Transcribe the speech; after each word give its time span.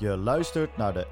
Je 0.00 0.16
luistert 0.16 0.76
naar 0.76 0.92
de 0.92 1.06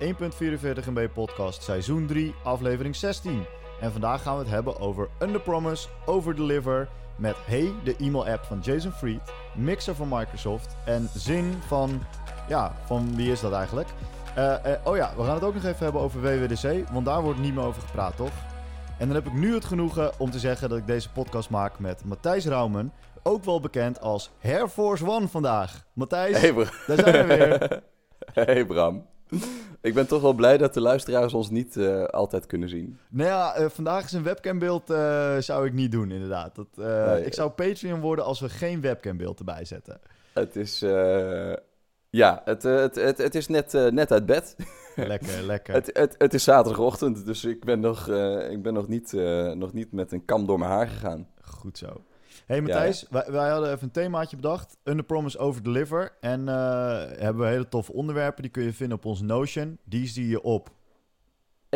1.44 0.80 0.88
MB 0.90 1.08
podcast 1.12 1.62
seizoen 1.62 2.06
3, 2.06 2.34
aflevering 2.42 2.96
16. 2.96 3.44
En 3.80 3.92
vandaag 3.92 4.22
gaan 4.22 4.34
we 4.36 4.42
het 4.42 4.50
hebben 4.50 4.80
over 4.80 5.08
Under 5.18 5.40
Promise, 5.40 5.88
Over 6.04 6.36
Deliver 6.36 6.88
met 7.16 7.36
Hey, 7.44 7.72
de 7.84 7.96
e-mail 7.96 8.26
app 8.26 8.44
van 8.44 8.60
Jason 8.62 8.92
Fried, 8.92 9.20
Mixer 9.54 9.94
van 9.94 10.08
Microsoft 10.08 10.76
en 10.84 11.08
Zing 11.14 11.54
van, 11.66 12.02
ja, 12.48 12.72
van 12.84 13.16
wie 13.16 13.32
is 13.32 13.40
dat 13.40 13.52
eigenlijk? 13.52 13.88
Eh, 14.34 14.72
eh, 14.72 14.80
oh 14.84 14.96
ja, 14.96 15.12
we 15.16 15.22
gaan 15.24 15.34
het 15.34 15.44
ook 15.44 15.54
nog 15.54 15.64
even 15.64 15.84
hebben 15.84 16.02
over 16.02 16.20
WWDC, 16.20 16.88
want 16.92 17.06
daar 17.06 17.22
wordt 17.22 17.40
niet 17.40 17.54
meer 17.54 17.64
over 17.64 17.82
gepraat, 17.82 18.16
toch? 18.16 18.32
En 18.98 19.06
dan 19.06 19.16
heb 19.16 19.26
ik 19.26 19.32
nu 19.32 19.54
het 19.54 19.64
genoegen 19.64 20.10
om 20.18 20.30
te 20.30 20.38
zeggen 20.38 20.68
dat 20.68 20.78
ik 20.78 20.86
deze 20.86 21.10
podcast 21.10 21.50
maak 21.50 21.78
met 21.78 22.04
Matthijs 22.04 22.46
Raumen, 22.46 22.92
ook 23.22 23.44
wel 23.44 23.60
bekend 23.60 24.00
als 24.00 24.30
Air 24.42 24.68
Force 24.68 25.06
One 25.06 25.28
vandaag. 25.28 25.84
Matthijs, 25.92 26.40
Hey, 26.40 26.54
daar 26.86 26.98
zijn 26.98 27.26
we 27.26 27.34
weer. 27.34 27.82
hey 28.44 28.66
Bram. 28.66 29.06
Ik 29.80 29.94
ben 29.94 30.06
toch 30.06 30.22
wel 30.22 30.32
blij 30.32 30.58
dat 30.58 30.74
de 30.74 30.80
luisteraars 30.80 31.34
ons 31.34 31.50
niet 31.50 31.76
eh, 31.76 32.04
altijd 32.04 32.46
kunnen 32.46 32.68
zien. 32.68 32.98
Nou 33.08 33.28
ja, 33.28 33.54
eh, 33.54 33.68
vandaag 33.68 34.04
is 34.04 34.12
een 34.12 34.22
webcambeeld 34.22 34.90
eh 34.90 35.36
zou 35.38 35.66
ik 35.66 35.72
niet 35.72 35.92
doen, 35.92 36.10
inderdaad. 36.10 36.54
Dat, 36.54 36.66
Nee. 36.74 37.24
Ik 37.24 37.34
zou 37.34 37.50
Patreon 37.50 38.00
worden 38.00 38.24
als 38.24 38.40
we 38.40 38.48
geen 38.48 38.80
webcambeeld 38.80 39.38
erbij 39.38 39.64
zetten. 39.64 40.00
Het 40.32 40.56
is, 40.56 40.82
eh, 40.82 41.52
ja, 42.10 42.42
het, 42.44 42.62
het, 42.62 42.94
het, 42.94 43.18
het 43.18 43.34
is 43.34 43.48
net, 43.48 43.72
net 43.72 44.12
uit 44.12 44.26
bed. 44.26 44.56
Lekker, 44.94 45.42
lekker. 45.42 45.74
Het, 45.74 45.90
het, 45.92 46.14
het 46.18 46.34
is 46.34 46.44
zaterdagochtend, 46.44 47.26
dus 47.26 47.44
ik 47.44 47.64
ben 47.64 47.80
nog, 47.80 48.08
ik 48.50 48.62
ben 48.62 48.74
nog, 48.74 48.88
niet, 48.88 49.12
nog 49.54 49.72
niet 49.72 49.92
met 49.92 50.12
een 50.12 50.24
kam 50.24 50.46
door 50.46 50.58
mijn 50.58 50.70
haar 50.70 50.88
gegaan. 50.88 51.28
Goed 51.40 51.78
zo. 51.78 52.04
Hey 52.46 52.60
Matthijs, 52.60 53.06
wij, 53.10 53.24
wij 53.28 53.48
hadden 53.50 53.70
even 53.70 53.82
een 53.82 53.90
themaatje 53.90 54.36
bedacht. 54.36 54.76
Under 54.84 55.04
Promise, 55.04 55.38
Over 55.38 55.62
Deliver. 55.62 56.16
En 56.20 56.48
eh, 56.48 56.54
hebben 57.18 57.42
we 57.42 57.48
hele 57.48 57.68
toffe 57.68 57.92
onderwerpen. 57.92 58.42
Die 58.42 58.50
kun 58.50 58.62
je 58.62 58.72
vinden 58.72 58.96
op 58.96 59.04
onze 59.04 59.24
Notion. 59.24 59.78
Die 59.84 60.06
zie 60.06 60.28
je 60.28 60.42
op. 60.42 60.70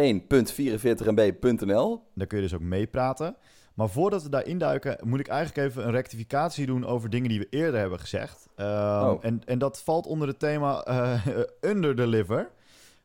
1.44mb.nl 0.01 2.03
Daar 2.15 2.27
kun 2.27 2.37
je 2.39 2.45
dus 2.45 2.55
ook 2.55 2.61
meepraten. 2.61 3.37
Maar 3.75 3.89
voordat 3.89 4.23
we 4.23 4.29
daar 4.29 4.47
induiken, 4.47 4.97
moet 5.09 5.21
ik 5.21 5.29
eigenlijk 5.29 5.69
even 5.69 5.85
een 5.85 5.91
rectificatie 5.91 6.67
doen 6.67 6.87
over 6.87 7.11
dingen 7.11 7.29
die 7.29 7.39
we 7.39 7.47
eerder 7.51 7.81
hebben 7.81 8.01
gezegd. 8.01 8.49
Ehm, 8.57 9.05
Oh. 9.05 9.19
en, 9.21 9.43
en 9.45 9.59
dat 9.59 9.83
valt 9.83 10.07
onder 10.07 10.29
het 10.29 10.39
thema 10.39 10.81
eh 10.83 11.27
Under 11.71 11.97
Deliver. 11.97 12.51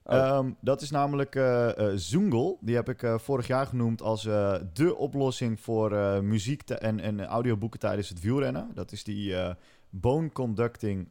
Oh. 0.08 0.16
Ehm, 0.16 0.52
dat 0.60 0.82
is 0.82 0.92
namelijk 0.92 1.40
Zoongle. 1.96 2.58
Die 2.60 2.76
heb 2.76 2.90
ik 2.90 3.04
eh, 3.04 3.18
vorig 3.18 3.48
jaar 3.48 3.66
genoemd 3.66 4.02
als 4.02 4.24
de 4.74 4.96
oplossing 4.98 5.60
voor 5.60 5.92
muziek 6.24 6.70
en, 6.70 7.00
en 7.00 7.26
audioboeken 7.26 7.80
tijdens 7.80 8.10
het 8.10 8.22
wielrennen. 8.22 8.72
Dat 8.74 8.92
is 8.92 9.04
die 9.04 9.36
bone 9.90 10.32
conducting 10.32 11.08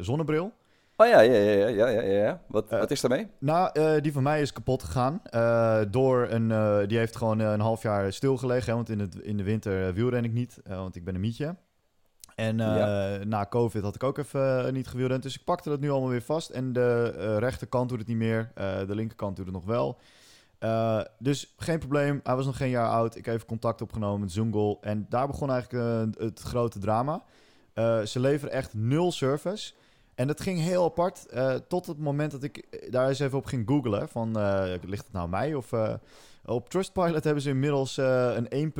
zonnebril. 0.00 0.52
Oh 0.96 1.06
ja, 1.06 1.20
ja, 1.20 1.34
ja, 1.34 1.68
ja, 1.68 1.88
ja, 1.88 2.02
ja. 2.02 2.40
Wat, 2.46 2.70
wat 2.70 2.90
is 2.90 3.00
daarmee? 3.00 3.26
Nou, 3.38 4.00
die 4.00 4.12
van 4.12 4.22
mij 4.22 4.40
is 4.40 4.52
kapot 4.52 4.82
gegaan. 4.82 5.22
door 5.90 6.26
een, 6.30 6.48
die 6.88 6.98
heeft 6.98 7.16
gewoon 7.16 7.38
een 7.38 7.60
half 7.60 7.82
jaar 7.82 8.12
stilgelegen. 8.12 8.68
Hè, 8.68 8.74
want 8.74 8.88
in, 8.88 8.98
het, 8.98 9.14
in 9.14 9.36
de 9.36 9.42
winter 9.42 9.94
wielren 9.94 10.24
ik 10.24 10.32
niet, 10.32 10.60
want 10.64 10.96
ik 10.96 11.04
ben 11.04 11.14
een 11.14 11.20
mietje. 11.20 11.56
En 12.34 12.60
eh, 12.60 12.76
Ja. 12.76 13.24
na 13.24 13.46
COVID 13.46 13.82
had 13.82 13.94
ik 13.94 14.02
ook 14.02 14.18
even 14.18 14.66
eh, 14.66 14.72
niet 14.72 14.86
gewielrend. 14.86 15.22
Dus 15.22 15.34
ik 15.34 15.44
pakte 15.44 15.68
dat 15.68 15.80
nu 15.80 15.90
allemaal 15.90 16.08
weer 16.08 16.22
vast. 16.22 16.50
En 16.50 16.72
de 16.72 17.14
eh, 17.18 17.38
rechterkant 17.38 17.88
doet 17.88 17.98
het 17.98 18.08
niet 18.08 18.16
meer. 18.16 18.50
de 18.86 18.94
linkerkant 18.94 19.36
doet 19.36 19.46
het 19.46 19.54
nog 19.54 19.64
wel. 19.64 19.98
Dus 21.18 21.54
geen 21.56 21.78
probleem. 21.78 22.20
Hij 22.22 22.36
was 22.36 22.46
nog 22.46 22.56
geen 22.56 22.70
jaar 22.70 22.88
oud. 22.88 23.16
Ik 23.16 23.24
heb 23.24 23.34
even 23.34 23.46
contact 23.46 23.82
opgenomen 23.82 24.20
met 24.20 24.32
Zoongle. 24.32 24.78
En 24.80 25.06
daar 25.08 25.26
begon 25.26 25.50
eigenlijk 25.50 26.14
het 26.18 26.40
grote 26.40 26.78
drama. 26.78 27.22
Ze 28.04 28.20
leveren 28.20 28.54
echt 28.54 28.74
nul 28.74 29.12
service. 29.12 29.72
En 30.14 30.26
dat 30.26 30.40
ging 30.40 30.60
heel 30.60 30.84
apart. 30.84 31.26
tot 31.68 31.86
het 31.86 31.98
moment 31.98 32.30
dat 32.30 32.42
ik 32.42 32.88
daar 32.90 33.08
eens 33.08 33.18
even 33.18 33.38
op 33.38 33.46
ging 33.46 33.68
googlen. 33.68 34.08
Van, 34.08 34.32
ligt 34.82 35.04
het 35.04 35.12
nou 35.12 35.24
aan 35.24 35.30
mij? 35.30 35.54
Of, 35.54 35.70
op 36.46 36.68
Trustpilot 36.68 37.24
hebben 37.24 37.42
ze 37.42 37.48
inmiddels 37.48 37.98
eh, 37.98 38.34
een 38.48 38.72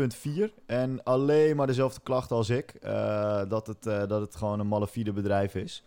1.4. 0.48 0.54
En 0.66 1.02
alleen 1.02 1.56
maar 1.56 1.66
dezelfde 1.66 2.00
klachten 2.02 2.36
als 2.36 2.50
ik. 2.50 2.70
eh, 2.70 3.42
dat, 3.48 3.66
het, 3.66 3.86
eh, 3.86 4.06
dat 4.06 4.20
het 4.20 4.36
gewoon 4.36 4.60
een 4.60 4.68
malafide 4.68 5.12
bedrijf 5.12 5.54
is. 5.54 5.84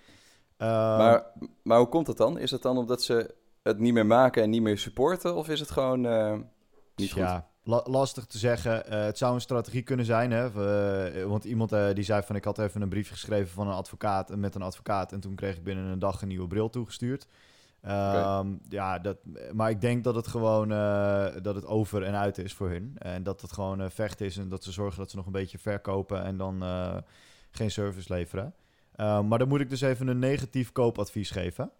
Eh, 0.57 0.67
maar, 0.97 1.25
maar 1.63 1.77
hoe 1.77 1.87
komt 1.89 2.07
het 2.07 2.17
dan? 2.17 2.37
Is 2.37 2.51
het 2.51 2.61
dan 2.61 2.77
omdat 2.77 3.01
ze 3.03 3.33
het 3.63 3.79
niet 3.79 3.93
meer 3.93 4.05
maken 4.05 4.43
en 4.43 4.49
niet 4.49 4.61
meer 4.61 4.77
supporten? 4.77 5.35
Of 5.35 5.49
is 5.49 5.59
het 5.59 5.71
gewoon 5.71 6.01
niet 6.95 7.11
goed? 7.11 7.21
Ja, 7.21 7.47
la- 7.63 7.83
lastig 7.85 8.25
te 8.25 8.37
zeggen. 8.37 8.83
Het 9.05 9.17
zou 9.17 9.33
een 9.33 9.41
strategie 9.41 9.81
kunnen 9.83 10.05
zijn. 10.05 10.31
Hè? 10.31 10.51
Want 11.27 11.43
iemand 11.43 11.69
die 11.93 12.03
zei 12.03 12.21
van 12.23 12.35
ik 12.35 12.43
had 12.43 12.59
even 12.59 12.81
een 12.81 12.89
briefje 12.89 13.13
geschreven 13.13 13.53
van 13.53 13.67
een 13.67 13.73
advocaat 13.73 14.35
met 14.35 14.55
een 14.55 14.61
advocaat. 14.61 15.11
En 15.11 15.19
toen 15.19 15.35
kreeg 15.35 15.55
ik 15.55 15.63
binnen 15.63 15.85
een 15.85 15.99
dag 15.99 16.21
een 16.21 16.27
nieuwe 16.27 16.47
bril 16.47 16.69
toegestuurd. 16.69 17.27
Ehm, 17.87 18.55
Ja, 18.69 18.99
dat, 18.99 19.17
maar 19.53 19.69
ik 19.69 19.81
denk 19.81 20.03
dat 20.03 20.15
het 20.15 20.27
gewoon 20.27 20.71
eh, 20.71 21.27
dat 21.41 21.55
het 21.55 21.65
over 21.65 22.03
en 22.03 22.15
uit 22.15 22.37
is 22.37 22.53
voor 22.53 22.69
hun. 22.69 22.95
En 22.97 23.23
dat 23.23 23.41
het 23.41 23.51
gewoon 23.51 23.81
eh, 23.81 23.89
vecht 23.89 24.21
is 24.21 24.37
en 24.37 24.49
dat 24.49 24.63
ze 24.63 24.71
zorgen 24.71 24.99
dat 24.99 25.09
ze 25.09 25.15
nog 25.15 25.25
een 25.25 25.31
beetje 25.31 25.57
verkopen 25.57 26.23
en 26.23 26.37
dan 26.37 26.63
eh, 26.63 26.97
geen 27.51 27.71
service 27.71 28.13
leveren. 28.13 28.53
Ehm, 28.95 29.27
maar 29.27 29.39
dan 29.39 29.47
moet 29.47 29.59
ik 29.59 29.69
dus 29.69 29.81
even 29.81 30.07
een 30.07 30.19
negatief 30.19 30.71
koopadvies 30.71 31.31
geven. 31.31 31.71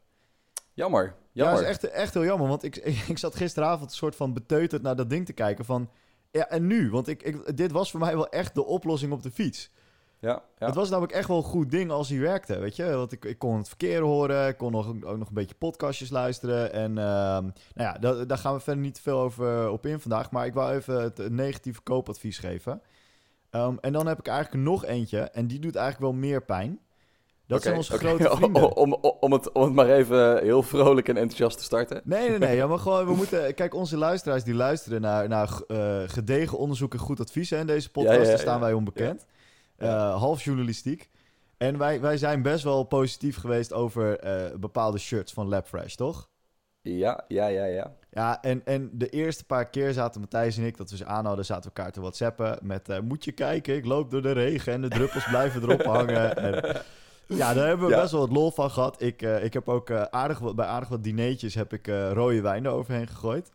Jammer, 0.73 1.03
Ja, 1.05 1.13
jammer. 1.31 1.53
dat 1.55 1.63
is 1.63 1.69
echt, 1.69 1.83
echt 1.83 2.13
heel 2.13 2.25
jammer. 2.25 2.47
Want 2.47 2.63
ik, 2.63 2.75
ik 3.13 3.17
zat 3.17 3.35
gisteravond 3.35 3.89
een 3.89 3.95
soort 3.95 4.15
van 4.15 4.33
beteuterd 4.33 4.81
naar 4.81 4.95
dat 4.95 5.09
ding 5.09 5.25
te 5.25 5.33
kijken 5.33 5.65
van... 5.65 5.89
Ja, 6.31 6.49
en 6.49 6.67
nu? 6.67 6.89
Want 6.89 7.07
ik, 7.07 7.23
ik, 7.23 7.57
dit 7.57 7.71
was 7.71 7.91
voor 7.91 7.99
mij 7.99 8.15
wel 8.15 8.29
echt 8.29 8.55
de 8.55 8.65
oplossing 8.65 9.11
op 9.11 9.23
de 9.23 9.31
fiets. 9.31 9.71
Ja, 10.19 10.41
ja. 10.57 10.65
Het 10.65 10.75
was 10.75 10.89
namelijk 10.89 11.13
echt 11.13 11.27
wel 11.27 11.37
een 11.37 11.43
goed 11.43 11.71
ding 11.71 11.91
als 11.91 12.09
hij 12.09 12.19
werkte, 12.19 12.59
weet 12.59 12.75
je. 12.75 12.95
Want 12.95 13.11
ik, 13.11 13.25
ik 13.25 13.39
kon 13.39 13.57
het 13.57 13.67
verkeer 13.67 14.01
horen, 14.01 14.47
ik 14.47 14.57
kon 14.57 14.71
nog, 14.71 14.87
ook 14.87 15.17
nog 15.17 15.27
een 15.27 15.33
beetje 15.33 15.55
podcastjes 15.55 16.09
luisteren. 16.09 16.73
En 16.73 16.97
ehm, 16.97 17.43
nou 17.43 17.53
ja, 17.73 17.93
daar, 17.93 18.27
daar 18.27 18.37
gaan 18.37 18.53
we 18.53 18.59
verder 18.59 18.83
niet 18.83 18.93
te 18.93 19.01
veel 19.01 19.19
over 19.19 19.63
eh, 19.63 19.71
op 19.71 19.85
in 19.85 19.99
vandaag. 19.99 20.31
Maar 20.31 20.45
ik 20.45 20.53
wou 20.53 20.75
even 20.75 21.01
het 21.01 21.29
negatieve 21.29 21.81
koopadvies 21.81 22.37
geven. 22.37 22.81
Ehm, 23.49 23.75
en 23.81 23.93
dan 23.93 24.07
heb 24.07 24.19
ik 24.19 24.27
eigenlijk 24.27 24.63
nog 24.63 24.85
eentje. 24.85 25.19
En 25.19 25.47
die 25.47 25.59
doet 25.59 25.75
eigenlijk 25.75 26.11
wel 26.11 26.21
meer 26.21 26.43
pijn. 26.43 26.79
Dat 27.47 27.61
zijn 27.61 27.75
onze 27.75 27.97
grote 27.97 28.29
vrienden. 28.35 28.75
om, 28.75 28.93
om, 28.93 29.13
om, 29.19 29.33
het, 29.33 29.51
om 29.51 29.63
het 29.63 29.73
maar 29.73 29.89
even 29.89 30.43
heel 30.43 30.63
vrolijk 30.63 31.09
en 31.09 31.17
enthousiast 31.17 31.57
te 31.57 31.63
starten. 31.63 32.01
Nee, 32.03 32.29
nee, 32.29 32.39
nee. 32.39 32.55
Ja, 32.61 32.67
maar 32.67 32.79
gewoon, 32.79 33.05
we 33.05 33.15
moeten... 33.15 33.53
Kijk, 33.53 33.73
onze 33.73 33.97
luisteraars 33.97 34.43
die 34.43 34.53
luisteren 34.53 35.01
naar, 35.01 35.27
naar 35.27 35.61
eh, 35.67 36.01
gedegen 36.05 36.57
onderzoek 36.57 36.93
en 36.93 36.99
goed 36.99 37.19
advies. 37.19 37.49
Hè, 37.49 37.59
in 37.59 37.67
deze 37.67 37.91
podcast, 37.91 38.15
Ja, 38.15 38.23
ja, 38.23 38.29
daar 38.29 38.39
staan 38.39 38.59
wij 38.59 38.73
onbekend. 38.73 39.25
Eh, 39.77 40.15
half 40.19 40.43
journalistiek. 40.43 41.09
En 41.57 41.77
wij, 41.77 42.01
wij 42.01 42.17
zijn 42.17 42.41
best 42.41 42.63
wel 42.63 42.83
positief 42.83 43.37
geweest 43.37 43.73
over 43.73 44.19
eh, 44.19 44.55
bepaalde 44.59 44.97
shirts 44.97 45.33
van 45.33 45.47
Labfresh, 45.47 45.93
toch? 45.95 46.29
Ja, 46.81 47.23
ja, 47.27 47.47
ja, 47.47 47.65
ja. 47.65 47.93
Ja, 48.11 48.41
en, 48.41 48.65
en 48.65 48.89
de 48.93 49.09
eerste 49.09 49.43
paar 49.45 49.69
keer 49.69 49.93
zaten 49.93 50.21
Matthijs 50.21 50.57
en 50.57 50.63
ik, 50.65 50.77
dat 50.77 50.89
we 50.89 50.97
ze 50.97 51.05
aanhouden, 51.05 51.45
zaten 51.45 51.69
we 51.69 51.75
elkaar 51.75 51.91
te 51.91 52.01
whatsappen 52.01 52.59
met... 52.61 52.89
eh, 52.89 52.99
moet 52.99 53.23
je 53.25 53.31
kijken, 53.31 53.75
ik 53.75 53.85
loop 53.85 54.11
door 54.11 54.21
de 54.21 54.31
regen 54.31 54.73
en 54.73 54.81
de 54.81 54.87
druppels 54.87 55.27
blijven 55.33 55.61
erop 55.61 55.83
hangen. 55.83 56.35
En, 56.35 56.53
ja, 57.27 57.53
daar 57.53 57.67
hebben 57.67 57.87
we 57.87 57.93
Ja. 57.93 57.99
best 58.01 58.11
wel 58.11 58.21
wat 58.21 58.31
lol 58.31 58.51
van 58.51 58.71
gehad. 58.71 59.01
Ik, 59.01 59.21
ik 59.21 59.53
heb 59.53 59.69
ook 59.69 59.91
aardig 59.91 60.39
wat, 60.39 60.55
bij 60.55 60.65
aardig 60.65 60.89
wat 60.89 61.03
dineetjes 61.03 61.55
heb 61.55 61.73
ik 61.73 61.87
rode 61.87 62.41
wijn 62.41 62.65
eroverheen 62.65 63.07
gegooid. 63.07 63.51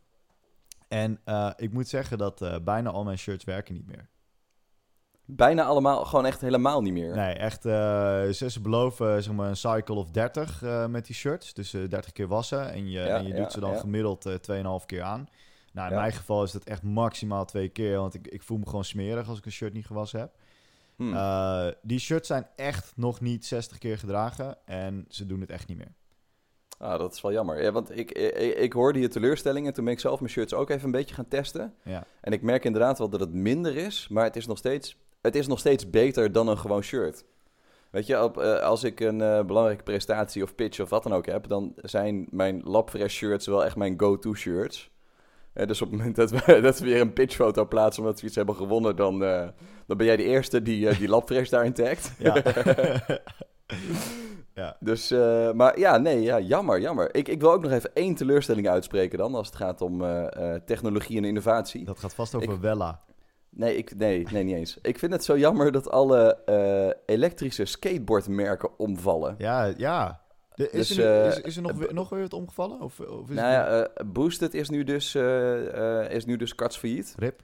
En 0.88 1.20
ik 1.56 1.72
moet 1.72 1.88
zeggen 1.88 2.18
dat 2.18 2.64
bijna 2.64 2.90
al 2.90 3.04
mijn 3.04 3.18
shirts 3.18 3.44
werken 3.44 3.74
niet 3.74 3.86
meer. 3.86 4.08
Bijna 5.24 5.64
allemaal, 5.64 6.04
gewoon 6.04 6.26
echt 6.26 6.40
helemaal 6.40 6.82
niet 6.82 6.92
meer. 6.92 7.16
Nee, 7.16 7.34
echt. 7.34 7.64
eh, 7.64 8.28
ze, 8.28 8.60
beloven 8.60 9.22
zeg 9.22 9.34
maar, 9.34 9.48
een 9.48 9.56
cycle 9.56 9.94
of 9.94 10.10
30 10.10 10.62
eh, 10.62 10.86
met 10.86 11.06
die 11.06 11.14
shirts. 11.14 11.54
Dus 11.54 11.74
eh 11.74 11.88
30 11.88 12.12
keer 12.12 12.28
wassen. 12.28 12.72
En 12.72 12.90
je, 12.90 13.00
Ja, 13.00 13.16
en 13.16 13.26
je 13.26 13.34
ja, 13.34 13.40
doet 13.40 13.52
ze 13.52 13.60
dan 13.60 13.72
ja. 13.72 13.78
gemiddeld 13.78 14.26
eh 14.26 14.34
2,5 14.80 14.86
keer 14.86 15.02
aan. 15.02 15.28
Nou, 15.72 15.90
in 15.90 15.96
mijn 15.96 16.12
geval 16.12 16.42
is 16.42 16.52
dat 16.52 16.64
echt 16.64 16.82
maximaal 16.82 17.44
twee 17.44 17.68
keer. 17.68 17.96
Want 17.98 18.14
ik, 18.14 18.26
ik 18.26 18.42
voel 18.42 18.58
me 18.58 18.66
gewoon 18.66 18.84
smerig 18.84 19.28
als 19.28 19.38
ik 19.38 19.44
een 19.44 19.52
shirt 19.52 19.72
niet 19.72 19.86
gewassen 19.86 20.20
heb. 20.20 20.30
Hm. 20.96 21.14
Eh, 21.14 21.66
die 21.82 21.98
shirts 21.98 22.26
zijn 22.28 22.46
echt 22.56 22.92
nog 22.96 23.20
niet 23.20 23.46
60 23.46 23.78
keer 23.78 23.98
gedragen. 23.98 24.56
En 24.64 25.04
ze 25.08 25.26
doen 25.26 25.40
het 25.40 25.50
echt 25.50 25.68
niet 25.68 25.78
meer. 25.78 25.92
Ah, 26.78 26.98
dat 26.98 27.14
is 27.14 27.20
wel 27.20 27.32
jammer. 27.32 27.62
Ja, 27.62 27.72
want 27.72 27.98
ik, 27.98 28.10
ik, 28.12 28.56
ik 28.56 28.72
hoorde 28.72 28.98
je 29.00 29.08
teleurstelling 29.08 29.66
en 29.66 29.72
toen 29.72 29.84
ben 29.84 29.92
ik 29.92 30.00
zelf 30.00 30.20
mijn 30.20 30.32
shirts 30.32 30.54
ook 30.54 30.70
even 30.70 30.84
een 30.84 30.90
beetje 30.90 31.14
gaan 31.14 31.28
testen. 31.28 31.74
Ja. 31.84 32.04
En 32.20 32.32
ik 32.32 32.42
merk 32.42 32.64
inderdaad 32.64 32.98
wel 32.98 33.08
dat 33.08 33.20
het 33.20 33.32
minder 33.32 33.76
is, 33.76 34.08
maar 34.08 34.24
het 34.24 34.36
is 34.36 34.46
nog 34.46 34.58
steeds, 34.58 34.96
het 35.22 35.34
is 35.36 35.46
nog 35.46 35.58
steeds 35.58 35.90
beter 35.90 36.32
dan 36.32 36.48
een 36.48 36.58
gewoon 36.58 36.82
shirt. 36.82 37.24
Weet 37.90 38.06
je, 38.06 38.22
op, 38.22 38.38
eh, 38.38 38.58
als 38.58 38.84
ik 38.84 39.00
een 39.00 39.20
eh, 39.20 39.44
belangrijke 39.44 39.82
prestatie 39.82 40.42
of 40.42 40.54
pitch 40.54 40.80
of 40.80 40.90
wat 40.90 41.02
dan 41.02 41.12
ook 41.14 41.26
heb, 41.26 41.48
dan 41.48 41.72
zijn 41.76 42.26
mijn 42.30 42.60
Labfresh 42.64 43.14
shirts 43.16 43.46
wel 43.46 43.64
echt 43.64 43.76
mijn 43.76 43.94
go-to 44.00 44.34
shirts. 44.34 44.90
Eh, 45.52 45.66
dus 45.66 45.82
op 45.82 45.88
het 45.88 45.96
moment 45.98 46.16
dat 46.16 46.30
we, 46.30 46.60
dat 46.60 46.78
we 46.78 46.84
weer 46.84 47.00
een 47.00 47.12
pitchfoto 47.12 47.66
plaatsen 47.66 48.02
omdat 48.02 48.20
we 48.20 48.26
iets 48.26 48.36
hebben 48.36 48.54
gewonnen, 48.56 48.96
dan, 48.96 49.18
dan 49.86 49.96
ben 49.96 50.06
jij 50.06 50.16
de 50.16 50.24
eerste 50.24 50.62
die, 50.62 50.96
die 50.98 51.08
Labfresh 51.08 51.48
daarin 51.48 51.72
tagt. 51.72 52.12
Ja. 52.18 52.42
ja. 54.54 54.76
Dus, 54.80 55.10
maar 55.54 55.78
ja, 55.78 55.98
nee, 55.98 56.20
ja, 56.22 56.40
jammer, 56.40 56.80
jammer. 56.80 57.14
Ik, 57.14 57.28
ik 57.28 57.40
wil 57.40 57.52
ook 57.52 57.62
nog 57.62 57.72
even 57.72 57.94
één 57.94 58.14
teleurstelling 58.14 58.68
uitspreken 58.68 59.18
dan, 59.18 59.34
als 59.34 59.46
het 59.46 59.56
gaat 59.56 59.80
om 59.80 60.02
technologie 60.66 61.16
en 61.16 61.24
innovatie. 61.24 61.84
Dat 61.84 61.98
gaat 61.98 62.14
vast 62.14 62.34
over 62.34 62.52
Ik- 62.52 62.60
Wella. 62.60 63.00
Nee, 63.54 63.76
ik, 63.76 63.96
nee, 63.96 64.26
nee, 64.32 64.42
niet 64.44 64.56
eens. 64.56 64.78
Ik 64.82 64.98
vind 64.98 65.12
het 65.12 65.24
zo 65.24 65.38
jammer 65.38 65.72
dat 65.72 65.90
alle 65.90 66.34
eh, 66.44 67.14
elektrische 67.14 67.64
skateboardmerken 67.64 68.78
omvallen. 68.78 69.34
Ja, 69.38 69.72
ja. 69.76 70.20
De- 70.54 70.70
Is, 70.70 70.88
Dus, 70.88 70.96
er, 70.98 71.04
nu- 71.04 71.20
eh, 71.20 71.26
is, 71.26 71.40
is 71.40 71.56
er 71.56 71.62
nog, 71.62 71.72
weer, 71.72 71.94
nog 71.94 72.08
weer 72.08 72.20
wat 72.20 72.32
omgevallen? 72.32 72.80
Of, 72.80 73.00
of 73.00 73.28
is 73.30 73.34
Nou 73.36 73.48
het 73.54 73.66
ja, 73.66 73.86
eh, 73.94 74.06
Boosted 74.06 74.54
is 74.54 74.68
nu 74.70 74.84
dus, 74.84 75.14
is 76.08 76.24
nu 76.24 76.36
dus 76.36 76.54
karts 76.54 76.76
failliet. 76.78 77.14
rip? 77.18 77.40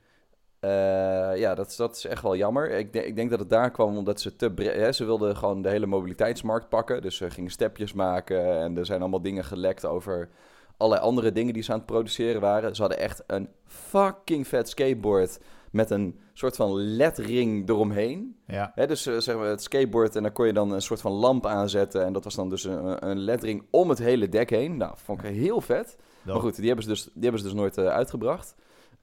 Ja, 1.38 1.54
dat, 1.54 1.66
is- 1.70 1.76
dat 1.76 1.96
is 1.96 2.04
echt 2.04 2.22
wel 2.22 2.36
jammer. 2.36 2.70
Ik, 2.70 2.92
denk- 2.92 3.04
ik 3.04 3.16
denk 3.16 3.30
dat 3.30 3.38
het 3.38 3.50
daar 3.50 3.70
kwam 3.70 3.96
omdat 3.96 4.20
ze 4.20 4.36
te 4.36 4.52
hè, 4.56 4.92
Ze 4.92 5.04
wilden 5.04 5.36
gewoon 5.36 5.62
de 5.62 5.68
hele 5.68 5.86
mobiliteitsmarkt 5.86 6.68
pakken. 6.68 7.02
Dus 7.02 7.16
ze 7.16 7.30
gingen 7.30 7.50
stepjes 7.50 7.92
maken 7.92 8.58
en 8.60 8.76
er 8.78 8.86
zijn 8.86 9.00
allemaal 9.00 9.22
dingen 9.22 9.44
gelekt 9.44 9.84
over 9.86 10.28
allerlei 10.76 11.06
andere 11.06 11.32
dingen 11.32 11.54
die 11.54 11.62
ze 11.62 11.72
aan 11.72 11.78
het 11.78 11.86
produceren 11.86 12.40
waren. 12.40 12.74
Ze 12.74 12.80
hadden 12.80 13.00
echt 13.00 13.22
een 13.26 13.48
fucking 13.66 14.46
vet 14.48 14.68
skateboard 14.68 15.38
met 15.70 15.90
een 15.90 16.18
soort 16.32 16.56
van 16.56 16.74
ledring 16.76 17.68
eromheen. 17.68 18.36
Ja. 18.46 18.72
Hè, 18.74 18.86
dus 18.86 19.06
eh, 19.06 19.16
zeg 19.18 19.36
maar 19.36 19.46
het 19.46 19.62
skateboard 19.62 20.16
en 20.16 20.22
daar 20.22 20.32
kon 20.32 20.46
je 20.46 20.52
dan 20.52 20.72
een 20.72 20.82
soort 20.82 21.00
van 21.00 21.12
lamp 21.12 21.46
aanzetten. 21.46 22.04
En 22.04 22.12
dat 22.12 22.24
was 22.24 22.34
dan 22.34 22.48
dus 22.48 22.64
een, 22.64 23.08
een 23.08 23.18
ledring 23.18 23.64
om 23.70 23.88
het 23.88 23.98
hele 23.98 24.28
dek 24.28 24.50
heen. 24.50 24.76
Nou, 24.76 24.92
vond 24.96 25.22
ik 25.24 25.34
heel 25.34 25.60
vet. 25.60 25.96
Maar 26.22 26.40
goed, 26.40 26.56
die 26.56 26.66
hebben 26.66 26.84
ze 26.84 26.90
dus, 26.90 27.04
die 27.04 27.22
hebben 27.22 27.40
ze 27.40 27.46
dus 27.46 27.54
nooit 27.56 27.78
eh, 27.78 27.86
uitgebracht. 27.86 28.54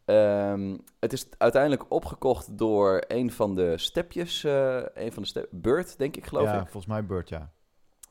Ehm, 0.06 0.78
het 1.00 1.14
is 1.14 1.28
uiteindelijk 1.38 1.86
opgekocht 1.92 2.58
door 2.58 3.04
een 3.08 3.32
van 3.32 3.56
de 3.56 3.78
stepjes. 3.78 4.44
eh 4.44 4.82
een 4.94 5.12
van 5.12 5.24
de 5.24 5.28
step 5.30 5.48
Bird, 5.52 5.98
denk 5.98 6.16
ik, 6.18 6.26
geloof 6.26 6.46
ja, 6.46 6.54
ik. 6.54 6.62
volgens 6.62 6.86
mij 6.86 7.06
Burt, 7.06 7.30
ja. 7.30 7.52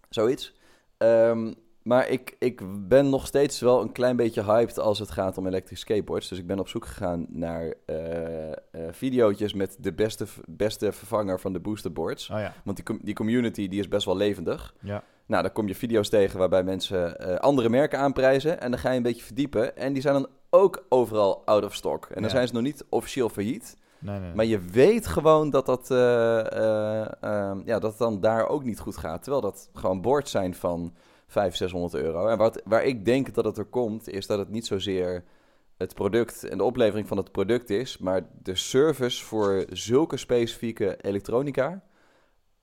Zoiets. 0.08 0.54
Ehm, 0.98 1.52
maar 1.84 2.08
ik, 2.08 2.36
ik 2.38 2.60
ben 2.88 3.08
nog 3.10 3.26
steeds 3.26 3.60
wel 3.60 3.80
een 3.80 3.92
klein 3.92 4.16
beetje 4.16 4.44
hyped 4.44 4.78
als 4.78 4.98
het 4.98 5.10
gaat 5.10 5.38
om 5.38 5.46
elektrische 5.46 5.84
skateboards. 5.84 6.28
Dus 6.28 6.38
ik 6.38 6.46
ben 6.46 6.58
op 6.58 6.68
zoek 6.68 6.86
gegaan 6.86 7.26
naar 7.28 7.74
eh 7.86 8.52
eh 8.52 8.56
videootjes 8.90 9.54
met 9.54 9.76
de 9.80 9.92
beste, 9.92 10.26
beste 10.48 10.92
vervanger 10.92 11.40
van 11.40 11.52
de 11.52 11.60
boosterboards. 11.60 12.30
Oh 12.30 12.38
ja, 12.38 12.52
Want 12.64 12.76
die, 12.86 12.98
die 13.02 13.14
community 13.14 13.68
die 13.68 13.80
is 13.80 13.88
best 13.88 14.04
wel 14.06 14.16
levendig. 14.16 14.74
ja. 14.80 15.02
Nou, 15.26 15.42
dan 15.42 15.52
kom 15.52 15.68
je 15.68 15.74
video's 15.74 16.08
tegen 16.08 16.38
waarbij 16.38 16.62
mensen 16.62 17.18
eh, 17.18 17.36
andere 17.36 17.68
merken 17.68 17.98
aanprijzen. 17.98 18.60
En 18.60 18.70
dan 18.70 18.80
ga 18.80 18.90
je 18.90 18.96
een 18.96 19.02
beetje 19.02 19.24
verdiepen. 19.24 19.76
En 19.76 19.92
die 19.92 20.02
zijn 20.02 20.14
dan 20.14 20.28
ook 20.50 20.84
overal 20.88 21.42
out 21.44 21.64
of 21.64 21.74
stock. 21.74 22.04
En 22.06 22.14
dan 22.14 22.22
Ja. 22.22 22.28
zijn 22.28 22.46
ze 22.48 22.54
nog 22.54 22.62
niet 22.62 22.84
officieel 22.88 23.28
failliet. 23.28 23.76
Nee, 23.98 24.14
nee, 24.14 24.24
nee. 24.26 24.34
Maar 24.34 24.44
je 24.44 24.60
weet 24.60 25.06
gewoon 25.06 25.50
dat 25.50 25.66
dat, 25.66 25.86
ja, 27.64 27.78
dat 27.78 27.82
het 27.82 27.98
dan 27.98 28.20
daar 28.20 28.48
ook 28.48 28.64
niet 28.64 28.80
goed 28.80 28.96
gaat. 28.96 29.22
Terwijl 29.22 29.42
dat 29.42 29.68
gewoon 29.74 30.00
boards 30.00 30.30
zijn 30.30 30.54
van 30.54 30.94
500, 31.26 31.56
600 31.56 31.94
euro. 31.94 32.28
En 32.28 32.38
wat, 32.38 32.62
waar 32.64 32.84
ik 32.84 33.04
denk 33.04 33.34
dat 33.34 33.44
het 33.44 33.58
er 33.58 33.64
komt, 33.64 34.08
is 34.08 34.26
dat 34.26 34.38
het 34.38 34.48
niet 34.48 34.66
zozeer 34.66 35.24
het 35.76 35.94
product 35.94 36.44
en 36.44 36.58
de 36.58 36.64
oplevering 36.64 37.08
van 37.08 37.16
het 37.16 37.32
product 37.32 37.70
is, 37.70 37.98
maar 37.98 38.26
de 38.42 38.54
service 38.54 39.24
voor 39.24 39.64
zulke 39.68 40.16
specifieke 40.16 40.96
elektronica. 41.00 41.82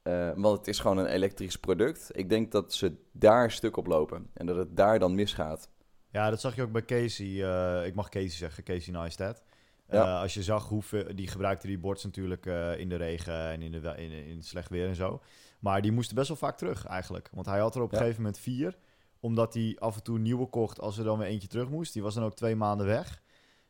Eh, 0.01 0.31
want 0.35 0.57
het 0.57 0.67
is 0.67 0.79
gewoon 0.79 0.97
een 0.97 1.05
elektrisch 1.05 1.55
product. 1.55 2.09
Ik 2.11 2.29
denk 2.29 2.51
dat 2.51 2.73
ze 2.73 2.93
daar 3.11 3.51
stuk 3.51 3.77
op 3.77 3.87
lopen 3.87 4.29
en 4.33 4.45
dat 4.45 4.55
het 4.55 4.77
daar 4.77 4.99
dan 4.99 5.15
misgaat. 5.15 5.69
Ja, 6.11 6.29
dat 6.29 6.41
zag 6.41 6.55
je 6.55 6.61
ook 6.61 6.71
bij 6.71 6.85
Casey. 6.85 7.25
eh, 7.25 7.85
ik 7.85 7.95
mag 7.95 8.09
Casey 8.09 8.29
zeggen, 8.29 8.63
Casey 8.63 8.93
Neistat. 8.93 9.43
Ja. 9.89 10.21
Als 10.21 10.33
je 10.33 10.43
zag 10.43 10.67
hoeveel... 10.67 11.15
Die 11.15 11.27
gebruikte 11.27 11.67
die 11.67 11.79
boards 11.79 12.03
natuurlijk 12.03 12.45
in 12.77 12.89
de 12.89 12.95
regen 12.95 13.49
en 13.49 13.61
in, 13.61 13.71
de, 13.71 13.93
in, 13.97 14.11
in 14.11 14.43
slecht 14.43 14.69
weer 14.69 14.87
en 14.87 14.95
zo. 14.95 15.21
Maar 15.61 15.81
die 15.81 15.91
moesten 15.91 16.15
best 16.15 16.27
wel 16.27 16.37
vaak 16.37 16.57
terug 16.57 16.85
eigenlijk. 16.85 17.29
Want 17.33 17.45
hij 17.45 17.59
had 17.59 17.75
er 17.75 17.81
op 17.81 17.91
een 17.91 17.97
Ja. 17.97 18.03
gegeven 18.03 18.23
moment 18.23 18.39
vier. 18.41 18.77
Omdat 19.19 19.53
hij 19.53 19.75
af 19.79 19.95
en 19.95 20.03
toe 20.03 20.19
nieuwe 20.19 20.45
kocht 20.45 20.79
als 20.79 20.97
er 20.97 21.03
dan 21.03 21.17
weer 21.17 21.27
eentje 21.27 21.47
terug 21.47 21.69
moest. 21.69 21.93
Die 21.93 22.01
was 22.01 22.13
dan 22.13 22.23
ook 22.23 22.35
twee 22.35 22.55
maanden 22.55 22.85
weg. 22.87 23.21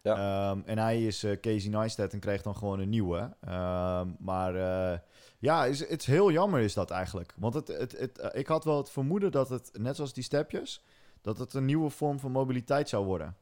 Ehm, 0.01 0.59
en 0.65 0.77
hij 0.77 1.05
is 1.05 1.23
eh, 1.23 1.39
Casey 1.39 1.69
Neistat 1.69 2.13
en 2.13 2.19
kreeg 2.19 2.41
dan 2.41 2.55
gewoon 2.55 2.79
een 2.79 2.89
nieuwe. 2.89 3.35
Ehm, 3.41 4.07
maar 4.19 4.55
eh, 4.55 4.99
ja, 5.39 5.65
is, 5.65 5.79
het 5.89 5.99
is 6.01 6.05
heel 6.07 6.31
jammer 6.31 6.59
is 6.61 6.73
dat 6.73 6.91
eigenlijk. 6.91 7.33
Want 7.37 7.53
het, 7.53 7.67
het, 7.67 7.97
het, 7.97 8.19
eh, 8.19 8.39
ik 8.39 8.47
had 8.47 8.63
wel 8.63 8.77
het 8.77 8.89
vermoeden 8.89 9.31
dat 9.31 9.49
het, 9.49 9.69
net 9.79 9.95
zoals 9.95 10.13
die 10.13 10.23
stepjes... 10.23 10.83
dat 11.21 11.37
het 11.37 11.53
een 11.53 11.65
nieuwe 11.65 11.89
vorm 11.89 12.19
van 12.19 12.31
mobiliteit 12.31 12.89
zou 12.89 13.05
worden. 13.05 13.35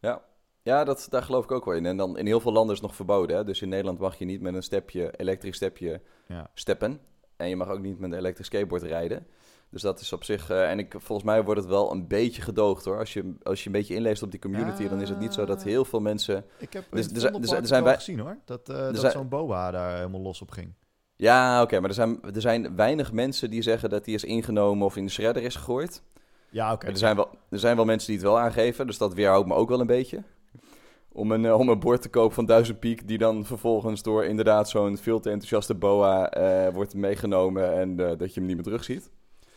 Ja, 0.00 0.22
ja 0.62 0.84
dat, 0.84 1.06
daar 1.10 1.22
geloof 1.22 1.44
ik 1.44 1.50
ook 1.52 1.64
wel 1.64 1.74
in. 1.74 1.86
En 1.86 1.96
dan 1.96 2.18
in 2.18 2.26
heel 2.26 2.40
veel 2.40 2.52
landen 2.52 2.74
is 2.74 2.78
het 2.80 2.86
nog 2.88 2.96
verboden. 2.96 3.36
Hè? 3.36 3.44
Dus 3.44 3.62
in 3.62 3.68
Nederland 3.68 3.98
mag 3.98 4.18
je 4.18 4.24
niet 4.24 4.40
met 4.40 4.54
een 4.54 4.62
stepje, 4.62 5.16
elektrisch 5.16 5.56
stepje, 5.56 6.00
Ja. 6.28 6.50
steppen. 6.54 7.00
En 7.36 7.48
je 7.48 7.56
mag 7.56 7.68
ook 7.68 7.80
niet 7.80 7.98
met 7.98 8.12
een 8.12 8.18
elektrisch 8.18 8.46
skateboard 8.46 8.82
rijden. 8.82 9.26
Dus 9.70 9.82
dat 9.82 10.00
is 10.00 10.12
op 10.12 10.24
zich... 10.24 10.50
eh, 10.50 10.70
en 10.70 10.78
ik, 10.78 10.94
volgens 10.98 11.22
mij 11.28 11.44
wordt 11.44 11.60
het 11.60 11.68
wel 11.68 11.92
een 11.92 12.06
beetje 12.08 12.42
gedoogd 12.42 12.84
hoor. 12.84 12.98
Als 12.98 13.12
je, 13.12 13.34
als 13.42 13.60
je 13.60 13.66
een 13.66 13.72
beetje 13.72 13.94
inleest 13.94 14.22
op 14.22 14.30
die 14.30 14.40
community... 14.40 14.82
Ja. 14.82 14.88
dan 14.88 15.00
is 15.00 15.08
het 15.08 15.18
niet 15.18 15.34
zo 15.34 15.44
dat 15.44 15.62
heel 15.62 15.84
veel 15.84 16.00
mensen... 16.00 16.44
Ik 16.58 16.72
heb 16.72 16.84
Dus 16.90 17.08
dus, 17.08 17.22
er 17.24 17.30
zijn- 17.46 17.64
er 17.64 17.82
wij- 17.84 17.94
gezien 17.94 18.18
hoor. 18.18 18.38
Dat, 18.44 18.68
eh, 18.68 18.76
dat 18.76 18.98
zijn- 18.98 19.12
zo'n 19.12 19.28
boa 19.28 19.70
daar 19.70 19.96
helemaal 19.96 20.20
los 20.20 20.40
op 20.42 20.50
ging. 20.50 20.72
Ja, 21.16 21.62
oké, 21.62 21.80
maar 21.80 21.88
er 21.88 21.94
zijn, 21.94 22.22
er 22.34 22.40
zijn 22.40 22.76
weinig 22.76 23.12
mensen 23.12 23.50
die 23.50 23.62
zeggen 23.62 23.90
dat 23.90 24.04
die 24.04 24.14
is 24.14 24.24
ingenomen 24.24 24.86
of 24.86 24.96
in 24.96 25.04
de 25.04 25.10
shredder 25.10 25.42
is 25.42 25.56
gegooid. 25.56 26.02
Ja, 26.50 26.72
oké. 26.72 26.86
Er, 26.86 26.96
zijn 26.96 27.16
wel, 27.16 27.28
er 27.50 27.58
zijn 27.58 27.76
wel 27.76 27.84
mensen 27.84 28.08
die 28.08 28.16
het 28.18 28.26
wel 28.26 28.38
aangeven, 28.38 28.86
dus 28.86 28.98
dat 28.98 29.14
weerhoudt 29.14 29.48
me 29.48 29.54
ook 29.54 29.68
wel 29.68 29.80
een 29.80 29.86
beetje. 29.86 30.22
Om 31.16 31.32
een, 31.32 31.44
eh, 31.44 31.58
om 31.58 31.68
een 31.68 31.78
bord 31.78 32.02
te 32.02 32.08
kopen 32.08 32.34
van 32.34 32.46
1000 32.46 32.78
piek, 32.78 33.08
die 33.08 33.18
dan 33.18 33.44
vervolgens 33.44 34.02
door 34.02 34.24
inderdaad 34.24 34.68
zo'n 34.68 34.96
veel 34.96 35.20
te 35.20 35.30
enthousiaste 35.30 35.74
boa 35.74 36.30
eh, 36.30 36.72
wordt 36.72 36.94
meegenomen 36.94 37.74
en 37.74 38.00
eh, 38.00 38.18
dat 38.18 38.34
je 38.34 38.40
hem 38.40 38.44
niet 38.44 38.54
meer 38.54 38.64
terugziet. 38.64 39.10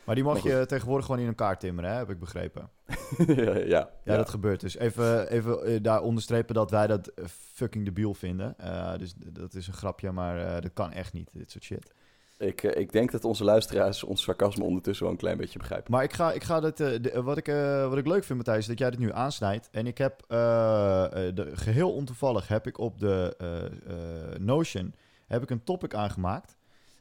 Maar 0.03 0.15
die 0.15 0.23
mag 0.23 0.43
Maar 0.43 0.57
je 0.57 0.65
tegenwoordig 0.65 1.05
gewoon 1.05 1.21
in 1.21 1.27
elkaar 1.27 1.59
timmeren, 1.59 1.91
hè? 1.91 1.97
heb 1.97 2.09
ik 2.09 2.19
begrepen. 2.19 2.69
ja, 3.27 3.57
ja, 3.57 3.89
Ja, 4.03 4.17
dat 4.17 4.29
gebeurt 4.29 4.59
dus. 4.59 4.77
Even, 4.77 5.29
even 5.29 5.83
daar 5.83 6.01
onderstrepen 6.01 6.55
dat 6.55 6.71
wij 6.71 6.87
dat 6.87 7.11
fucking 7.53 7.85
debiel 7.85 8.13
vinden. 8.13 8.55
Dus 8.97 9.13
dat 9.15 9.53
is 9.53 9.67
een 9.67 9.73
grapje, 9.73 10.11
maar 10.11 10.61
dat 10.61 10.73
kan 10.73 10.91
echt 10.91 11.13
niet, 11.13 11.29
dit 11.33 11.51
soort 11.51 11.63
shit. 11.63 11.93
Ik, 12.37 12.63
eh, 12.63 12.81
ik 12.81 12.91
denk 12.91 13.11
dat 13.11 13.23
onze 13.25 13.43
luisteraars 13.43 14.03
ons 14.03 14.21
sarcasme 14.23 14.63
ondertussen 14.63 15.03
wel 15.05 15.13
een 15.13 15.19
klein 15.19 15.37
beetje 15.37 15.59
begrijpen. 15.59 15.91
Maar 15.91 16.03
ik 16.03 16.13
ga, 16.13 16.31
ik 16.31 16.43
ga 16.43 16.59
dit, 16.59 16.79
eh, 16.79 16.89
de- 17.01 17.21
wat, 17.21 17.37
ik, 17.37 17.47
eh, 17.47 17.89
wat 17.89 17.97
ik 17.97 18.07
leuk 18.07 18.23
vind, 18.23 18.37
Matthijs, 18.37 18.65
dat 18.65 18.79
jij 18.79 18.89
dit 18.89 18.99
nu 18.99 19.11
aansnijdt. 19.11 19.69
En 19.71 19.87
ik 19.87 19.97
heb, 19.97 20.23
eh, 20.27 21.27
eh, 21.27 21.35
de, 21.35 21.51
geheel 21.55 21.91
ontoevallig, 21.93 22.47
heb 22.47 22.67
ik 22.67 22.77
op 22.77 22.99
de 22.99 23.35
eh, 23.37 23.65
eh, 23.65 24.39
Notion 24.39 24.93
heb 25.27 25.43
ik 25.43 25.49
een 25.49 25.63
topic 25.63 25.93
aangemaakt. 25.93 26.55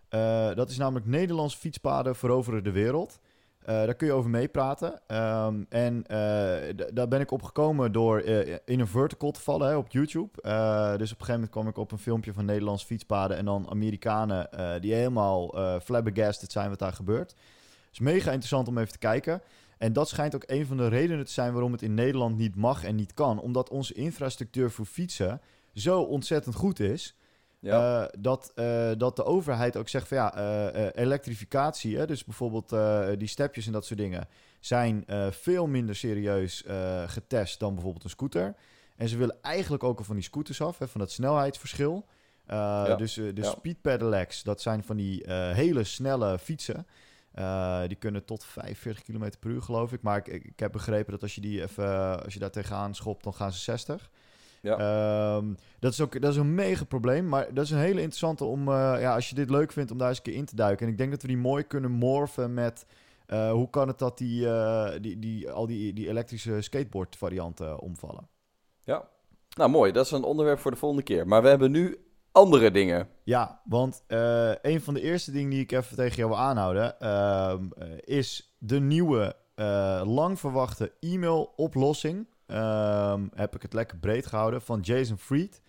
Eh, 0.08 0.54
dat 0.54 0.70
is 0.70 0.76
namelijk 0.78 1.06
Nederlands 1.06 1.54
fietspaden 1.56 2.16
veroveren 2.16 2.64
de 2.64 2.70
wereld. 2.72 3.18
Eh, 3.66 3.74
daar 3.74 3.94
kun 3.94 4.06
je 4.06 4.12
over 4.12 4.30
meepraten. 4.30 5.00
Ehm, 5.06 5.62
en 5.68 6.06
eh, 6.06 6.86
daar 6.92 7.08
ben 7.08 7.20
ik 7.20 7.30
op 7.30 7.42
gekomen 7.42 7.92
door 7.92 8.18
eh, 8.18 8.56
in 8.64 8.80
een 8.80 8.86
vertical 8.86 9.30
te 9.30 9.40
vallen 9.40 9.68
hè, 9.68 9.76
op 9.76 9.90
YouTube. 9.90 10.28
Dus 10.98 11.12
op 11.12 11.20
een 11.20 11.26
gegeven 11.26 11.32
moment 11.32 11.50
kwam 11.50 11.68
ik 11.68 11.76
op 11.76 11.92
een 11.92 11.98
filmpje 11.98 12.32
van 12.32 12.44
Nederlands 12.44 12.84
fietspaden... 12.84 13.36
en 13.36 13.44
dan 13.44 13.70
Amerikanen 13.70 14.48
die 14.80 14.94
helemaal 14.94 15.56
eh 15.56 15.80
flabbergasted 15.80 16.52
zijn 16.52 16.68
wat 16.68 16.78
daar 16.78 16.92
gebeurt. 16.92 17.34
is 17.92 17.98
mega 17.98 18.30
interessant 18.30 18.68
om 18.68 18.78
even 18.78 18.92
te 18.92 18.98
kijken. 18.98 19.42
En 19.78 19.92
dat 19.92 20.08
schijnt 20.08 20.35
ook 20.35 20.44
een 20.46 20.66
van 20.66 20.76
de 20.76 20.88
redenen 20.88 21.25
te 21.25 21.32
zijn 21.32 21.52
waarom 21.52 21.73
het 21.73 21.82
in 21.82 21.94
Nederland 21.94 22.37
niet 22.37 22.56
mag 22.56 22.85
en 22.85 22.94
niet 22.94 23.14
kan. 23.14 23.40
Omdat 23.40 23.70
onze 23.70 23.94
infrastructuur 23.94 24.70
voor 24.70 24.87
fietsen 24.87 25.40
zo 25.75 26.00
ontzettend 26.00 26.54
goed 26.54 26.80
is. 26.80 27.16
Ja, 27.66 28.02
eh, 28.02 28.08
dat, 28.18 28.52
eh, 28.54 28.90
dat 28.96 29.16
de 29.16 29.25
overheid 29.25 29.76
ook 29.76 29.88
zegt 29.88 30.08
van 30.08 30.16
ja, 30.16 30.35
eh, 30.35 31.02
elektrificatie, 31.04 31.96
hè, 31.96 32.06
dus 32.06 32.25
bijvoorbeeld 32.25 32.75
die 33.18 33.28
stepjes 33.28 33.66
en 33.66 33.73
dat 33.73 33.87
soort 33.87 33.99
dingen, 33.99 34.28
zijn 34.61 35.04
veel 35.30 35.66
minder 35.66 35.96
serieus 35.96 36.64
getest 37.06 37.61
dan 37.61 37.75
bijvoorbeeld 37.75 38.04
een 38.04 38.11
scooter. 38.11 38.54
En 38.96 39.08
ze 39.08 39.16
willen 39.16 39.37
eigenlijk 39.42 39.85
ook 39.85 39.99
al 39.99 40.04
van 40.04 40.14
die 40.14 40.25
scooters 40.25 40.61
af, 40.61 40.78
hè, 40.78 40.88
van 40.88 41.00
dat 41.00 41.11
snelheidsverschil. 41.11 42.06
Eh, 42.46 42.96
Dus 42.96 43.14
de 43.14 43.32
ja. 43.35 43.50
speed 43.50 43.80
pedelecs, 43.80 44.42
dat 44.42 44.61
zijn 44.61 44.85
van 44.85 44.96
die 44.96 45.32
hele 45.32 45.85
snelle 45.85 46.38
fietsen. 46.38 46.87
Die 47.87 47.96
kunnen 47.96 48.25
tot 48.25 48.44
45 48.44 49.02
km 49.02 49.30
per 49.40 49.50
uur, 49.50 49.62
geloof 49.62 49.92
ik. 49.92 50.02
Maar 50.02 50.16
ik, 50.16 50.44
ik, 50.44 50.58
heb 50.58 50.73
begrepen 50.73 51.12
dat 51.12 51.23
als 51.23 51.35
je 51.35 51.40
die 51.40 51.62
even, 51.62 52.23
als 52.25 52.35
je 52.35 52.40
daar 52.40 52.50
tegenaan 52.50 52.94
schopt, 52.94 53.25
dan 53.25 53.35
gaan 53.35 53.52
ze 53.52 53.61
60. 53.61 54.11
Ja. 54.66 54.78
Ehm, 55.37 55.54
dat 55.78 55.92
is 55.92 56.00
ook 56.00 56.20
dat 56.20 56.32
is 56.32 56.37
een 56.37 56.54
mega 56.54 56.85
probleem, 56.85 57.28
maar 57.28 57.54
dat 57.54 57.64
is 57.64 57.70
een 57.70 57.78
hele 57.78 58.00
interessante 58.00 58.44
om, 58.44 58.68
eh, 58.68 58.96
ja, 59.00 59.14
als 59.14 59.28
je 59.28 59.35
dit 59.35 59.50
leuk 59.50 59.73
vindt, 59.73 59.90
om 59.90 59.99
daar 59.99 60.08
eens 60.08 60.16
een 60.16 60.23
keer 60.23 60.35
in 60.35 60.44
te 60.44 60.56
duiken. 60.56 60.87
En 60.87 60.92
ik 60.92 60.99
denk 60.99 61.11
dat 61.11 61.23
we 61.23 61.28
die 61.28 61.37
mooi 61.37 61.62
kunnen 61.62 61.90
morfen 61.90 62.54
met 62.54 62.87
eh, 63.26 63.50
hoe 63.50 63.70
kan 63.70 63.88
het 63.88 63.99
dat 63.99 64.18
die, 64.18 64.49
eh, 64.49 64.92
die, 65.00 65.18
die, 65.18 65.50
al 65.50 65.66
die, 65.66 65.92
die 65.92 66.08
elektrische 66.08 66.61
skateboard 66.61 67.16
varianten 67.16 67.80
omvallen. 67.80 68.28
ja. 68.80 69.08
Nou, 69.56 69.70
mooi. 69.70 69.92
Dat 69.92 70.04
is 70.04 70.11
een 70.11 70.23
onderwerp 70.23 70.58
voor 70.58 70.70
de 70.70 70.76
volgende 70.76 71.04
keer. 71.04 71.26
Maar 71.26 71.42
we 71.42 71.49
hebben 71.49 71.70
nu 71.70 71.99
andere 72.32 72.70
dingen. 72.70 73.08
Ja, 73.25 73.61
want 73.64 74.02
een 74.62 74.80
van 74.80 74.94
de 74.94 75.00
eerste 75.00 75.30
dingen 75.30 75.50
die 75.50 75.61
ik 75.61 75.73
even 75.73 75.96
tegen 75.96 76.16
jou 76.16 76.28
wil 76.28 76.38
aanhouden, 76.38 77.00
ehm, 77.00 77.64
eh, 77.78 77.88
is 78.04 78.56
de 78.58 78.80
nieuwe, 78.80 79.37
eh, 79.54 80.02
lang 80.04 80.40
verwachte 80.40 80.92
e-mail-oplossing. 81.00 82.26
Ehm, 82.46 83.26
heb 83.34 83.54
ik 83.54 83.62
het 83.62 83.72
lekker 83.72 83.98
breed 83.98 84.26
gehouden 84.26 84.62
van 84.62 84.80
Jason 84.80 85.18
Fried. 85.18 85.60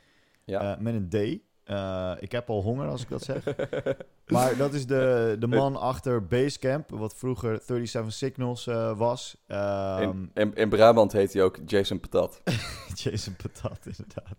Ja. 0.44 0.74
Eh, 0.74 0.80
met 0.80 0.94
een 0.94 1.10
D. 1.10 1.46
Eh, 1.64 2.12
ik 2.20 2.32
heb 2.32 2.50
al 2.50 2.62
honger 2.62 2.88
als 2.88 3.02
ik 3.02 3.10
dat 3.10 3.24
zeg. 3.24 3.44
maar 4.28 4.58
dat 4.58 4.74
is 4.74 4.86
de, 4.86 5.36
de 5.40 5.48
man 5.48 5.76
achter 5.92 6.26
Basecamp, 6.26 6.90
wat 6.90 7.14
vroeger 7.14 7.60
37 7.66 8.14
Signals 8.14 8.68
eh, 8.68 8.98
was. 8.98 9.38
Ehm, 9.48 10.02
in, 10.02 10.32
in, 10.34 10.54
in 10.54 10.70
Brabant 10.70 11.12
heet 11.12 11.34
hij 11.34 11.44
ook 11.44 11.58
Jason 11.66 12.00
Patat. 12.00 12.42
Jason 13.04 13.36
Patat, 13.36 13.80
inderdaad. 13.86 14.38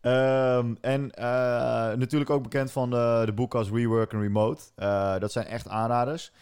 Ehm, 0.00 0.74
en 0.80 1.10
natuurlijk 1.98 2.30
ook 2.30 2.42
bekend 2.42 2.72
van 2.72 2.90
de, 2.90 3.22
de 3.24 3.32
boeken 3.32 3.58
als 3.58 3.70
Rework 3.70 4.12
en 4.12 4.20
Remote. 4.20 4.62
Dat 5.18 5.32
zijn 5.32 5.46
echt 5.46 5.68
aanraders. 5.68 6.32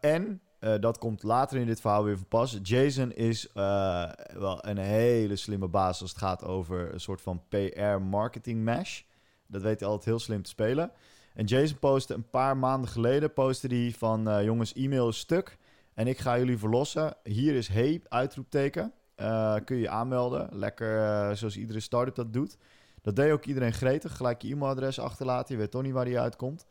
En 0.00 0.40
dat 0.80 0.98
komt 0.98 1.22
later 1.22 1.58
in 1.58 1.66
dit 1.66 1.80
verhaal 1.80 2.04
weer 2.04 2.16
van 2.16 2.28
pas. 2.28 2.58
Jason 2.62 3.12
is 3.12 3.52
eh, 3.52 4.10
wel 4.32 4.66
een 4.66 4.78
hele 4.78 5.36
slimme 5.36 5.68
baas 5.68 6.00
als 6.00 6.10
het 6.10 6.18
gaat 6.18 6.44
over 6.44 6.92
een 6.92 7.00
soort 7.00 7.20
van 7.20 7.42
PR-marketing 7.48 8.62
mesh. 8.62 9.02
Dat 9.46 9.62
weet 9.62 9.80
hij 9.80 9.88
altijd 9.88 10.06
heel 10.06 10.18
slim 10.18 10.42
te 10.42 10.50
spelen. 10.50 10.90
En 11.34 11.44
Jason 11.44 11.78
postte 11.78 12.14
een 12.14 12.30
paar 12.30 12.56
maanden 12.56 12.90
geleden 12.90 13.32
postte 13.32 13.66
hij 13.66 13.94
van 13.96 14.28
eh, 14.28 14.44
jongens, 14.44 14.72
e-mail 14.72 15.08
is 15.08 15.18
stuk 15.18 15.58
en 15.94 16.06
ik 16.06 16.18
ga 16.18 16.38
jullie 16.38 16.58
verlossen. 16.58 17.16
Hier 17.22 17.54
is 17.54 17.68
hey, 17.68 18.02
uitroepteken. 18.08 18.92
Eh, 19.14 19.56
kun 19.64 19.76
je 19.76 19.82
je 19.82 19.88
aanmelden. 19.88 20.48
Lekker 20.52 21.02
eh, 21.02 21.36
zoals 21.36 21.56
iedere 21.56 21.80
start-up 21.80 22.14
dat 22.14 22.32
doet. 22.32 22.56
Dat 23.02 23.16
deed 23.16 23.32
ook 23.32 23.44
iedereen 23.44 23.72
gretig. 23.72 24.16
Gelijk 24.16 24.42
je 24.42 24.52
e-mailadres 24.52 24.98
achterlaten. 24.98 25.54
Je 25.54 25.60
weet 25.60 25.70
toch 25.70 25.82
niet 25.82 25.92
waar 25.92 26.04
die 26.04 26.20
uitkomt. 26.20 26.66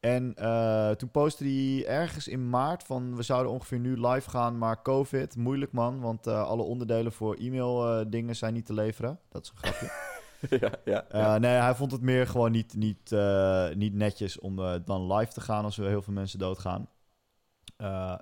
En 0.00 0.34
eh, 0.34 0.90
toen 0.90 1.10
postte 1.10 1.44
hij 1.44 1.86
ergens 1.86 2.28
in 2.28 2.50
maart 2.50 2.82
van... 2.82 3.16
we 3.16 3.22
zouden 3.22 3.52
ongeveer 3.52 3.78
nu 3.78 4.06
live 4.06 4.30
gaan, 4.30 4.58
maar 4.58 4.82
COVID, 4.82 5.36
moeilijk 5.36 5.72
man. 5.72 6.00
Want 6.00 6.26
eh, 6.26 6.42
alle 6.42 6.62
onderdelen 6.62 7.12
voor 7.12 7.34
e-mail 7.34 7.98
eh, 7.98 8.06
dingen 8.08 8.36
zijn 8.36 8.54
niet 8.54 8.66
te 8.66 8.72
leveren. 8.72 9.20
Dat 9.28 9.44
is 9.44 9.50
een 9.50 9.56
grapje. 9.56 9.90
ja, 10.66 10.72
ja, 10.84 11.04
ja. 11.10 11.38
nee, 11.38 11.50
hij 11.50 11.74
vond 11.74 11.92
het 11.92 12.00
meer 12.00 12.26
gewoon 12.26 12.50
niet, 12.50 12.74
niet, 12.74 13.10
niet 13.74 13.94
netjes 13.94 14.38
om 14.38 14.56
dan 14.84 15.12
live 15.12 15.32
te 15.32 15.40
gaan 15.40 15.64
als 15.64 15.78
er 15.78 15.88
heel 15.88 16.02
veel 16.02 16.12
mensen 16.12 16.38
doodgaan. 16.38 16.88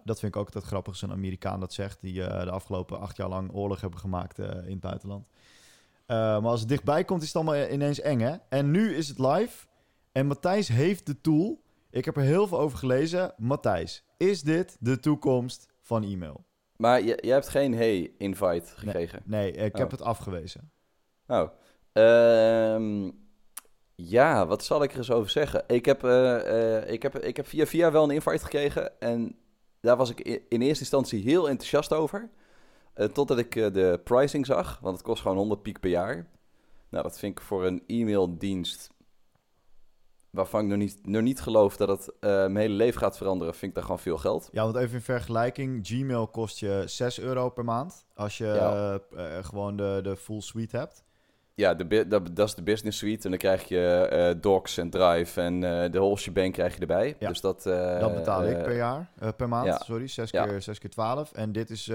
Dat 0.05 0.19
vind 0.19 0.35
ik 0.35 0.37
ook 0.37 0.47
altijd 0.47 0.65
grappig 0.65 0.93
als 0.93 1.03
een 1.03 1.13
Amerikaan 1.13 1.61
dat 1.61 1.73
zegt, 1.73 2.01
die 2.01 2.15
de 2.15 2.51
afgelopen 2.51 3.01
acht 3.01 3.17
jaar 3.17 3.29
lang 3.29 3.53
oorlog 3.53 3.81
hebben 3.81 3.99
gemaakt 3.99 4.39
in 4.39 4.71
het 4.71 4.81
buitenland. 4.81 5.29
Maar 6.07 6.47
als 6.47 6.61
het 6.61 6.69
dichtbij 6.69 7.05
komt, 7.05 7.23
is 7.23 7.27
het 7.33 7.37
allemaal 7.37 7.69
ineens 7.69 8.01
eng, 8.01 8.21
hè? 8.21 8.37
En 8.49 8.71
nu 8.71 8.95
is 8.95 9.09
het 9.09 9.19
live 9.19 9.67
en 10.13 10.27
Matthijs 10.27 10.69
heeft 10.69 11.07
de 11.07 11.21
tool. 11.21 11.65
Ik 11.97 12.05
heb 12.05 12.17
er 12.17 12.23
heel 12.23 12.47
veel 12.47 12.59
over 12.61 12.79
gelezen. 12.79 13.35
Matthijs, 13.37 14.05
is 14.17 14.43
dit 14.43 14.77
de 14.81 15.01
toekomst 15.01 15.67
van 15.83 16.05
e-mail? 16.05 16.45
Maar 16.77 17.03
je, 17.03 17.19
jij 17.21 17.33
hebt 17.33 17.49
geen 17.49 17.75
hey-invite 17.75 18.67
gekregen? 18.75 19.23
Nee, 19.25 19.53
ik 19.53 19.77
heb 19.77 19.87
Oh. 19.87 19.91
het 19.93 20.03
afgewezen. 20.03 20.71
Oh. 21.27 21.49
Ehm, 21.93 23.11
ja, 23.95 24.47
wat 24.47 24.65
zal 24.65 24.83
ik 24.83 24.91
er 24.93 24.97
eens 24.97 25.11
over 25.11 25.31
zeggen? 25.31 25.65
Ik 25.67 25.85
heb, 25.85 26.05
eh, 26.05 26.77
eh, 26.77 26.91
ik 26.91 27.03
heb, 27.03 27.19
ik 27.19 27.37
heb 27.37 27.47
via 27.47 27.67
via 27.67 27.91
wel 27.93 28.05
een 28.05 28.11
invite 28.11 28.45
gekregen. 28.45 29.01
En 29.01 29.37
daar 29.81 29.97
was 29.97 30.11
ik 30.11 30.21
in 30.49 30.63
eerste 30.63 30.81
instantie 30.81 31.23
heel 31.23 31.49
enthousiast 31.49 31.93
over. 31.93 32.31
Eh, 32.95 33.07
totdat 33.07 33.39
ik 33.39 33.53
de 33.53 34.01
pricing 34.05 34.47
zag. 34.47 34.79
Want 34.83 34.97
het 34.97 35.07
kost 35.07 35.23
gewoon 35.23 35.37
100 35.37 35.63
piek 35.63 35.81
per 35.81 35.91
jaar. 35.91 36.27
Nou, 36.89 37.03
dat 37.03 37.19
vind 37.19 37.39
ik 37.39 37.45
voor 37.45 37.65
een 37.65 37.83
e-maildienst... 37.87 38.91
waarvan 40.37 40.61
ik 40.63 40.67
nog 40.69 40.79
niet, 40.79 40.99
nog 41.07 41.23
niet 41.23 41.41
geloof 41.41 41.77
dat 41.77 41.89
het 41.89 42.11
eh, 42.21 42.31
mijn 42.31 42.57
hele 42.57 42.75
leven 42.75 43.01
gaat 43.01 43.17
veranderen... 43.17 43.53
vind 43.55 43.65
ik 43.67 43.75
daar 43.75 43.83
gewoon 43.85 43.99
veel 43.99 44.19
geld. 44.19 44.49
Ja, 44.53 44.63
want 44.63 44.77
even 44.77 44.95
in 44.95 45.03
vergelijking, 45.03 45.87
Gmail 45.87 46.27
kost 46.27 46.59
je 46.59 46.83
6 46.87 47.21
euro 47.21 47.51
per 47.51 47.65
maand 47.65 48.07
als 48.15 48.39
je 48.39 48.45
Ja. 48.45 49.01
eh, 49.17 49.39
eh, 49.39 49.45
gewoon 49.45 49.77
de, 49.77 50.01
de 50.03 50.17
full 50.17 50.41
suite 50.41 50.77
hebt. 50.77 51.05
Ja, 51.55 51.75
de, 51.75 52.07
dat, 52.09 52.37
dat 52.37 52.49
is 52.49 52.55
de 52.55 52.63
business 52.63 52.99
suite. 52.99 53.25
En 53.25 53.31
dan 53.31 53.39
krijg 53.39 53.65
je 53.69 54.37
Docs 54.41 54.77
en 54.79 54.91
Drive 54.91 55.41
en 55.41 55.61
de 55.61 55.99
whole 55.99 56.17
shebang 56.17 56.53
krijg 56.53 56.75
je 56.75 56.81
erbij. 56.81 57.17
Ja. 57.19 57.29
Dus 57.29 57.41
dat... 57.41 57.63
Dat 58.01 58.15
betaal 58.15 58.45
ik 58.45 58.63
per 58.63 58.77
jaar, 58.77 59.11
per 59.37 59.49
maand, 59.49 59.67
ja. 59.67 59.79
sorry, 59.79 60.07
6 60.07 60.31
Ja. 60.31 60.47
keer, 60.47 60.63
6 60.63 60.79
keer 60.79 60.91
12. 60.91 61.33
En 61.33 61.53
dit 61.53 61.71
is, 61.71 61.87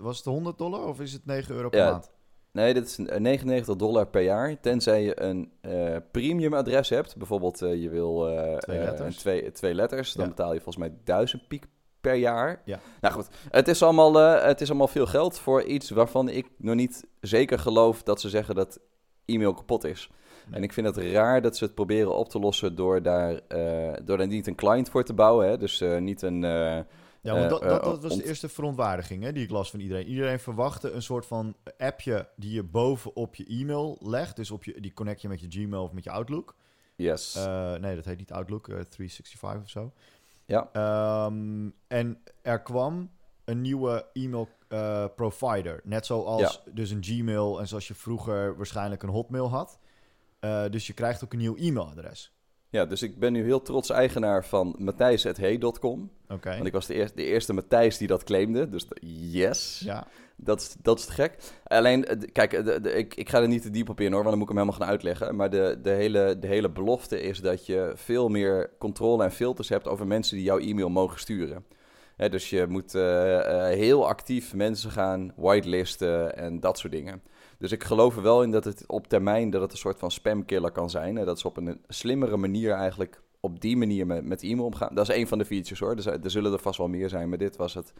was 0.00 0.16
het 0.16 0.24
100 0.24 0.58
dollar 0.58 0.84
of 0.86 1.00
is 1.00 1.12
het 1.12 1.26
9 1.26 1.54
euro 1.54 1.68
per 1.68 1.78
Ja, 1.80 1.90
maand? 1.90 2.10
Nee, 2.58 2.74
dit 2.74 2.86
is 2.86 2.98
een- 2.98 3.22
99 3.22 3.76
dollar 3.76 4.06
per 4.06 4.22
jaar. 4.22 4.60
Tenzij 4.60 5.02
je 5.02 5.22
een 5.22 5.50
eh, 5.60 5.96
premium 6.10 6.54
adres 6.54 6.88
hebt. 6.88 7.16
Bijvoorbeeld 7.16 7.62
eh, 7.62 7.82
je 7.82 7.88
wil 7.88 8.28
eh, 8.28 8.56
Twee 8.56 8.78
eh, 8.78 8.84
letters. 8.84 9.16
twee, 9.16 9.52
twee 9.52 9.74
letters. 9.74 10.12
Dan 10.12 10.24
Ja. 10.24 10.30
betaal 10.30 10.52
je 10.52 10.60
volgens 10.60 10.76
mij 10.88 10.94
1000 11.04 11.48
piek 11.48 11.64
per 12.00 12.14
jaar. 12.14 12.62
Ja. 12.64 12.78
Nou 13.00 13.14
goed, 13.14 13.28
het 13.50 13.68
is, 13.68 13.82
allemaal, 13.82 14.20
eh, 14.20 14.44
het 14.46 14.60
is 14.60 14.68
allemaal 14.68 14.88
veel 14.88 15.06
geld 15.06 15.38
voor 15.38 15.62
iets 15.62 15.90
waarvan 15.90 16.28
ik 16.28 16.46
nog 16.56 16.74
niet 16.74 17.04
zeker 17.20 17.58
geloof 17.58 18.02
dat 18.02 18.20
ze 18.20 18.28
zeggen 18.28 18.54
dat 18.54 18.80
e-mail 19.24 19.54
kapot 19.54 19.84
is. 19.84 20.10
En 20.50 20.62
ik 20.62 20.72
vind 20.72 20.86
het 20.86 20.96
raar 20.96 21.42
dat 21.42 21.56
ze 21.56 21.64
het 21.64 21.74
proberen 21.74 22.14
op 22.16 22.28
te 22.28 22.38
lossen 22.38 22.74
door 22.74 23.02
daar, 23.02 23.40
eh, 23.48 23.92
door 24.04 24.16
daar 24.16 24.26
niet 24.26 24.46
een 24.46 24.54
client 24.54 24.88
voor 24.90 25.04
te 25.04 25.12
bouwen. 25.14 25.48
Hè? 25.48 25.56
Dus 25.58 25.80
eh, 25.80 25.98
niet 25.98 26.22
een... 26.22 26.44
eh, 26.44 26.78
Ja, 27.28 27.38
want 27.38 27.44
Eh, 27.44 27.50
dat, 27.50 27.62
eh, 27.62 27.68
dat, 27.68 27.84
dat 27.84 28.02
was 28.02 28.16
de 28.16 28.24
eerste 28.24 28.48
verontwaardiging 28.48 29.22
hè, 29.22 29.32
die 29.32 29.44
ik 29.44 29.50
las 29.50 29.70
van 29.70 29.80
iedereen. 29.80 30.06
Iedereen 30.06 30.40
verwachtte 30.40 30.90
een 30.90 31.02
soort 31.02 31.26
van 31.26 31.54
appje 31.78 32.28
die 32.36 32.52
je 32.52 32.62
bovenop 32.62 33.34
je 33.34 33.46
e-mail 33.46 33.98
legt. 34.00 34.36
Dus 34.36 34.50
op 34.50 34.64
je, 34.64 34.80
die 34.80 34.92
connect 34.92 35.20
je 35.22 35.28
met 35.28 35.40
je 35.40 35.46
Gmail 35.48 35.82
of 35.82 35.92
met 35.92 36.04
je 36.04 36.10
Outlook. 36.10 36.54
yes. 36.96 37.34
Eh, 37.34 37.74
nee, 37.74 37.94
dat 37.94 38.04
heet 38.04 38.18
niet 38.18 38.32
Outlook, 38.32 38.68
eh, 38.68 38.74
365 38.74 39.62
of 39.62 39.70
zo. 39.70 39.92
Ja. 40.44 40.68
Ehm, 40.72 41.68
en 41.86 42.22
er 42.42 42.62
kwam 42.62 43.10
een 43.44 43.60
nieuwe 43.60 44.06
e-mail 44.12 44.48
provider. 45.16 45.80
Net 45.84 46.06
zoals 46.06 46.62
dus 46.72 46.90
een 46.90 47.04
Gmail 47.04 47.60
en 47.60 47.68
zoals 47.68 47.88
je 47.88 47.94
vroeger 47.94 48.56
waarschijnlijk 48.56 49.02
een 49.02 49.08
Hotmail 49.08 49.48
had. 49.50 49.78
Dus 50.70 50.86
je 50.86 50.92
krijgt 50.92 51.24
ook 51.24 51.32
een 51.32 51.38
nieuw 51.38 51.56
e-mailadres. 51.56 52.32
Ja, 52.70 52.84
dus 52.84 53.02
ik 53.02 53.18
ben 53.18 53.32
nu 53.32 53.44
heel 53.44 53.62
trots 53.62 53.90
eigenaar 53.90 54.44
van 54.44 54.74
matthijs.hey.com. 54.78 56.10
Oké. 56.28 56.50
Want 56.50 56.66
ik 56.66 56.72
was 56.72 56.86
de, 56.86 56.94
eerste 56.94 57.16
de 57.16 57.24
eerste 57.24 57.52
Matthijs 57.52 57.98
die 57.98 58.08
dat 58.08 58.24
claimde. 58.24 58.68
Dus 58.68 58.86
yes, 59.30 59.82
Ja, 59.84 60.06
dat, 60.36 60.60
is, 60.60 60.76
dat 60.82 60.98
is 60.98 61.04
te 61.04 61.12
gek. 61.12 61.36
Alleen, 61.64 62.04
eh, 62.04 62.16
kijk, 62.32 62.50
de, 62.64 62.80
de- 62.80 62.92
ik, 62.92 63.14
ik 63.14 63.28
ga 63.28 63.40
er 63.40 63.48
niet 63.48 63.62
te 63.62 63.70
diep 63.70 63.88
op 63.88 64.00
in 64.00 64.12
hoor, 64.12 64.22
want 64.24 64.28
dan 64.28 64.38
moet 64.38 64.48
ik 64.50 64.54
hem 64.56 64.58
helemaal 64.58 64.80
gaan 64.80 64.90
uitleggen. 64.90 65.36
Maar 65.36 65.50
de, 65.50 65.78
de, 65.82 65.90
hele, 65.90 66.38
de 66.38 66.46
hele 66.46 66.70
belofte 66.70 67.20
is 67.22 67.40
dat 67.40 67.66
je 67.66 67.92
veel 67.94 68.28
meer 68.28 68.70
controle 68.78 69.24
en 69.24 69.32
filters 69.32 69.68
hebt 69.68 69.88
over 69.88 70.06
mensen 70.06 70.36
die 70.36 70.44
jouw 70.44 70.58
e-mail 70.58 70.88
mogen 70.88 71.20
sturen. 71.20 71.64
Dus 72.30 72.50
je 72.50 72.66
moet 72.68 72.94
eh, 72.94 73.38
eh, 73.70 73.76
heel 73.78 74.08
actief 74.08 74.54
mensen 74.54 74.90
gaan 74.90 75.32
whitelisten 75.36 76.36
en 76.36 76.60
dat 76.60 76.78
soort 76.78 76.92
dingen. 76.92 77.22
Dus 77.58 77.72
ik 77.72 77.84
geloof 77.84 78.16
er 78.16 78.22
wel 78.22 78.42
in 78.42 78.50
dat 78.50 78.64
het 78.64 78.84
op 78.86 79.06
termijn 79.08 79.50
dat 79.50 79.60
het 79.62 79.72
een 79.72 79.78
soort 79.78 79.98
van 79.98 80.10
spamkiller 80.10 80.70
kan 80.70 80.90
zijn. 80.90 81.16
Hè, 81.16 81.24
dat 81.24 81.38
ze 81.38 81.46
op 81.46 81.56
een 81.56 81.80
slimmere 81.88 82.36
manier 82.36 82.72
eigenlijk 82.72 83.22
op 83.40 83.60
die 83.60 83.76
manier 83.76 84.06
met, 84.06 84.24
met 84.24 84.42
e-mail 84.42 84.64
omgaan. 84.66 84.94
Dat 84.94 85.08
is 85.08 85.16
een 85.16 85.26
van 85.28 85.38
de 85.38 85.44
features 85.44 85.80
hoor. 85.80 85.94
Er, 85.96 86.02
zijn- 86.02 86.24
er 86.24 86.30
zullen 86.30 86.52
er 86.52 86.58
vast 86.58 86.78
wel 86.78 86.88
meer 86.88 87.08
zijn, 87.08 87.28
maar 87.28 87.38
dit 87.38 87.56
was 87.56 87.74
het 87.74 87.92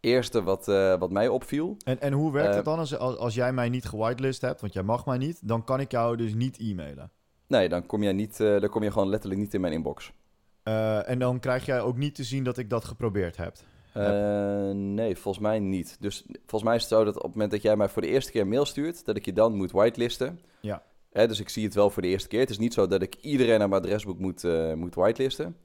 eerste 0.00 0.42
wat, 0.42 0.68
eh, 0.68 0.98
wat 0.98 1.10
mij 1.10 1.28
opviel. 1.28 1.76
en, 1.84 2.00
en 2.00 2.12
hoe 2.12 2.32
werkt 2.32 2.48
Eh, 2.48 2.54
het 2.56 2.64
dan 2.64 2.78
als, 2.78 2.98
als, 2.98 3.34
jij 3.34 3.52
mij 3.52 3.68
niet 3.68 3.84
gewitelist 3.84 4.40
hebt, 4.40 4.60
want 4.60 4.72
jij 4.72 4.82
mag 4.82 5.06
mij 5.06 5.18
niet, 5.18 5.48
dan 5.48 5.64
kan 5.64 5.80
ik 5.80 5.90
jou 5.90 6.16
dus 6.16 6.34
niet 6.34 6.58
e-mailen. 6.58 7.10
Nee, 7.46 7.68
dan 7.68 7.86
kom 7.86 8.02
je, 8.02 8.12
niet, 8.12 8.40
eh, 8.40 8.60
dan 8.60 8.68
kom 8.68 8.82
je 8.82 8.90
gewoon 8.92 9.08
letterlijk 9.08 9.40
niet 9.40 9.54
in 9.54 9.60
mijn 9.60 9.72
inbox. 9.72 10.12
Eh, 10.62 11.08
en 11.08 11.18
dan 11.18 11.40
krijg 11.40 11.66
jij 11.66 11.80
ook 11.80 11.96
niet 11.96 12.14
te 12.14 12.24
zien 12.24 12.44
dat 12.44 12.58
ik 12.58 12.70
dat 12.70 12.84
geprobeerd 12.84 13.36
heb. 13.36 13.56
Eh, 13.92 14.70
nee, 14.70 15.16
volgens 15.16 15.44
mij 15.44 15.58
niet. 15.58 15.96
Dus 16.00 16.24
volgens 16.32 16.62
mij 16.62 16.74
is 16.74 16.80
het 16.80 16.90
zo 16.90 17.04
dat 17.04 17.16
op 17.16 17.22
het 17.22 17.32
moment 17.32 17.50
dat 17.50 17.62
jij 17.62 17.76
mij 17.76 17.88
voor 17.88 18.02
de 18.02 18.08
eerste 18.08 18.30
keer 18.30 18.40
een 18.40 18.48
mail 18.48 18.64
stuurt, 18.64 19.04
dat 19.04 19.16
ik 19.16 19.24
je 19.24 19.32
dan 19.32 19.56
moet 19.56 19.72
whitelisten. 19.72 20.40
Ja. 20.60 20.82
Hè, 21.12 21.28
dus 21.28 21.40
ik 21.40 21.48
zie 21.48 21.64
het 21.64 21.74
wel 21.74 21.90
voor 21.90 22.02
de 22.02 22.08
eerste 22.08 22.28
keer. 22.28 22.40
Het 22.40 22.50
is 22.50 22.58
niet 22.58 22.74
zo 22.74 22.86
dat 22.86 23.02
ik 23.02 23.14
iedereen 23.14 23.58
naar 23.58 23.68
mijn 23.68 23.82
adresboek 23.82 24.18
moet, 24.18 24.44
eh, 24.44 24.72
moet 24.72 24.94
whitelisten. 24.94 25.56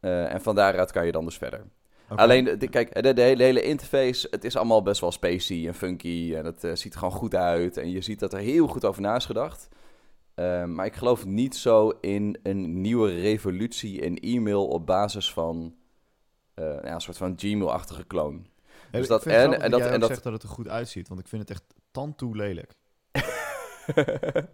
Eh, 0.00 0.32
en 0.32 0.40
van 0.40 0.54
daaruit 0.54 0.92
kan 0.92 1.06
je 1.06 1.12
dan 1.12 1.24
dus 1.24 1.36
verder. 1.36 1.64
Alleen, 2.08 2.44
de, 2.58 2.68
kijk, 2.68 3.02
de, 3.02 3.14
de, 3.14 3.22
hele, 3.22 3.36
de 3.36 3.42
hele 3.42 3.62
interface, 3.62 4.26
het 4.30 4.44
is 4.44 4.56
allemaal 4.56 4.82
best 4.82 5.00
wel 5.00 5.12
spacey 5.12 5.66
en 5.66 5.74
funky. 5.74 6.34
En 6.36 6.44
het 6.44 6.78
ziet 6.78 6.92
er 6.92 6.98
gewoon 6.98 7.14
goed 7.14 7.34
uit. 7.34 7.76
En 7.76 7.90
je 7.90 8.00
ziet 8.00 8.18
dat 8.18 8.32
er 8.32 8.38
heel 8.38 8.66
goed 8.66 8.84
over 8.84 9.02
na 9.02 9.16
is 9.16 9.26
gedacht. 9.26 9.68
Maar 10.66 10.86
ik 10.86 10.94
geloof 10.94 11.26
niet 11.26 11.56
zo 11.56 11.92
in 12.00 12.38
een 12.42 12.80
nieuwe 12.80 13.20
revolutie 13.20 14.00
in 14.00 14.18
e-mail 14.18 14.66
op 14.66 14.86
basis 14.86 15.32
van 15.32 15.74
ja, 16.54 16.94
een 16.94 17.00
soort 17.00 17.16
van 17.16 17.34
Gmail-achtige. 17.36 18.04
Hey, 18.08 19.00
dus 19.00 19.08
dat- 19.08 19.26
en- 19.26 19.60
en 19.60 19.70
dat, 19.70 19.80
jij 19.80 19.90
en 19.90 20.00
dat- 20.00 20.08
zegt 20.08 20.22
dat 20.22 20.32
het 20.32 20.42
er 20.42 20.48
goed 20.48 20.68
uitziet, 20.68 21.08
want 21.08 21.20
ik 21.20 21.28
vind 21.28 21.42
het 21.42 21.50
echt 21.50 21.64
tandtoe 21.90 22.36
lelijk. 22.36 22.72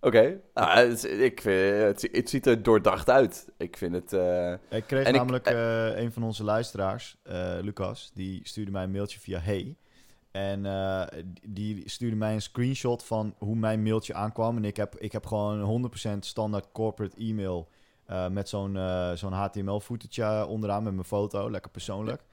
Oké, 0.00 0.40
nou, 0.54 0.78
het, 0.78 0.92
is- 0.92 1.04
ik 1.04 1.40
vind, 1.40 1.82
het, 1.82 2.08
het 2.12 2.30
ziet 2.30 2.46
er 2.46 2.62
doordacht 2.62 3.10
uit. 3.10 3.48
Ik 3.56 3.76
vind 3.76 3.94
het... 3.94 4.12
eh, 4.12 4.52
Ik 4.52 4.84
kreeg 4.86 5.04
En 5.06 5.10
ik- 5.12 5.18
namelijk 5.20 5.46
eh, 5.46 5.96
een 6.02 6.12
van 6.12 6.22
onze 6.22 6.44
luisteraars, 6.44 7.16
Lucas, 7.62 8.10
die 8.14 8.40
stuurde 8.42 8.70
mij 8.70 8.82
een 8.82 8.90
mailtje 8.90 9.20
via 9.20 9.38
Hey. 9.38 9.76
En 10.30 10.66
eh, 10.66 11.02
die 11.48 11.82
stuurde 11.88 12.16
mij 12.16 12.32
een 12.34 12.42
screenshot 12.42 13.04
van 13.04 13.34
hoe 13.38 13.56
mijn 13.56 13.82
mailtje 13.82 14.14
aankwam. 14.14 14.56
En 14.56 14.64
ik 14.64 14.76
heb, 14.76 14.96
ik 14.98 15.12
heb 15.12 15.26
gewoon 15.26 15.90
100% 16.14 16.18
standaard 16.18 16.66
corporate 16.72 17.16
e-mail 17.16 17.68
eh, 18.06 18.28
met 18.28 18.48
zo'n 18.48 18.76
eh, 18.76 19.12
zo'n 19.12 19.32
HTML-footage 19.32 20.46
onderaan 20.46 20.82
met 20.82 20.92
mijn 20.92 21.04
foto. 21.04 21.50
Lekker 21.50 21.70
persoonlijk. 21.70 22.24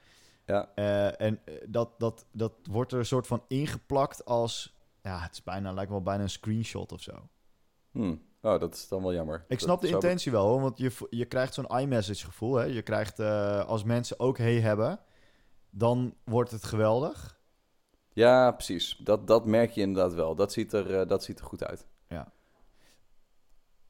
Ja. 0.45 0.71
Eh, 0.75 1.21
en 1.21 1.39
eh, 1.45 1.53
dat, 1.67 1.89
dat, 1.97 2.25
dat 2.31 2.53
wordt 2.69 2.91
er 2.91 2.99
een 2.99 3.05
soort 3.05 3.27
van 3.27 3.43
ingeplakt 3.47 4.25
als... 4.25 4.75
Ja, 5.01 5.19
het 5.19 5.31
is 5.31 5.43
bijna, 5.43 5.71
lijkt 5.73 5.91
wel 5.91 6.01
bijna 6.01 6.23
een 6.23 6.29
screenshot 6.29 6.91
of 6.91 7.01
zo. 7.01 7.29
hmm, 7.91 8.21
oh, 8.41 8.59
dat 8.59 8.73
is 8.73 8.87
dan 8.87 9.01
wel 9.01 9.13
jammer. 9.13 9.45
Ik 9.47 9.59
snap 9.59 9.81
de 9.81 9.91
Dat 9.91 10.03
intentie 10.03 10.31
wel, 10.31 10.47
hoor, 10.47 10.61
want 10.61 10.77
je, 10.77 10.91
je 11.09 11.25
krijgt 11.25 11.53
zo'n 11.53 11.67
iMessage 11.79 12.25
gevoel. 12.25 12.55
Hè? 12.55 12.63
Je 12.65 12.81
krijgt, 12.81 13.19
eh, 13.19 13.65
als 13.65 13.83
mensen 13.83 14.19
ook 14.19 14.37
hey 14.37 14.59
hebben, 14.59 14.99
dan 15.69 16.15
wordt 16.23 16.51
het 16.51 16.63
geweldig. 16.63 17.39
Ja, 18.13 18.51
precies. 18.51 18.99
Dat, 19.03 19.27
dat 19.27 19.45
merk 19.45 19.71
je 19.71 19.81
inderdaad 19.81 20.13
wel. 20.13 20.35
Dat 20.35 20.51
ziet 20.51 20.73
er, 20.73 20.99
eh, 20.99 21.07
dat 21.07 21.23
ziet 21.23 21.39
er 21.39 21.45
goed 21.45 21.63
uit. 21.63 21.87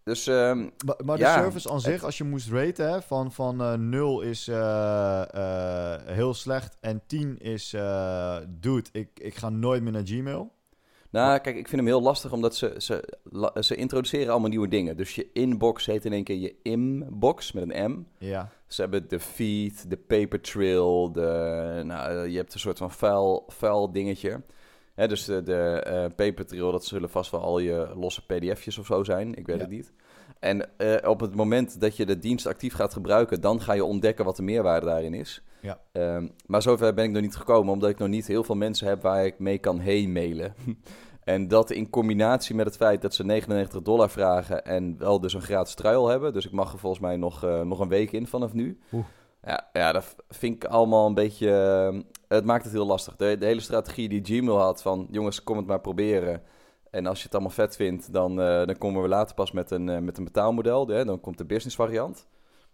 Dus 0.03 0.27
ehm, 0.27 0.69
Maar, 0.85 0.95
maar 1.05 1.17
de 1.17 1.23
service 1.23 1.69
aan 1.69 1.81
zich, 1.81 2.03
als 2.03 2.17
je 2.17 2.23
moest 2.23 2.49
raten, 2.49 2.91
hè, 2.91 3.01
van, 3.01 3.31
van 3.31 3.61
eh 3.61 3.73
0 3.73 4.21
is 4.21 4.47
eh, 4.47 5.21
eh, 5.33 6.01
heel 6.05 6.33
slecht 6.33 6.77
en 6.79 7.01
10 7.07 7.37
is, 7.37 7.69
dude, 8.49 8.89
ik, 8.91 9.09
ik 9.13 9.35
ga 9.35 9.49
nooit 9.49 9.83
meer 9.83 9.91
naar 9.91 10.05
Gmail. 10.05 10.51
Nou, 11.09 11.39
kijk, 11.39 11.55
ik 11.55 11.67
vind 11.67 11.81
hem 11.81 11.89
heel 11.89 12.01
lastig 12.01 12.31
omdat 12.31 12.55
ze, 12.55 12.75
ze, 12.77 13.17
ze 13.59 13.75
introduceren 13.75 14.31
allemaal 14.31 14.49
nieuwe 14.49 14.67
dingen. 14.67 14.97
Dus 14.97 15.15
je 15.15 15.29
inbox 15.33 15.85
heet 15.85 16.05
in 16.05 16.13
één 16.13 16.23
keer 16.23 16.37
je 16.37 16.55
inbox 16.61 17.51
met 17.51 17.63
een 17.69 17.91
M. 17.91 18.05
Ja, 18.17 18.49
Ze 18.67 18.81
hebben 18.81 19.07
de 19.07 19.19
feed, 19.19 19.89
de 19.89 19.97
paper 19.97 20.41
trail, 20.41 21.11
de, 21.11 21.81
nou, 21.85 22.27
je 22.29 22.37
hebt 22.37 22.53
een 22.53 22.59
soort 22.59 22.77
van 22.77 22.91
vuil, 22.91 23.43
vuil 23.47 23.91
dingetje. 23.91 24.41
Hè, 24.95 25.07
dus 25.07 25.25
de, 25.25 25.43
de 25.43 25.53
eh, 25.85 26.05
paper 26.15 26.45
trail, 26.45 26.71
dat 26.71 26.85
zullen 26.85 27.09
vast 27.09 27.31
wel 27.31 27.41
al 27.41 27.59
je 27.59 27.91
losse 27.95 28.25
pdf'jes 28.25 28.77
of 28.77 28.85
zo 28.85 29.03
zijn. 29.03 29.35
Ik 29.35 29.45
weet 29.45 29.55
Ja. 29.55 29.61
het 29.61 29.71
niet. 29.71 29.91
En 30.39 30.77
eh, 30.77 31.09
op 31.09 31.19
het 31.19 31.35
moment 31.35 31.79
dat 31.79 31.95
je 31.97 32.05
de 32.05 32.19
dienst 32.19 32.45
actief 32.47 32.73
gaat 32.73 32.93
gebruiken, 32.93 33.41
dan 33.41 33.61
ga 33.61 33.73
je 33.73 33.83
ontdekken 33.85 34.25
wat 34.25 34.35
de 34.35 34.43
meerwaarde 34.43 34.85
daarin 34.85 35.13
is. 35.13 35.43
Ja. 35.61 35.79
Ehm, 35.91 36.27
maar 36.45 36.61
zover 36.61 36.93
ben 36.93 37.05
ik 37.05 37.11
nog 37.11 37.21
niet 37.21 37.35
gekomen, 37.35 37.73
omdat 37.73 37.89
ik 37.89 37.97
nog 37.97 38.07
niet 38.07 38.27
heel 38.27 38.43
veel 38.43 38.55
mensen 38.55 38.87
heb 38.87 39.01
waar 39.01 39.25
ik 39.25 39.39
mee 39.39 39.57
kan 39.57 39.79
heen 39.79 40.11
mailen. 40.11 40.53
en 41.23 41.47
dat 41.47 41.71
in 41.71 41.89
combinatie 41.89 42.55
met 42.55 42.65
het 42.65 42.75
feit 42.77 43.01
dat 43.01 43.13
ze 43.13 43.23
99 43.25 43.81
dollar 43.81 44.09
vragen 44.09 44.65
en 44.65 44.95
wel 44.97 45.19
dus 45.19 45.33
een 45.33 45.41
gratis 45.41 45.73
trial 45.73 46.07
hebben. 46.07 46.33
Dus 46.33 46.45
ik 46.45 46.51
mag 46.51 46.73
er 46.73 46.79
volgens 46.79 47.01
mij 47.01 47.17
nog, 47.17 47.43
eh, 47.43 47.61
nog 47.61 47.79
een 47.79 47.87
week 47.89 48.11
in 48.11 48.27
vanaf 48.27 48.53
nu. 48.53 48.79
Oeh. 48.93 49.05
Ja, 49.41 49.69
ja, 49.73 49.91
dat 49.91 50.15
vind 50.29 50.55
ik 50.55 50.65
allemaal 50.65 51.07
een 51.07 51.13
beetje... 51.13 51.51
eh, 51.91 51.99
het 52.27 52.45
maakt 52.45 52.63
het 52.63 52.73
heel 52.73 52.85
lastig. 52.85 53.15
De, 53.15 53.37
hele 53.39 53.59
strategie 53.59 54.09
die 54.09 54.23
Gmail 54.23 54.59
had 54.59 54.81
van... 54.81 55.07
jongens, 55.11 55.43
kom 55.43 55.57
het 55.57 55.65
maar 55.65 55.81
proberen. 55.81 56.41
En 56.91 57.05
als 57.05 57.17
je 57.17 57.23
het 57.23 57.33
allemaal 57.33 57.51
vet 57.51 57.75
vindt, 57.75 58.13
dan, 58.13 58.41
eh, 58.41 58.65
dan 58.65 58.77
komen 58.77 59.01
we 59.01 59.07
later 59.07 59.35
pas 59.35 59.51
met 59.51 59.71
een, 59.71 59.89
eh, 59.89 59.99
met 59.99 60.17
een 60.17 60.23
betaalmodel. 60.23 60.85
Dan 60.85 61.19
komt 61.19 61.37
de 61.37 61.45
business 61.45 61.75
variant. 61.75 62.27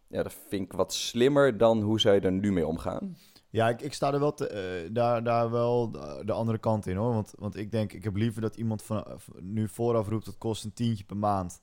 Ja, 0.08 0.24
dat 0.24 0.36
vind 0.48 0.64
ik 0.64 0.74
wat 0.74 0.94
slimmer 0.94 1.58
dan 1.58 1.82
hoe 1.82 2.00
zij 2.00 2.22
er 2.22 2.32
nu 2.32 2.52
mee 2.52 2.68
omgaan. 2.68 3.18
ja 3.50 3.70
ik, 3.70 3.82
ik 3.82 3.94
sta 3.94 4.14
er 4.14 4.20
wel 4.20 4.36
eh, 4.36 4.90
daar, 4.92 5.24
daar 5.24 5.52
wel 5.52 5.92
de, 5.92 6.22
de 6.26 6.32
andere 6.32 6.58
kant 6.58 6.88
in 6.88 6.96
hoor. 6.96 7.14
Want, 7.14 7.34
want 7.38 7.56
ik 7.56 7.72
denk, 7.72 7.94
ik 7.94 8.04
heb 8.04 8.16
liever 8.16 8.42
dat 8.42 8.56
iemand 8.56 8.84
van, 8.84 9.06
nu 9.40 9.68
vooraf 9.68 10.08
roept, 10.08 10.26
het 10.26 10.38
kost 10.38 10.64
een 10.64 10.74
tientje 10.74 11.04
per 11.04 11.18
maand. 11.18 11.62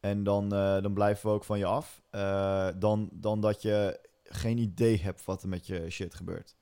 En 0.00 0.22
dan, 0.22 0.48
dan 0.48 0.92
blijven 0.92 1.28
we 1.28 1.34
ook 1.34 1.44
van 1.44 1.58
je 1.58 1.66
af. 1.66 2.02
Dan, 2.78 3.08
dan 3.12 3.40
dat 3.40 3.62
je 3.62 4.07
geen 4.28 4.58
idee 4.58 5.00
hebt 5.02 5.24
wat 5.24 5.42
er 5.42 5.48
met 5.48 5.66
je 5.66 5.90
shit 5.90 6.14
gebeurt. 6.14 6.56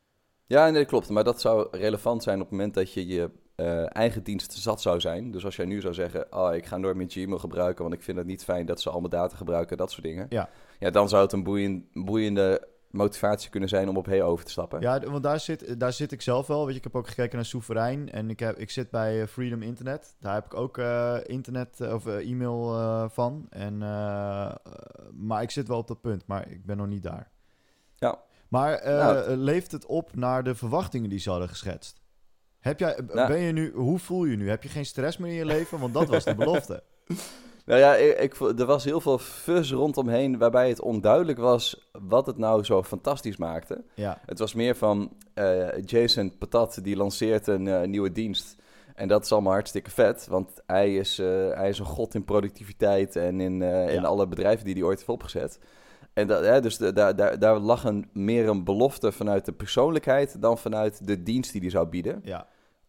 Ja, 0.47 0.65
nee, 0.65 0.81
dat 0.81 0.87
klopt. 0.87 1.09
Maar 1.09 1.25
dat 1.25 1.41
zou 1.41 1.69
relevant 1.71 2.23
zijn 2.23 2.37
op 2.37 2.43
het 2.43 2.51
moment 2.51 2.75
dat 2.75 2.93
je 2.93 3.07
je 3.07 3.31
eh, 3.57 3.97
eigen 3.97 4.23
dienst 4.23 4.53
zat 4.53 4.81
zou 4.81 5.01
zijn. 5.01 5.31
Dus 5.31 5.45
als 5.45 5.57
jij 5.57 5.65
nu 5.67 5.81
zou 5.81 5.95
zeggen, 5.95 6.33
oh, 6.33 6.55
ik 6.55 6.67
ga 6.67 6.77
nooit 6.77 6.97
meer 6.97 7.11
Gmail 7.11 7.39
gebruiken, 7.39 7.83
want 7.83 7.95
ik 7.95 8.03
vind 8.03 8.19
het 8.19 8.27
niet 8.27 8.45
fijn 8.45 8.67
dat 8.67 8.81
ze 8.81 8.91
al 8.91 8.99
mijn 8.99 9.11
data 9.11 9.37
gebruiken, 9.37 9.77
dat 9.77 9.91
soort 9.91 10.03
dingen. 10.03 10.27
Ja. 10.29 10.49
Ja, 10.79 10.91
dan 10.91 11.09
zou 11.09 11.23
het 11.23 11.33
een 11.33 11.43
boeien, 11.43 11.89
boeiende 11.93 12.69
motivatie 12.91 13.51
kunnen 13.51 13.69
zijn 13.69 13.89
om 13.89 13.97
op 13.97 14.07
Hey 14.07 14.23
over 14.23 14.45
te 14.45 14.51
stappen. 14.51 14.81
Ja, 14.81 15.01
want 15.01 15.23
daar 15.23 15.41
zit, 15.41 15.81
daar 15.81 15.93
zit 15.93 16.13
ik 16.13 16.23
zelf 16.23 16.47
wel. 16.47 16.61
Weet 16.61 16.71
je, 16.71 16.77
ik 16.77 16.85
heb 16.85 16.97
ook 16.97 17.09
gekeken 17.09 17.37
naar 17.37 17.45
Soeverein 17.45 18.11
en 18.11 18.31
ik, 18.31 18.41
heb, 18.41 18.59
ik 18.59 18.71
zit 18.71 18.91
bij 18.91 19.21
eh, 19.21 19.27
Freedom 19.27 19.63
Internet. 19.63 20.17
Daar 20.21 20.35
heb 20.35 20.45
ik 20.45 20.55
ook 20.55 20.79
eh, 20.79 21.17
internet 21.23 21.81
of 21.81 22.07
e-mail 22.07 23.09
van. 23.11 23.47
En, 23.51 23.79
maar 25.15 25.43
ik 25.43 25.51
zit 25.51 25.69
wel 25.69 25.79
op 25.79 25.89
dat 25.89 26.01
punt, 26.01 26.27
maar 26.27 26.51
ik 26.51 26.67
ben 26.67 26.77
nog 26.77 26.87
niet 26.87 27.03
daar. 27.03 27.31
Maar 28.49 28.75
eh, 28.75 28.97
Nou. 28.97 29.37
leeft 29.37 29.73
het 29.73 29.87
op 29.87 30.15
naar 30.15 30.43
de 30.45 30.55
verwachtingen 30.55 31.11
die 31.11 31.19
ze 31.19 31.31
hadden 31.31 31.49
geschetst? 31.49 32.01
Heb 32.59 32.79
jij, 32.79 33.01
Nou. 33.13 33.29
ben 33.29 33.39
je 33.41 33.53
nu, 33.53 33.73
hoe 33.75 33.99
voel 33.99 34.25
je 34.25 34.37
nu? 34.37 34.49
Heb 34.49 34.63
je 34.63 34.69
geen 34.69 34.87
stress 34.87 35.17
meer 35.17 35.31
in 35.31 35.37
je 35.37 35.45
leven? 35.45 35.79
Want 35.79 35.95
dat 35.95 36.09
was 36.09 36.25
de 36.25 36.35
belofte. 36.35 36.83
Nou 37.67 37.81
ja, 37.81 37.95
ik, 37.95 38.35
er 38.35 38.65
was 38.67 38.85
heel 38.85 39.01
veel 39.01 39.19
fuzz 39.19 39.73
rondomheen 39.73 40.39
waarbij 40.39 40.69
het 40.69 40.81
onduidelijk 40.81 41.39
was 41.39 41.89
wat 41.93 42.27
het 42.27 42.39
nou 42.39 42.65
zo 42.65 42.83
fantastisch 42.83 43.37
maakte. 43.37 43.85
Ja, 43.95 44.21
Het 44.27 44.39
was 44.39 44.55
meer 44.55 44.77
van 44.77 45.17
eh, 45.35 45.83
Jason 45.85 46.39
Patat 46.39 46.79
die 46.83 46.97
lanceert 46.97 47.47
een 47.47 47.69
eh, 47.69 47.89
nieuwe 47.89 48.13
dienst. 48.13 48.57
En 48.95 49.09
dat 49.09 49.25
is 49.25 49.33
allemaal 49.33 49.53
hartstikke 49.53 49.91
vet, 49.91 50.27
want 50.31 50.51
hij 50.67 50.95
is, 50.97 51.17
hij 51.55 51.69
is 51.69 51.79
een 51.79 51.85
god 51.85 52.15
in 52.15 52.25
productiviteit 52.25 53.17
en 53.17 53.41
in, 53.41 53.63
in 53.63 54.05
alle 54.05 54.27
bedrijven 54.27 54.65
die 54.65 54.75
hij 54.75 54.83
ooit 54.83 54.97
heeft 54.99 55.11
opgezet. 55.11 55.59
En 56.17 56.27
dat, 56.27 56.45
hè, 56.45 56.61
dus 56.61 56.77
de- 56.77 56.93
daar, 56.93 57.17
daar, 57.17 57.39
daar 57.39 57.59
lag 57.59 57.85
een, 57.85 58.09
meer 58.13 58.49
een 58.49 58.65
belofte 58.65 59.13
vanuit 59.13 59.45
de 59.45 59.53
persoonlijkheid 59.53 60.43
dan 60.43 60.59
vanuit 60.59 61.07
de 61.07 61.23
dienst 61.23 61.53
die 61.53 61.61
hij 61.61 61.71
zou 61.71 61.87
bieden. 61.89 62.21
ja, 62.25 62.47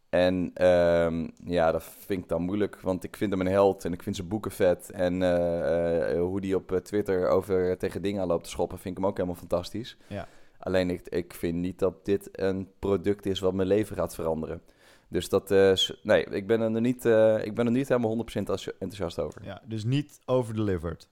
En 0.09 0.51
ehm, 0.53 1.27
ja, 1.45 1.71
dat 1.71 1.83
vind 1.83 2.23
ik 2.23 2.29
dan 2.29 2.41
moeilijk, 2.41 2.79
want 2.81 3.03
ik 3.03 3.15
vind 3.17 3.31
hem 3.31 3.41
een 3.41 3.47
held 3.47 3.85
en 3.85 3.93
ik 3.93 4.03
vind 4.03 4.15
zijn 4.15 4.27
boeken 4.27 4.51
vet. 4.51 4.91
En 4.91 5.21
eh, 5.21 6.11
eh, 6.11 6.19
hoe 6.21 6.41
die 6.41 6.55
op 6.55 6.71
eh, 6.71 6.77
Twitter 6.79 7.27
over 7.29 7.77
tegen 7.77 8.01
dingen 8.01 8.21
aan 8.21 8.27
loopt 8.27 8.43
te 8.43 8.49
schoppen, 8.49 8.77
vind 8.79 8.95
ik 8.97 9.01
hem 9.01 9.09
ook 9.09 9.17
helemaal 9.17 9.39
fantastisch. 9.39 9.97
Ja. 10.07 10.27
Alleen 10.59 10.89
ik, 10.89 11.07
ik 11.07 11.33
vind 11.33 11.55
niet 11.55 11.79
dat 11.79 12.05
dit 12.05 12.29
een 12.31 12.69
product 12.79 13.25
is 13.25 13.39
wat 13.39 13.53
mijn 13.53 13.67
leven 13.67 13.95
gaat 13.95 14.15
veranderen. 14.15 14.61
Dus 15.07 15.29
dat, 15.29 15.51
eh, 15.51 15.73
s- 15.75 15.99
nee, 16.03 16.25
ik 16.25 16.47
ben 16.47 16.61
er 16.61 16.81
niet, 16.81 17.05
ik 17.45 17.55
ben 17.55 17.65
er 17.65 17.71
niet 17.71 17.87
helemaal 17.87 18.09
100% 18.09 18.35
enthousi- 18.37 18.71
enthousiast 18.79 19.19
over. 19.19 19.41
ja. 19.43 19.61
Dus 19.65 19.83
niet 19.83 20.19
overdelivered. 20.25 21.09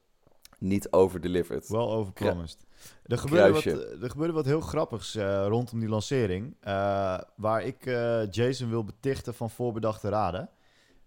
Niet 0.68 0.92
overdelivered. 0.92 1.68
Wel 1.68 1.92
overpromised. 1.94 2.66
Er, 3.06 3.18
gebeurde 3.18 3.52
wat, 3.54 3.62
Kruisje. 3.62 3.98
er 4.02 4.10
gebeurde 4.10 4.34
wat 4.34 4.46
heel 4.46 4.62
grappigs 4.62 5.16
eh, 5.16 5.46
rondom 5.48 5.80
die 5.80 5.90
lancering. 5.90 6.56
eh, 6.60 7.18
waar 7.36 7.64
ik 7.64 7.86
eh, 7.86 8.30
Jason 8.32 8.70
wil 8.70 8.84
betichten 8.84 9.34
van 9.34 9.50
voorbedachte 9.50 10.10
raden. 10.10 10.50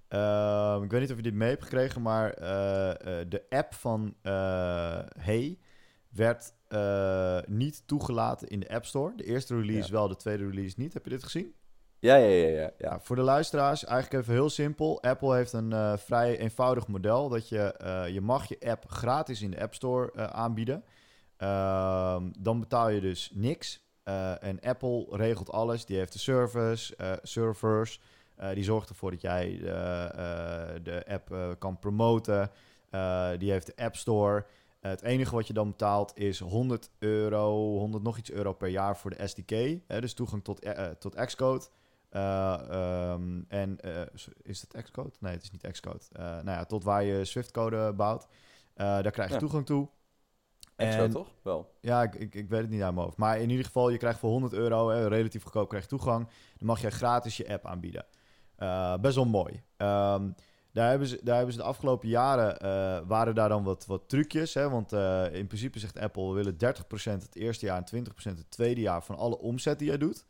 Ehm, 0.09 0.83
ik 0.83 0.91
weet 0.91 1.01
niet 1.01 1.11
of 1.11 1.17
je 1.17 1.23
dit 1.23 1.35
mee 1.35 1.49
hebt 1.49 1.63
gekregen, 1.63 2.03
maar 2.03 2.31
eh, 2.33 2.91
eh, 3.21 3.29
de 3.29 3.43
app 3.49 3.75
van 3.75 4.15
eh, 4.23 4.33
Hey 5.19 5.59
werd 6.09 6.53
eh, 6.69 7.39
niet 7.47 7.83
toegelaten 7.87 8.49
in 8.49 8.61
de 8.61 8.69
App 8.71 8.85
Store. 8.85 9.13
De 9.17 9.25
eerste 9.25 9.55
release 9.57 9.87
Ja. 9.89 9.93
wel, 9.93 10.09
de 10.09 10.17
tweede 10.17 10.45
release 10.49 10.75
niet. 10.79 10.93
Heb 10.93 11.05
je 11.05 11.11
dit 11.11 11.23
gezien? 11.25 11.55
Ja, 12.01 12.17
ja, 12.17 12.27
ja, 12.27 12.49
ja. 12.49 12.61
ja. 12.61 12.71
Ja, 12.79 13.01
voor 13.01 13.17
de 13.17 13.23
luisteraars, 13.23 13.85
eigenlijk 13.85 14.23
even 14.23 14.35
heel 14.35 14.51
simpel. 14.51 15.03
Apple 15.03 15.35
heeft 15.35 15.53
een 15.53 15.73
eh, 15.73 15.97
vrij 15.97 16.39
eenvoudig 16.39 16.87
model 16.87 17.29
dat 17.29 17.49
je, 17.49 17.73
eh, 17.73 18.09
je 18.09 18.21
mag 18.21 18.49
je 18.49 18.61
app 18.61 18.85
gratis 18.89 19.43
in 19.43 19.51
de 19.51 19.61
App 19.61 19.75
Store 19.75 20.13
eh, 20.13 20.25
aanbieden. 20.25 20.85
Ehm, 21.37 22.31
dan 22.39 22.61
betaal 22.61 22.89
je 22.89 23.01
dus 23.01 23.31
niks. 23.35 23.87
En 24.41 24.61
Apple 24.61 25.07
regelt 25.11 25.51
alles. 25.51 25.85
Die 25.85 25.97
heeft 25.97 26.13
de 26.13 26.19
service, 26.19 27.19
servers. 27.23 28.01
Die 28.55 28.65
zorgt 28.65 28.89
ervoor 28.89 29.11
dat 29.11 29.21
jij 29.21 29.59
de, 30.83 31.05
app 31.07 31.57
kan 31.59 31.79
promoten. 31.79 32.51
Die 33.39 33.51
heeft 33.51 33.67
de 33.67 33.85
App 33.85 33.97
Store. 33.97 34.45
Het 34.81 35.03
enige 35.03 35.35
wat 35.35 35.47
je 35.47 35.53
dan 35.53 35.69
betaalt 35.69 36.13
is 36.19 36.39
100 36.39 36.91
euro, 36.99 37.79
100 37.79 38.03
nog 38.03 38.19
iets 38.19 38.31
euro 38.31 38.53
per 38.53 38.69
jaar 38.69 38.97
voor 38.97 39.11
de 39.11 39.27
SDK. 39.27 39.79
Dus 40.01 40.15
toegang 40.15 40.45
tot, 40.45 40.67
tot 40.99 41.15
Xcode. 41.15 41.67
Eh, 42.09 42.55
ehm, 42.71 43.43
en 43.49 43.81
eh, 43.81 44.01
is 44.43 44.61
het 44.61 44.83
Xcode? 44.83 45.11
Nee, 45.21 45.33
het 45.33 45.43
is 45.43 45.51
niet 45.51 45.71
Xcode. 45.71 46.05
Eh 46.13 46.23
nou 46.25 46.45
ja, 46.51 46.65
tot 46.65 46.85
waar 46.85 47.05
je 47.05 47.25
Swift-code 47.25 47.93
bouwt. 47.93 48.27
Daar 48.75 49.11
krijg 49.11 49.29
je 49.29 49.35
Ja. 49.35 49.41
toegang 49.41 49.67
toe. 49.67 49.89
En- 50.77 51.11
toch? 51.11 51.29
Wel. 51.43 51.75
Ja, 51.81 52.03
ik, 52.03 52.15
ik, 52.15 52.35
ik 52.35 52.49
weet 52.49 52.61
het 52.61 52.71
niet 52.71 52.83
uit 52.83 52.95
mijn 52.95 53.05
hoofd. 53.05 53.17
Maar 53.17 53.41
in 53.41 53.51
ieder 53.51 53.65
geval, 53.65 53.89
je 53.91 53.97
krijgt 53.99 54.19
voor 54.19 54.31
100 54.31 54.53
euro, 54.53 54.89
hè, 54.89 55.09
relatief 55.09 55.43
goedkoop, 55.43 55.69
krijg 55.69 55.83
je 55.83 55.89
toegang. 55.89 56.29
Dan 56.57 56.67
mag 56.67 56.81
je 56.81 56.91
gratis 56.91 57.37
je 57.37 57.49
app 57.49 57.67
aanbieden. 57.67 58.07
Best 59.01 59.15
wel 59.15 59.25
mooi. 59.25 59.63
Ehm, 59.77 60.31
daar, 60.73 60.89
hebben 60.89 61.09
ze, 61.09 61.21
daar 61.23 61.37
hebben 61.37 61.55
ze 61.55 61.61
de 61.61 61.67
afgelopen 61.67 62.09
jaren, 62.09 63.07
waren 63.07 63.35
daar 63.35 63.49
dan 63.49 63.63
wat, 63.65 63.87
wat 63.87 64.09
trucjes. 64.09 64.55
Hè? 64.55 64.71
Want 64.71 64.93
in 65.33 65.47
principe 65.47 65.79
zegt 65.79 65.99
Apple, 65.99 66.29
we 66.29 66.35
willen 66.35 66.57
30% 66.57 67.23
het 67.23 67.37
eerste 67.37 67.67
jaar 67.67 67.77
en 67.77 67.85
20% 67.85 68.39
het 68.39 68.51
tweede 68.51 68.81
jaar 68.81 69.03
van 69.03 69.17
alle 69.17 69.39
omzet 69.39 69.79
die 69.79 69.89
jij 69.89 69.99
doet. 69.99 70.25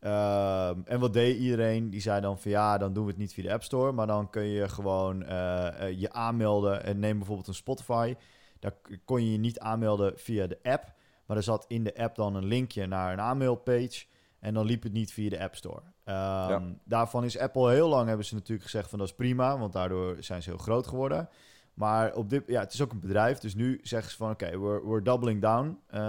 Ehm, 0.00 0.80
en 0.84 1.00
wat 1.00 1.12
deed 1.12 1.38
iedereen? 1.38 1.90
Die 1.90 2.00
zei 2.00 2.20
dan 2.20 2.38
van 2.38 2.50
ja, 2.50 2.78
dan 2.78 2.92
doen 2.92 3.04
we 3.04 3.10
het 3.10 3.18
niet 3.18 3.32
via 3.32 3.42
de 3.42 3.52
App 3.52 3.62
Store. 3.62 3.92
Maar 3.92 4.06
dan 4.06 4.30
kun 4.30 4.44
je 4.44 4.68
gewoon 4.68 5.24
eh, 5.24 5.66
eh, 5.80 6.00
je 6.00 6.12
aanmelden. 6.12 6.84
En 6.84 6.98
neem 6.98 7.16
bijvoorbeeld 7.16 7.48
een 7.48 7.54
Spotify. 7.54 8.14
Daar 8.58 8.74
kon 9.04 9.24
je 9.24 9.32
je 9.32 9.38
niet 9.38 9.58
aanmelden 9.58 10.12
via 10.16 10.46
de 10.46 10.58
app. 10.62 10.92
Maar 11.26 11.36
er 11.36 11.42
zat 11.42 11.64
in 11.68 11.84
de 11.84 11.96
app 11.96 12.16
dan 12.16 12.34
een 12.34 12.44
linkje 12.44 12.86
naar 12.86 13.12
een 13.12 13.20
aanmeldpage. 13.20 14.04
En 14.40 14.54
dan 14.54 14.66
liep 14.66 14.82
het 14.82 14.92
niet 14.92 15.12
via 15.12 15.30
de 15.30 15.42
App 15.42 15.54
Store. 15.56 15.82
Ehm, 16.04 16.72
Daarvan 16.84 17.24
is 17.24 17.38
Apple 17.38 17.70
heel 17.70 17.88
lang, 17.88 18.08
hebben 18.08 18.26
ze 18.26 18.34
natuurlijk 18.34 18.62
gezegd 18.62 18.88
van 18.88 18.98
dat 18.98 19.08
is 19.08 19.14
prima. 19.14 19.58
Want 19.58 19.72
daardoor 19.72 20.16
zijn 20.20 20.42
ze 20.42 20.50
heel 20.50 20.58
groot 20.58 20.86
geworden. 20.86 21.28
Maar 21.74 22.14
op 22.14 22.30
dit, 22.30 22.42
ja, 22.46 22.60
het 22.60 22.72
is 22.72 22.82
ook 22.82 22.92
een 22.92 23.00
bedrijf. 23.00 23.38
Dus 23.38 23.54
nu 23.54 23.80
zeggen 23.82 24.10
ze 24.10 24.16
van 24.16 24.30
oké, 24.30 24.58
we're, 24.58 24.88
we're 24.88 25.02
doubling 25.02 25.40
down. 25.40 25.78
Eh, 25.86 26.00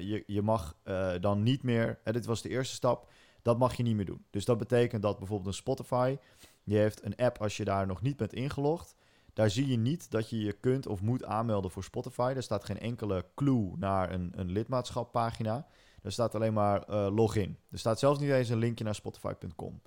je, 0.00 0.22
je 0.26 0.42
mag 0.42 0.76
dan 1.20 1.42
niet 1.42 1.62
meer, 1.62 1.98
hè, 2.04 2.12
dit 2.12 2.26
was 2.26 2.42
de 2.42 2.48
eerste 2.48 2.74
stap. 2.74 3.08
Dat 3.42 3.58
mag 3.58 3.74
je 3.74 3.82
niet 3.82 3.96
meer 3.96 4.04
doen. 4.04 4.24
Dus 4.30 4.44
dat 4.44 4.58
betekent 4.58 5.02
dat 5.02 5.18
bijvoorbeeld 5.18 5.48
een 5.48 5.54
Spotify, 5.54 6.16
die 6.64 6.78
heeft 6.78 7.04
een 7.04 7.16
app 7.16 7.38
als 7.38 7.56
je 7.56 7.64
daar 7.64 7.86
nog 7.86 8.02
niet 8.02 8.16
bent 8.16 8.32
ingelogd. 8.32 8.94
Daar 9.34 9.50
zie 9.50 9.66
je 9.66 9.76
niet 9.76 10.10
dat 10.10 10.30
je 10.30 10.40
je 10.40 10.52
kunt 10.52 10.86
of 10.86 11.00
moet 11.02 11.24
aanmelden 11.24 11.70
voor 11.70 11.84
Spotify. 11.84 12.32
Er 12.36 12.42
staat 12.42 12.64
geen 12.64 12.78
enkele 12.78 13.24
clue 13.34 13.72
naar 13.76 14.12
een, 14.12 14.32
een 14.36 14.50
lidmaatschappagina. 14.50 15.66
Er 16.02 16.12
staat 16.12 16.34
alleen 16.34 16.52
maar 16.52 16.82
eh, 16.82 17.08
login. 17.14 17.58
Er 17.70 17.78
staat 17.78 17.98
zelfs 17.98 18.20
niet 18.20 18.30
eens 18.30 18.48
een 18.48 18.58
linkje 18.58 18.84
naar 18.84 18.94
spotify.com. 18.94 19.80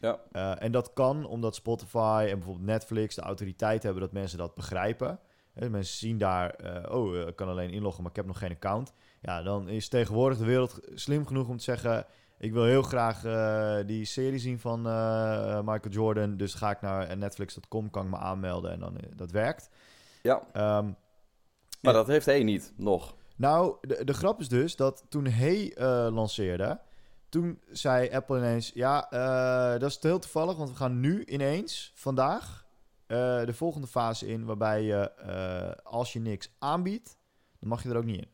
Ja. 0.00 0.20
Eh, 0.32 0.62
en 0.62 0.72
dat 0.72 0.92
kan 0.92 1.26
omdat 1.26 1.54
Spotify 1.54 2.26
en 2.28 2.36
bijvoorbeeld 2.36 2.66
Netflix 2.66 3.14
de 3.14 3.20
autoriteit 3.20 3.82
hebben 3.82 4.02
dat 4.02 4.12
mensen 4.12 4.38
dat 4.38 4.54
begrijpen. 4.54 5.18
Mensen 5.52 5.96
zien 5.96 6.18
daar, 6.18 6.50
eh, 6.50 6.96
oh, 6.96 7.14
ik 7.14 7.36
kan 7.36 7.48
alleen 7.48 7.70
inloggen, 7.70 8.02
maar 8.02 8.10
ik 8.10 8.16
heb 8.16 8.26
nog 8.26 8.38
geen 8.38 8.50
account. 8.50 8.92
Ja, 9.20 9.42
dan 9.42 9.68
is 9.68 9.88
tegenwoordig 9.88 10.38
de 10.38 10.44
wereld 10.44 10.80
slim 10.94 11.26
genoeg 11.26 11.48
om 11.48 11.56
te 11.56 11.62
zeggen... 11.62 12.06
ik 12.38 12.52
wil 12.52 12.64
heel 12.64 12.82
graag 12.82 13.24
eh, 13.24 13.86
die 13.86 14.04
serie 14.04 14.38
zien 14.38 14.58
van 14.58 14.86
eh, 14.86 15.60
Michael 15.60 15.94
Jordan... 15.94 16.36
dus 16.36 16.54
ga 16.54 16.70
ik 16.70 16.80
naar 16.80 17.16
netflix.com, 17.16 17.90
kan 17.90 18.04
ik 18.04 18.10
me 18.10 18.16
aanmelden 18.16 18.70
en 18.70 18.80
dan 18.80 18.96
eh, 18.96 19.10
dat 19.16 19.30
werkt. 19.30 19.70
Ja, 20.22 20.42
Ehm, 20.52 20.92
maar 21.80 21.92
dat 21.92 22.06
heeft 22.06 22.26
hij 22.26 22.42
niet, 22.42 22.72
nog. 22.76 23.16
nou, 23.36 23.76
de, 23.80 24.04
de 24.04 24.14
grap 24.14 24.40
is 24.40 24.48
dus 24.48 24.76
dat 24.76 25.04
toen 25.08 25.26
eh, 25.26 26.08
lanceerde... 26.10 26.80
toen 27.28 27.60
zei 27.70 28.10
Apple 28.10 28.38
ineens... 28.38 28.70
ja, 28.74 29.06
dat 29.78 29.90
is 29.90 29.98
heel 30.00 30.18
toevallig, 30.18 30.56
want 30.56 30.70
we 30.70 30.76
gaan 30.76 31.00
nu 31.00 31.24
ineens, 31.24 31.92
vandaag... 31.94 32.66
de 33.06 33.52
volgende 33.52 33.86
fase 33.86 34.26
in 34.26 34.44
waarbij 34.44 34.82
je, 34.82 35.12
als 35.82 36.12
je 36.12 36.20
niks 36.20 36.50
aanbiedt... 36.58 37.18
dan 37.60 37.68
mag 37.68 37.82
je 37.82 37.88
er 37.88 37.96
ook 37.96 38.04
niet 38.04 38.20
in. 38.20 38.30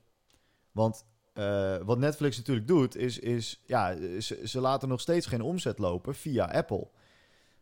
Want 0.72 1.04
eh, 1.32 1.76
wat 1.84 1.98
Netflix 1.98 2.36
natuurlijk 2.36 2.66
doet, 2.66 2.96
is, 2.96 3.18
is 3.18 3.62
ja, 3.66 3.96
ze, 4.20 4.40
ze 4.44 4.60
laten 4.60 4.88
nog 4.88 5.00
steeds 5.00 5.26
geen 5.26 5.40
omzet 5.42 5.78
lopen 5.78 6.14
via 6.14 6.44
Apple. 6.44 6.88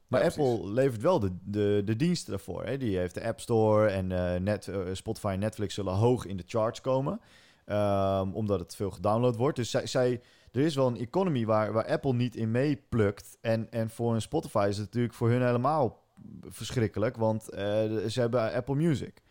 Maar 0.06 0.20
Ja, 0.20 0.26
Apple 0.26 0.70
levert 0.70 1.02
wel 1.02 1.20
de, 1.20 1.30
de, 1.44 1.83
de 1.85 1.96
diensten 1.96 2.30
daarvoor. 2.30 2.64
Hè? 2.64 2.76
Die 2.76 2.98
heeft 2.98 3.14
de 3.14 3.24
App 3.24 3.40
Store 3.40 3.88
en 3.88 4.12
eh, 4.12 4.40
net, 4.40 4.68
eh, 4.68 4.80
Spotify 4.92 5.30
en 5.33 5.38
Netflix 5.38 5.74
zullen 5.74 5.94
hoog 5.94 6.26
in 6.26 6.37
de 6.37 6.44
charts 6.46 6.80
komen. 6.80 7.20
Ehm, 7.64 8.30
omdat 8.33 8.61
het 8.61 8.76
veel 8.76 8.90
gedownload 8.90 9.37
wordt. 9.37 9.56
Dus 9.56 9.70
zij, 9.70 9.87
zij, 9.87 10.20
er 10.52 10.61
is 10.61 10.74
wel 10.74 10.87
een 10.87 10.98
economy 10.98 11.46
waar, 11.46 11.72
waar 11.72 11.87
Apple 11.87 12.14
niet 12.14 12.37
in 12.37 12.50
meeplukt. 12.50 13.38
En, 13.40 13.70
en 13.70 13.90
voor 13.90 14.14
een 14.14 14.22
Spotify 14.22 14.66
is 14.68 14.76
het 14.76 14.87
natuurlijk 14.87 15.14
voor 15.14 15.28
hun 15.30 15.42
helemaal 15.42 16.02
verschrikkelijk. 16.48 17.16
Want 17.16 17.42
ze 17.42 18.12
hebben 18.14 18.52
Apple 18.52 18.74
Music. 18.74 19.22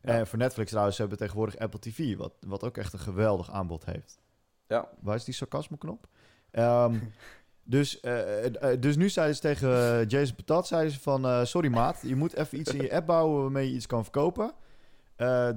En 0.00 0.26
voor 0.26 0.38
Netflix 0.38 0.70
trouwens, 0.70 0.98
hebben 0.98 1.18
tegenwoordig 1.18 1.58
Apple 1.58 1.80
TV. 1.80 2.16
Wat, 2.16 2.32
wat 2.40 2.64
ook 2.64 2.76
echt 2.76 2.92
een 2.92 2.98
geweldig 2.98 3.50
aanbod 3.50 3.84
heeft. 3.84 4.18
Ja. 4.66 4.88
Waar 5.00 5.16
is 5.16 5.24
die 5.24 5.34
sarcasme-knop? 5.34 6.08
Ehm, 6.50 6.94
dus, 7.62 8.00
eh, 8.00 8.44
eh, 8.44 8.72
eh, 8.72 8.80
dus 8.80 8.96
nu 8.96 9.08
zeiden 9.08 9.34
ze 9.36 9.40
tegen 9.40 10.06
Jason 10.06 10.36
Patat, 10.36 10.66
zeiden 10.66 10.92
ze 10.92 11.00
van... 11.00 11.46
sorry 11.46 11.68
maat, 11.68 12.00
je 12.02 12.16
moet 12.16 12.34
even 12.34 12.58
iets 12.58 12.74
in 12.74 12.82
je 12.82 12.92
app 12.94 13.06
bouwen 13.06 13.42
waarmee 13.42 13.68
je 13.68 13.74
iets 13.74 13.86
kan 13.86 14.02
verkopen. 14.02 14.52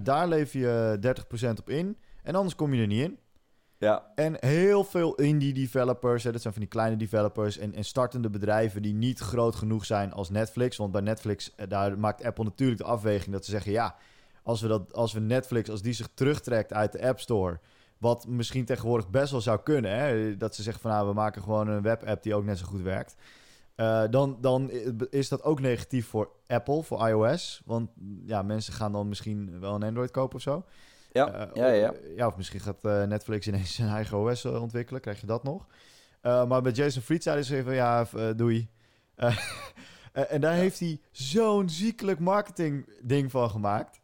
Daar 0.04 0.28
lever 0.28 0.60
je 0.60 0.98
30% 1.48 1.60
op 1.60 1.70
in. 1.70 1.98
En 2.24 2.36
anders 2.36 2.56
kom 2.56 2.74
je 2.74 2.82
er 2.82 2.88
niet 2.88 3.04
in. 3.04 3.20
Ja, 3.78 4.12
En 4.16 4.36
heel 4.40 4.84
veel 4.84 5.16
indie 5.16 5.54
developers, 5.54 6.24
hè, 6.24 6.32
dat 6.32 6.42
zijn 6.42 6.54
van 6.54 6.62
die 6.62 6.72
kleine 6.72 6.98
developers 6.98 7.58
en, 7.58 7.74
en 7.74 7.86
startende 7.86 8.30
bedrijven 8.30 8.82
die 8.82 8.94
niet 8.94 9.20
groot 9.20 9.56
genoeg 9.56 9.86
zijn 9.86 10.14
als 10.14 10.30
Netflix. 10.30 10.78
Want 10.78 10.92
bij 10.92 11.02
Netflix, 11.02 11.56
daar 11.68 12.00
maakt 12.00 12.24
Apple 12.24 12.44
natuurlijk 12.44 12.80
de 12.80 12.86
afweging 12.86 13.32
dat 13.32 13.46
ze 13.46 13.52
zeggen: 13.52 13.72
ja, 13.72 13.96
als 14.44 14.62
we, 14.62 14.68
dat, 14.68 14.94
als 14.94 15.14
we 15.14 15.20
Netflix, 15.20 15.70
als 15.70 15.82
die 15.82 15.94
zich 15.94 16.10
terugtrekt 16.14 16.74
uit 16.74 16.92
de 16.92 17.08
App 17.08 17.20
Store, 17.20 17.60
wat 17.98 18.28
misschien 18.28 18.66
tegenwoordig 18.66 19.10
best 19.10 19.32
wel 19.32 19.42
zou 19.42 19.60
kunnen, 19.64 19.92
hè, 19.98 20.38
dat 20.38 20.56
ze 20.56 20.64
zeggen 20.64 20.82
van 20.82 20.92
nou, 20.92 21.08
we 21.08 21.14
maken 21.14 21.42
gewoon 21.42 21.68
een 21.68 21.82
webapp 21.82 22.24
die 22.24 22.36
ook 22.36 22.44
net 22.46 22.58
zo 22.58 22.66
goed 22.66 22.82
werkt. 22.82 23.16
eh, 23.76 24.04
dan, 24.10 24.38
dan 24.42 24.72
is 25.10 25.30
dat 25.30 25.44
ook 25.44 25.60
negatief 25.60 26.08
voor 26.08 26.30
Apple, 26.48 26.84
voor 26.84 27.08
iOS. 27.08 27.62
Want 27.66 27.90
ja, 28.26 28.42
mensen 28.42 28.74
gaan 28.74 28.92
dan 28.92 29.08
misschien 29.08 29.60
wel 29.60 29.76
een 29.76 29.84
Android 29.84 30.12
kopen 30.12 30.36
of 30.36 30.42
zo. 30.42 30.66
ja, 31.12 31.34
Eh, 31.34 31.48
ja, 31.54 31.68
ja. 31.68 31.90
of- 31.90 31.98
ja, 32.16 32.28
of 32.28 32.38
misschien 32.38 32.60
gaat 32.60 32.84
eh, 32.86 33.04
Netflix 33.04 33.48
ineens 33.48 33.76
zijn 33.76 33.90
eigen 33.90 34.18
OS 34.18 34.46
ontwikkelen. 34.46 35.02
Krijg 35.02 35.20
je 35.22 35.28
dat 35.28 35.44
nog? 35.44 35.68
Maar 36.22 36.62
bij 36.62 36.72
Jason 36.72 37.02
Fried 37.02 37.24
zeiden 37.24 37.46
ze 37.46 37.56
even, 37.56 37.74
ja, 37.74 38.08
doei. 38.36 38.70
En 40.12 40.42
daar 40.42 40.54
heeft 40.54 40.80
hij 40.80 41.00
zo'n 41.12 41.70
ziekelijk 41.70 42.20
marketing 42.20 42.90
ding 43.02 43.32
van 43.32 43.50
gemaakt. 43.50 44.00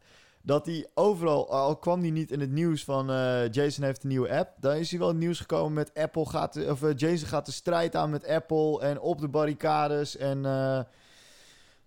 Dat 0.48 0.66
hij 0.66 0.86
overal, 0.94 1.50
al 1.50 1.76
kwam 1.76 2.00
hij 2.00 2.10
niet 2.10 2.30
in 2.30 2.40
het 2.40 2.50
nieuws 2.50 2.84
van 2.84 3.10
eh, 3.10 3.50
Jason 3.50 3.84
heeft 3.84 4.02
een 4.02 4.08
nieuwe 4.08 4.30
app. 4.30 4.50
Dan 4.60 4.74
is 4.74 4.90
hij 4.90 4.98
wel 4.98 5.08
in 5.08 5.14
het 5.14 5.24
nieuws 5.24 5.40
gekomen 5.40 5.72
met 5.72 5.90
Apple 5.94 6.26
gaat, 6.26 6.52
de- 6.52 6.66
of 6.70 6.82
eh, 6.82 6.90
Jason 6.96 7.28
gaat 7.28 7.46
de 7.46 7.52
strijd 7.52 7.96
aan 7.96 8.10
met 8.10 8.26
Apple 8.26 8.80
en 8.80 9.00
op 9.00 9.20
de 9.20 9.28
barricades. 9.28 10.16
En 10.16 10.36
eh, 10.36 10.52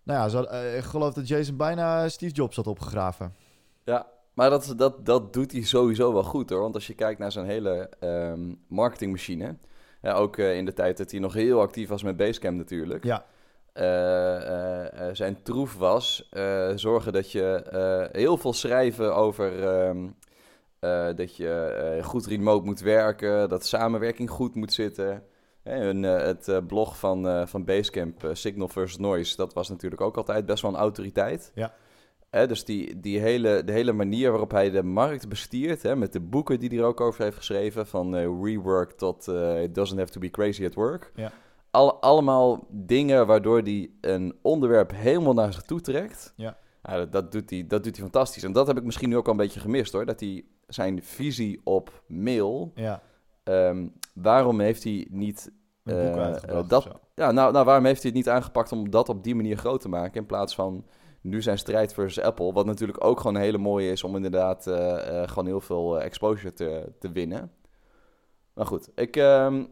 nou 0.03 0.19
ja, 0.19 0.29
zo, 0.29 0.41
ik 0.77 0.83
geloof 0.83 1.13
dat 1.13 1.27
Jason 1.27 1.57
bijna 1.57 2.09
Steve 2.09 2.33
Jobs 2.33 2.55
had 2.55 2.67
opgegraven. 2.67 3.35
Ja, 3.83 4.07
maar 4.33 4.49
dat, 4.49 4.73
dat, 4.77 5.05
dat 5.05 5.33
doet 5.33 5.51
hij 5.51 5.61
sowieso 5.61 6.13
wel 6.13 6.23
goed 6.23 6.49
hoor. 6.49 6.61
Want 6.61 6.75
als 6.75 6.87
je 6.87 6.93
kijkt 6.93 7.19
naar 7.19 7.31
zijn 7.31 7.45
hele 7.45 7.89
ehm, 7.99 8.53
marketingmachine. 8.67 9.55
Ja, 10.01 10.13
ook 10.13 10.37
in 10.37 10.65
de 10.65 10.73
tijd 10.73 10.97
dat 10.97 11.11
hij 11.11 11.19
nog 11.19 11.33
heel 11.33 11.61
actief 11.61 11.89
was 11.89 12.03
met 12.03 12.17
Basecamp 12.17 12.57
natuurlijk. 12.57 13.03
Ja, 13.03 13.25
zijn 15.11 15.43
troef 15.43 15.77
was 15.77 16.27
eh, 16.29 16.71
zorgen 16.75 17.13
dat 17.13 17.31
je 17.31 17.53
eh, 17.53 18.21
heel 18.21 18.37
veel 18.37 18.53
schrijven 18.53 19.15
over 19.15 19.63
ehm, 19.63 20.07
eh, 20.79 21.07
dat 21.15 21.35
je 21.35 21.49
eh, 21.49 22.03
goed 22.03 22.25
remote 22.25 22.65
moet 22.65 22.79
werken, 22.79 23.49
dat 23.49 23.65
samenwerking 23.65 24.29
goed 24.29 24.55
moet 24.55 24.73
zitten. 24.73 25.23
Eh, 25.63 26.01
het 26.01 26.47
eh, 26.47 26.57
blog 26.67 26.97
van, 26.99 27.27
eh, 27.27 27.45
van 27.45 27.65
Basecamp, 27.65 28.23
eh, 28.23 28.29
Signal 28.33 28.67
versus 28.67 28.97
Noise, 28.97 29.35
dat 29.35 29.53
was 29.53 29.69
natuurlijk 29.69 30.01
ook 30.01 30.17
altijd 30.17 30.45
best 30.45 30.61
wel 30.61 30.71
een 30.71 30.77
autoriteit. 30.77 31.51
Ja. 31.55 31.73
Dus 32.31 32.65
die, 32.65 32.99
die 32.99 33.19
hele, 33.19 33.63
de 33.63 33.71
hele 33.71 33.91
manier 33.91 34.29
waarop 34.29 34.51
hij 34.51 34.69
de 34.69 34.83
markt 34.83 35.29
bestiert, 35.29 35.81
hè, 35.83 35.95
met 35.95 36.13
de 36.13 36.19
boeken 36.19 36.59
die 36.59 36.69
hij 36.69 36.77
er 36.77 36.83
ook 36.83 37.01
over 37.01 37.23
heeft 37.23 37.37
geschreven, 37.37 37.87
van 37.87 38.15
eh, 38.15 38.23
rework 38.41 38.91
tot 38.91 39.27
eh, 39.27 39.63
It 39.63 39.75
doesn't 39.75 39.99
have 39.99 40.11
to 40.11 40.19
be 40.19 40.29
crazy 40.29 40.65
at 40.65 40.73
work. 40.73 41.11
Ja. 41.15 41.31
Al, 41.71 42.01
allemaal 42.01 42.67
dingen 42.69 43.27
waardoor 43.27 43.59
hij 43.61 43.89
een 44.01 44.35
onderwerp 44.41 44.91
helemaal 44.95 45.33
naar 45.33 45.53
zich 45.53 45.61
toe 45.61 45.81
trekt. 45.81 46.33
Ja. 46.35 46.57
Ja, 46.83 46.97
dat, 46.97 47.11
dat, 47.11 47.31
doet 47.31 47.49
hij, 47.49 47.67
dat 47.67 47.83
doet 47.83 47.93
hij 47.95 48.03
fantastisch. 48.03 48.43
En 48.43 48.51
dat 48.51 48.67
heb 48.67 48.77
ik 48.77 48.83
misschien 48.83 49.09
nu 49.09 49.17
ook 49.17 49.25
al 49.25 49.31
een 49.31 49.37
beetje 49.37 49.59
gemist 49.59 49.93
hoor. 49.93 50.05
Dat 50.05 50.19
hij 50.19 50.45
zijn 50.67 51.03
visie 51.03 51.61
op 51.63 52.03
mail. 52.07 52.71
ja. 52.75 53.01
ehm, 53.43 53.87
waarom 54.13 54.59
heeft 54.59 54.83
hij 54.83 55.07
niet. 55.09 55.51
Eh, 55.83 56.39
dat-. 56.67 56.87
Ja, 57.15 57.31
nou, 57.31 57.51
nou, 57.51 57.65
waarom 57.65 57.85
heeft 57.85 58.01
hij 58.01 58.11
het 58.11 58.19
niet 58.19 58.29
aangepakt 58.29 58.71
om 58.71 58.89
dat 58.89 59.09
op 59.09 59.23
die 59.23 59.35
manier 59.35 59.57
groot 59.57 59.81
te 59.81 59.89
maken? 59.89 60.21
In 60.21 60.25
plaats 60.25 60.55
van 60.55 60.85
nu 61.21 61.41
zijn 61.41 61.57
strijd 61.57 61.93
versus 61.93 62.23
Apple. 62.23 62.53
Wat 62.53 62.65
natuurlijk 62.65 63.03
ook 63.03 63.17
gewoon 63.19 63.35
een 63.35 63.41
hele 63.41 63.57
mooie 63.57 63.91
is 63.91 64.03
om 64.03 64.15
inderdaad 64.15 64.67
eh, 64.67 65.27
gewoon 65.27 65.45
heel 65.45 65.61
veel 65.61 66.01
exposure 66.01 66.53
te, 66.53 66.91
te 66.99 67.11
winnen. 67.11 67.51
Maar 68.53 68.65
goed, 68.65 68.89
ik. 68.95 69.15
ehm, 69.15 69.63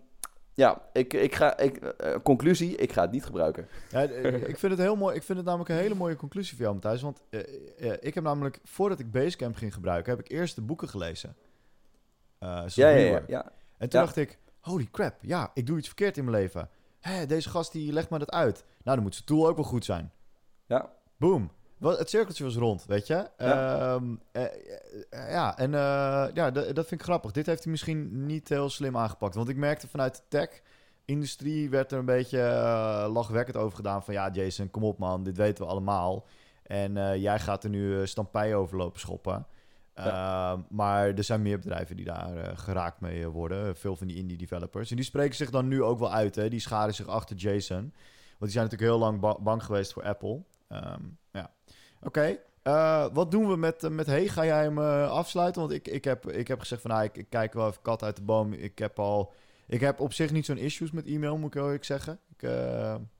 ja, 0.59 0.81
ik, 0.93 1.13
ik 1.13 1.35
ga. 1.35 1.57
Ik, 1.57 1.77
eh, 1.77 2.15
conclusie: 2.23 2.75
ik 2.75 2.91
ga 2.91 3.01
het 3.01 3.11
niet 3.11 3.25
gebruiken. 3.25 3.67
Ja, 3.89 4.03
eh, 4.05 4.33
ik 4.33 4.57
vind 4.57 4.71
het 4.71 4.81
heel 4.81 4.95
mooi. 4.95 5.15
Ik 5.15 5.23
vind 5.23 5.37
het 5.37 5.47
namelijk 5.47 5.69
een 5.69 5.75
hele 5.75 5.95
mooie 5.95 6.15
conclusie 6.15 6.53
voor 6.55 6.61
jou, 6.61 6.73
Matthijs. 6.73 7.01
Want 7.01 7.21
eh, 7.29 7.93
ik 7.99 8.13
heb 8.13 8.23
namelijk, 8.23 8.59
voordat 8.63 8.99
ik 8.99 9.11
Basecamp 9.11 9.55
ging 9.55 9.73
gebruiken, 9.73 10.15
heb 10.15 10.25
ik 10.25 10.31
eerst 10.31 10.55
de 10.55 10.61
boeken 10.61 10.89
gelezen. 10.89 11.35
Ja, 12.39 12.65
ja, 12.75 12.87
ja. 12.89 13.23
Ja. 13.27 13.43
En 13.77 13.89
toen 13.89 13.99
Ja. 13.99 14.05
dacht 14.05 14.15
ik, 14.15 14.37
holy 14.59 14.87
crap, 14.91 15.15
ja, 15.21 15.51
ik 15.53 15.65
doe 15.65 15.77
iets 15.77 15.87
verkeerd 15.87 16.17
in 16.17 16.23
mijn 16.25 16.37
leven. 16.41 16.69
Hé, 16.99 17.25
deze 17.25 17.49
gast 17.49 17.71
die 17.71 17.93
legt 17.93 18.09
me 18.09 18.19
dat 18.19 18.31
uit. 18.31 18.63
Nou, 18.83 18.95
dan 18.95 19.01
moet 19.05 19.13
zijn 19.13 19.25
tool 19.25 19.47
ook 19.47 19.55
wel 19.55 19.65
goed 19.65 19.85
zijn. 19.85 20.11
Ja. 20.65 20.91
Boom. 21.17 21.51
Het 21.79 22.09
cirkeltje 22.09 22.43
was 22.43 22.55
rond, 22.55 22.85
weet 22.85 23.07
je? 23.07 23.13
Ja. 23.37 23.93
Ehm, 23.93 24.15
eh, 24.31 24.43
eh, 24.43 25.31
ja, 25.31 25.57
en 25.57 25.73
eh, 25.73 26.27
ja, 26.33 26.51
dat 26.51 26.87
vind 26.87 26.91
ik 26.91 27.03
grappig. 27.03 27.31
Dit 27.31 27.45
heeft 27.45 27.63
hij 27.63 27.71
misschien 27.71 28.25
niet 28.25 28.49
heel 28.49 28.69
slim 28.69 28.97
aangepakt. 28.97 29.35
Want 29.35 29.49
ik 29.49 29.55
merkte 29.55 29.87
vanuit 29.87 30.15
de 30.15 30.21
tech-industrie 30.27 31.69
werd 31.69 31.91
er 31.91 31.99
een 31.99 32.05
beetje 32.05 32.39
lachwekkend 33.11 33.57
over 33.57 33.75
gedaan. 33.75 34.03
Van 34.03 34.13
ja, 34.13 34.29
Jason, 34.31 34.71
kom 34.71 34.83
op 34.83 34.97
man, 34.97 35.23
dit 35.23 35.37
weten 35.37 35.63
we 35.63 35.69
allemaal. 35.69 36.25
En 36.63 37.19
jij 37.19 37.39
gaat 37.39 37.63
er 37.63 37.69
nu 37.69 37.93
uh, 37.99 38.05
stampij 38.05 38.55
over 38.55 38.77
lopen 38.77 38.99
schoppen. 38.99 39.47
Ehm, 39.93 40.59
maar 40.69 41.07
er 41.07 41.23
zijn 41.23 41.41
meer 41.41 41.59
bedrijven 41.59 41.95
die 41.95 42.05
daar 42.05 42.57
geraakt 42.57 42.99
mee 42.99 43.27
worden. 43.27 43.75
Veel 43.75 43.95
van 43.95 44.07
die 44.07 44.17
indie 44.17 44.37
developers. 44.37 44.89
En 44.89 44.95
die 44.95 45.05
spreken 45.05 45.35
zich 45.35 45.49
dan 45.49 45.67
nu 45.67 45.83
ook 45.83 45.99
wel 45.99 46.11
uit. 46.11 46.35
Hè? 46.35 46.49
Die 46.49 46.59
scharen 46.59 46.93
zich 46.93 47.07
achter 47.07 47.35
Jason. 47.35 47.79
Want 47.81 48.51
die 48.51 48.59
zijn 48.59 48.63
natuurlijk 48.63 48.91
heel 48.91 48.99
lang 48.99 49.19
ba- 49.19 49.39
bang 49.39 49.63
geweest 49.63 49.93
voor 49.93 50.03
Apple. 50.03 50.43
Ehm, 50.67 51.01
ja. 51.31 51.51
Oké. 52.01 52.37
Eh, 52.69 53.05
wat 53.13 53.31
doen 53.31 53.47
we 53.47 53.55
met, 53.55 53.83
eh, 53.83 53.89
met 53.89 54.05
Hey? 54.05 54.27
Ga 54.27 54.45
jij 54.45 54.63
hem 54.63 54.77
eh, 54.77 55.11
afsluiten? 55.11 55.61
Want 55.61 55.73
ik, 55.73 55.87
ik, 55.87 56.03
heb, 56.03 56.31
ik 56.31 56.47
heb 56.47 56.59
gezegd 56.59 56.81
van... 56.81 56.91
Nou, 56.91 57.03
ik, 57.03 57.17
ik 57.17 57.29
kijk 57.29 57.53
wel 57.53 57.67
even 57.67 57.81
kat 57.81 58.03
uit 58.03 58.15
de 58.15 58.21
boom. 58.21 58.53
Ik 58.53 58.79
heb 58.79 58.99
al... 58.99 59.33
Ik 59.67 59.79
heb 59.79 59.99
op 59.99 60.13
zich 60.13 60.31
niet 60.31 60.45
zo'n 60.45 60.57
issues 60.57 60.91
met 60.91 61.05
e-mail, 61.05 61.37
moet 61.37 61.55
ik 61.55 61.61
eerlijk 61.61 61.83
zeggen. 61.83 62.19
Ik, 62.37 62.49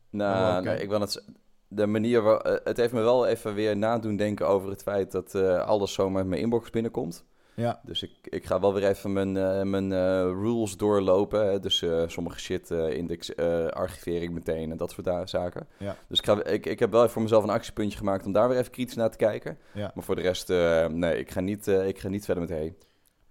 Nou, 0.09 0.57
Oh, 0.57 0.63
nee, 0.63 0.81
ik 0.81 0.89
wil 0.89 1.01
het. 1.01 1.23
De 1.67 1.85
manier 1.85 2.21
waar. 2.21 2.59
het 2.63 2.77
heeft 2.77 2.93
me 2.93 3.01
wel 3.01 3.27
even 3.27 3.53
weer 3.53 3.77
nadoen 3.77 4.15
denken 4.15 4.47
over 4.47 4.69
het 4.69 4.81
feit 4.81 5.11
dat 5.11 5.35
alles 5.65 5.93
zomaar 5.93 6.21
in 6.21 6.29
mijn 6.29 6.41
inbox 6.41 6.69
binnenkomt. 6.69 7.25
Ja, 7.59 7.79
Dus 7.83 8.03
ik, 8.03 8.11
ik 8.23 8.45
ga 8.45 8.59
wel 8.59 8.73
weer 8.73 8.83
even 8.87 9.13
mijn, 9.13 9.37
eh, 9.37 9.61
mijn 9.63 9.91
eh, 9.91 9.99
rules 10.21 10.77
doorlopen. 10.77 11.45
Hè. 11.51 11.59
Dus 11.59 11.81
eh, 11.81 12.03
sommige 12.07 12.39
shit, 12.39 12.71
index, 12.71 13.35
eh, 13.35 13.65
archivering 13.67 14.33
meteen 14.33 14.71
en 14.71 14.77
dat 14.77 14.91
soort 14.91 15.29
zaken. 15.29 15.67
Ja. 15.77 15.95
Dus 16.07 16.19
ik, 16.19 16.25
ga, 16.25 16.43
ik, 16.43 16.65
ik 16.65 16.79
heb 16.79 16.91
wel 16.91 16.99
even 17.01 17.13
voor 17.13 17.21
mezelf 17.21 17.43
een 17.43 17.49
actiepuntje 17.49 17.97
gemaakt 17.97 18.25
om 18.25 18.31
daar 18.31 18.49
weer 18.49 18.57
even 18.57 18.71
kritisch 18.71 18.95
naar 18.95 19.09
te 19.11 19.17
kijken. 19.17 19.57
ja. 19.73 19.91
Maar 19.95 20.03
voor 20.03 20.15
de 20.15 20.21
rest, 20.21 20.47
nee, 20.93 21.17
ik 21.19 21.31
ga, 21.31 21.39
niet, 21.39 21.67
ik 21.67 21.99
ga 21.99 22.07
niet 22.09 22.25
verder 22.25 22.43
met 22.43 22.51
hey. 22.51 22.75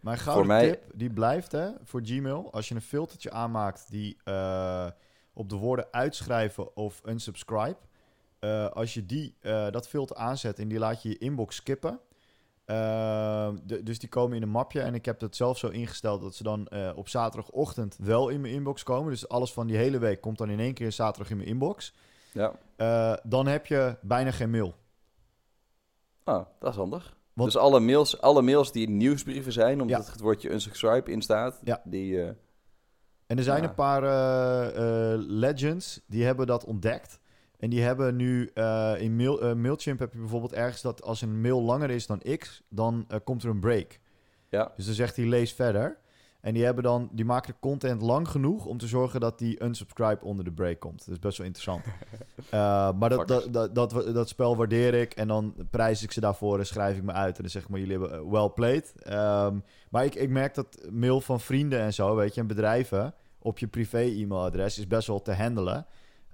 Mijn 0.00 0.18
gouden 0.18 0.44
Voor 0.46 0.54
mij- 0.54 0.70
tip, 0.70 0.82
die 0.94 1.10
blijft 1.12 1.52
hè, 1.52 1.68
voor 1.82 2.00
Gmail. 2.04 2.52
Als 2.52 2.68
je 2.68 2.74
een 2.74 2.80
filtertje 2.80 3.30
aanmaakt 3.30 3.90
die 3.90 4.16
op 5.32 5.48
de 5.48 5.56
woorden 5.56 5.86
uitschrijven 5.90 6.76
of 6.76 7.00
unsubscribe. 7.06 7.76
als 8.72 8.94
je 8.94 9.06
die, 9.06 9.36
dat 9.70 9.88
filter 9.88 10.16
aanzet 10.16 10.58
en 10.58 10.68
die 10.68 10.78
laat 10.78 11.02
je 11.02 11.08
je 11.08 11.18
inbox 11.18 11.56
skippen. 11.56 12.00
Ehm, 12.68 13.56
de- 13.64 13.82
dus 13.82 13.98
die 13.98 14.08
komen 14.08 14.36
in 14.36 14.42
een 14.42 14.48
mapje. 14.48 14.80
En 14.80 14.94
ik 14.94 15.04
heb 15.04 15.18
dat 15.18 15.36
zelf 15.36 15.58
zo 15.58 15.68
ingesteld 15.68 16.20
dat 16.22 16.34
ze 16.34 16.42
dan 16.42 16.66
eh, 16.66 16.90
op 16.94 17.08
zaterdagochtend 17.08 17.96
wel 18.00 18.28
in 18.28 18.40
mijn 18.40 18.54
inbox 18.54 18.82
komen. 18.82 19.10
Dus 19.10 19.28
alles 19.28 19.52
van 19.52 19.66
die 19.66 19.76
hele 19.76 19.98
week 19.98 20.20
komt 20.20 20.38
dan 20.38 20.50
in 20.50 20.60
één 20.60 20.74
keer 20.74 20.92
zaterdag 20.92 21.30
in 21.30 21.36
mijn 21.36 21.48
inbox. 21.48 21.94
Ja. 22.32 22.52
Eh, 22.76 23.14
dan 23.22 23.46
heb 23.46 23.66
je 23.66 23.96
bijna 24.02 24.30
geen 24.30 24.50
mail. 24.50 24.74
Ah, 26.24 26.44
dat 26.58 26.70
is 26.70 26.76
handig. 26.76 27.16
Want- 27.32 27.52
Dus 27.52 27.60
alle 27.60 27.80
mails, 27.80 28.20
alle 28.20 28.42
mails 28.42 28.72
die 28.72 28.88
nieuwsbrieven 28.88 29.52
zijn, 29.52 29.80
omdat 29.80 30.06
Ja. 30.06 30.12
het 30.12 30.20
woordje 30.20 30.50
unsubscribe 30.52 31.10
in 31.10 31.22
staat, 31.22 31.60
Ja. 31.64 31.80
die... 31.84 32.22
eh, 32.22 32.30
En 33.26 33.36
er 33.36 33.42
zijn 33.44 33.62
Ja. 33.62 33.68
een 33.68 33.74
paar 33.74 34.02
legends 35.18 36.00
die 36.06 36.24
hebben 36.24 36.46
dat 36.46 36.64
ontdekt. 36.64 37.20
En 37.58 37.70
die 37.70 37.82
hebben 37.82 38.16
nu 38.16 38.50
eh, 38.54 38.94
in 38.98 39.16
mail, 39.16 39.40
eh, 39.40 39.54
Mailchimp 39.54 39.98
heb 39.98 40.12
je 40.12 40.18
bijvoorbeeld 40.18 40.52
ergens 40.52 40.82
dat 40.82 41.02
als 41.02 41.20
een 41.20 41.40
mail 41.40 41.62
langer 41.62 41.90
is 41.90 42.06
dan 42.06 42.22
X, 42.38 42.62
dan 42.68 43.04
eh, 43.08 43.18
komt 43.24 43.42
er 43.42 43.50
een 43.50 43.60
break. 43.60 43.98
ja, 44.48 44.72
Dus 44.76 44.86
dan 44.86 44.94
zegt 44.94 45.16
hij 45.16 45.24
lees 45.26 45.52
verder. 45.52 45.98
En 46.40 46.54
die, 46.54 46.64
hebben 46.64 46.84
dan, 46.84 47.08
die 47.12 47.24
maken 47.24 47.52
de 47.52 47.58
content 47.60 48.02
lang 48.02 48.28
genoeg 48.28 48.66
om 48.66 48.78
te 48.78 48.86
zorgen 48.86 49.20
dat 49.20 49.38
die 49.38 49.62
unsubscribe 49.62 50.24
onder 50.24 50.44
de 50.44 50.52
break 50.52 50.80
komt. 50.80 50.98
Dat 50.98 51.14
is 51.14 51.18
best 51.18 51.38
wel 51.38 51.46
interessant. 51.46 51.84
Maar 52.98 53.08
dat, 53.08 53.28
dat, 53.28 53.52
dat, 53.52 53.74
dat, 53.74 54.14
dat 54.14 54.28
spel 54.28 54.56
waardeer 54.56 54.94
ik 54.94 55.14
en 55.14 55.28
dan 55.28 55.54
prijs 55.70 56.02
ik 56.02 56.12
ze 56.12 56.20
daarvoor 56.20 56.58
en 56.58 56.66
schrijf 56.66 56.96
ik 56.96 57.02
me 57.02 57.12
uit. 57.12 57.36
En 57.36 57.42
dan 57.42 57.50
zeg 57.50 57.62
ik 57.62 57.68
maar, 57.68 57.80
jullie 57.80 57.98
hebben 57.98 58.30
well 58.30 58.48
played. 58.48 58.92
Ehm, 59.02 59.58
maar 59.90 60.04
ik, 60.04 60.14
ik 60.14 60.30
merk 60.30 60.54
dat 60.54 60.78
mail 60.90 61.20
van 61.20 61.40
vrienden 61.40 61.80
en 61.80 61.94
zo, 61.94 62.14
weet 62.14 62.34
je, 62.34 62.40
en 62.40 62.46
bedrijven 62.46 63.14
op 63.38 63.58
je 63.58 63.66
privé-e-mailadres 63.66 64.78
is 64.78 64.86
best 64.86 65.06
wel 65.06 65.22
te 65.22 65.32
handelen. 65.32 65.86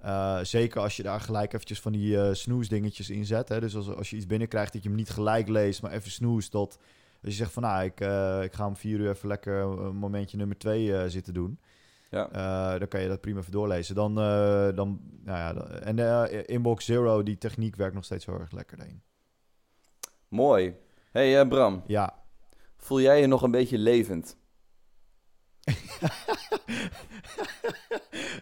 Eh, 0.05 0.39
zeker 0.41 0.81
als 0.81 0.97
je 0.97 1.03
daar 1.03 1.19
gelijk 1.21 1.53
eventjes 1.53 1.81
van 1.81 1.91
die 1.91 2.21
eh 2.21 2.33
snoes 2.33 2.69
dingetjes 2.69 3.09
in 3.09 3.25
zet. 3.25 3.49
Hè? 3.49 3.59
Dus 3.59 3.75
als, 3.75 3.89
als 3.95 4.09
je 4.09 4.15
iets 4.15 4.25
binnenkrijgt 4.25 4.73
dat 4.73 4.83
je 4.83 4.87
hem 4.89 4.97
niet 4.97 5.09
gelijk 5.09 5.47
leest, 5.47 5.81
maar 5.81 5.91
even 5.91 6.11
snoes 6.11 6.49
tot... 6.49 6.77
Als 7.23 7.33
je 7.33 7.39
zegt 7.39 7.51
van, 7.51 7.63
nou, 7.63 7.83
ik, 7.83 8.01
eh, 8.01 8.43
ik 8.43 8.53
ga 8.53 8.67
om 8.67 8.75
vier 8.75 8.99
uur 8.99 9.09
even 9.09 9.27
lekker 9.27 9.53
een 9.61 9.95
momentje 9.95 10.37
nummer 10.37 10.57
twee 10.57 11.09
zitten 11.09 11.33
doen. 11.33 11.59
ja. 12.09 12.77
Dan 12.77 12.87
kan 12.87 13.01
je 13.01 13.07
dat 13.07 13.21
prima 13.21 13.39
even 13.39 13.51
doorlezen. 13.51 13.95
Dan, 13.95 14.15
dan 14.75 14.99
nou 15.23 15.37
ja, 15.37 15.53
dan- 15.53 15.69
en 15.69 16.47
Inbox 16.47 16.85
Zero, 16.85 17.23
die 17.23 17.37
techniek 17.37 17.75
werkt 17.75 17.95
nog 17.95 18.03
steeds 18.05 18.25
heel 18.25 18.39
erg 18.39 18.51
lekker 18.51 18.81
heen. 18.81 19.01
Mooi. 20.27 20.75
hey, 21.11 21.47
Bram, 21.47 21.83
Ja, 21.87 22.13
voel 22.77 23.01
jij 23.01 23.21
je 23.21 23.27
nog 23.27 23.41
een 23.41 23.51
beetje 23.51 23.77
levend? 23.77 24.37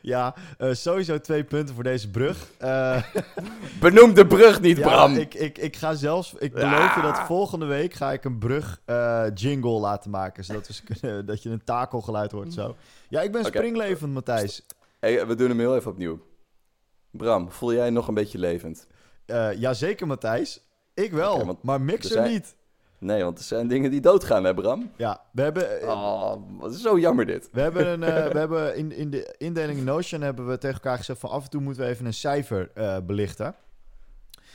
ja 0.01 0.35
eh, 0.57 0.73
sowieso 0.73 1.19
twee 1.19 1.43
punten 1.43 1.75
voor 1.75 1.83
deze 1.83 2.09
brug. 2.09 2.51
Eh, 2.57 3.03
Benoem 3.81 4.13
de 4.13 4.27
brug 4.27 4.61
niet, 4.61 4.77
ja, 4.77 4.83
Bram! 4.87 5.15
ik, 5.15 5.33
ik, 5.33 5.57
ik 5.57 5.75
ga 5.75 5.93
zelfs, 5.93 6.33
ik 6.39 6.53
beloof 6.53 6.95
je 6.95 7.01
dat 7.01 7.19
volgende 7.19 7.65
week 7.65 7.93
ga 7.93 8.11
ik 8.11 8.23
een 8.23 8.37
brug 8.37 8.81
eh, 8.85 9.25
jingle 9.33 9.79
laten 9.79 10.11
maken. 10.11 10.43
Zodat 10.45 10.67
we, 10.67 10.73
kunnen- 10.83 11.25
dat 11.31 11.43
je 11.43 11.49
een 11.49 11.63
takelgeluid 11.63 12.31
hoort 12.31 12.53
zo. 12.53 12.75
Ja, 13.09 13.21
ik 13.21 13.31
ben 13.31 13.45
springlevend, 13.45 14.13
Matthijs. 14.13 14.65
Hey, 14.99 15.27
we 15.27 15.35
doen 15.35 15.49
hem 15.49 15.59
heel 15.59 15.75
even 15.75 15.91
opnieuw. 15.91 16.19
Bram, 17.11 17.51
voel 17.51 17.73
jij 17.73 17.89
nog 17.89 18.07
een 18.07 18.13
beetje 18.13 18.37
levend? 18.39 18.87
Jazeker, 19.57 20.07
Matthijs. 20.07 20.61
Ik 20.93 21.11
wel, 21.11 21.59
maar 21.61 21.81
Mixer 21.81 22.05
er 22.17 22.21
zijn- 22.23 22.31
niet. 22.31 22.55
Nee, 23.03 23.23
want 23.23 23.37
er 23.37 23.43
zijn 23.43 23.67
dingen 23.67 23.91
die 23.91 24.01
doodgaan, 24.01 24.43
hè, 24.43 24.53
Bram? 24.53 24.91
Ja, 24.97 25.21
we 25.31 25.41
hebben... 25.41 25.89
Oh, 25.89 26.35
wat 26.59 26.73
is 26.73 26.81
zo 26.81 26.99
jammer 26.99 27.25
dit. 27.25 27.49
We 27.51 27.61
hebben, 27.61 27.87
een, 27.87 28.03
eh, 28.03 28.27
we 28.33 28.37
hebben 28.37 28.75
in, 28.75 28.91
in 28.91 29.09
de 29.09 29.35
indeling 29.37 29.83
Notion 29.83 30.21
hebben 30.21 30.47
we 30.47 30.57
tegen 30.57 30.75
elkaar 30.75 30.97
gezegd 30.97 31.19
van 31.19 31.29
af 31.29 31.43
en 31.43 31.49
toe 31.49 31.61
moeten 31.61 31.83
we 31.83 31.89
even 31.89 32.05
een 32.05 32.13
cijfer 32.13 32.71
eh, 32.73 32.97
belichten. 33.05 33.55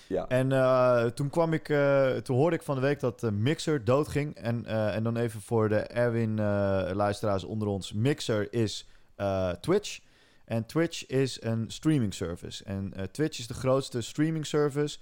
Ja. 0.07 0.29
En 0.29 1.15
toen 1.15 1.31
kwam 1.31 1.53
ik, 1.53 1.65
toen 2.23 2.37
hoorde 2.37 2.57
ik 2.57 2.63
van 2.63 2.75
de 2.75 2.81
week 2.81 3.01
dat 3.01 3.21
de 3.21 3.33
Mixer 3.33 3.85
doodging. 3.85 4.35
En, 4.35 4.67
en 4.67 5.03
dan 5.03 5.17
even 5.17 5.41
voor 5.41 5.69
de 5.69 5.81
Erwin-luisteraars 5.81 7.45
onder 7.45 7.69
ons. 7.69 7.93
Mixer 7.93 8.53
is 8.53 8.89
Twitch. 9.61 10.01
En 10.45 10.67
Twitch 10.67 11.07
is 11.07 11.43
een 11.43 11.65
streaming 11.69 12.15
service. 12.15 12.65
En 12.65 12.93
Twitch 13.11 13.39
is 13.39 13.47
de 13.47 13.55
grootste 13.55 14.01
streaming 14.01 14.47
service. 14.47 14.99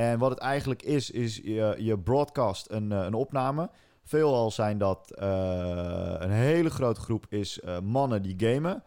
En 0.00 0.18
wat 0.18 0.30
het 0.30 0.38
eigenlijk 0.38 0.82
is, 0.82 1.10
is 1.10 1.36
je, 1.36 1.74
je 1.78 1.98
broadcast 1.98 2.70
een, 2.70 2.92
eh, 2.92 3.04
een 3.04 3.14
opname. 3.14 3.70
Veelal 4.04 4.50
zijn 4.50 4.78
dat 4.78 5.10
eh, 5.10 6.14
een 6.18 6.30
hele 6.30 6.70
grote 6.70 7.00
groep 7.00 7.26
is 7.28 7.60
eh, 7.60 7.80
mannen 7.80 8.22
die 8.22 8.34
gamen. 8.36 8.82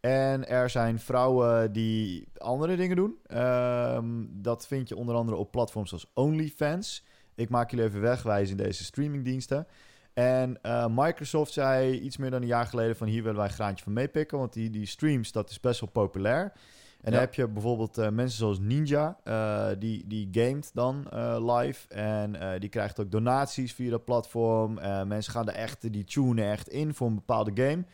En 0.00 0.48
er 0.48 0.70
zijn 0.70 0.98
vrouwen 0.98 1.72
die 1.72 2.28
andere 2.38 2.76
dingen 2.76 2.96
doen. 2.96 3.18
Ehm, 3.26 4.06
dat 4.30 4.66
vind 4.66 4.88
je 4.88 4.96
onder 4.96 5.14
andere 5.14 5.36
op 5.36 5.50
platforms 5.50 5.92
als 5.92 6.10
OnlyFans. 6.14 7.04
Ik 7.34 7.48
maak 7.48 7.70
jullie 7.70 7.84
even 7.84 8.00
wegwijzen 8.00 8.56
in 8.58 8.64
deze 8.64 8.84
streamingdiensten. 8.84 9.66
En 10.14 10.60
Microsoft 10.90 11.52
zei 11.52 11.98
iets 12.00 12.16
meer 12.16 12.30
dan 12.30 12.42
een 12.42 12.48
jaar 12.48 12.66
geleden 12.66 12.96
van 12.96 13.06
hier 13.06 13.22
willen 13.22 13.38
wij 13.38 13.46
een 13.46 13.52
graantje 13.52 13.84
van 13.84 13.92
meepikken. 13.92 14.38
Want 14.38 14.52
die, 14.52 14.70
die 14.70 14.86
streams, 14.86 15.32
dat 15.32 15.50
is 15.50 15.60
best 15.60 15.80
wel 15.80 15.90
populair. 15.90 16.52
En 17.00 17.12
dan 17.12 17.20
heb 17.20 17.34
je 17.34 17.48
bijvoorbeeld 17.48 17.98
eh, 17.98 18.08
mensen 18.08 18.38
zoals 18.38 18.58
Ninja, 18.58 19.18
eh, 19.24 19.68
die, 19.78 20.06
die 20.06 20.28
gamet 20.32 20.70
dan 20.74 21.10
eh, 21.10 21.56
live. 21.56 21.88
En 21.88 22.60
die 22.60 22.68
krijgt 22.68 23.00
ook 23.00 23.10
donaties 23.10 23.72
via 23.72 23.90
dat 23.90 24.04
platform. 24.04 24.74
Mensen 25.06 25.32
gaan 25.32 25.48
er 25.48 25.54
echt, 25.54 25.92
die 25.92 26.04
tunen 26.04 26.50
echt 26.50 26.68
in 26.68 26.94
voor 26.94 27.06
een 27.06 27.14
bepaalde 27.14 27.50
game. 27.54 27.84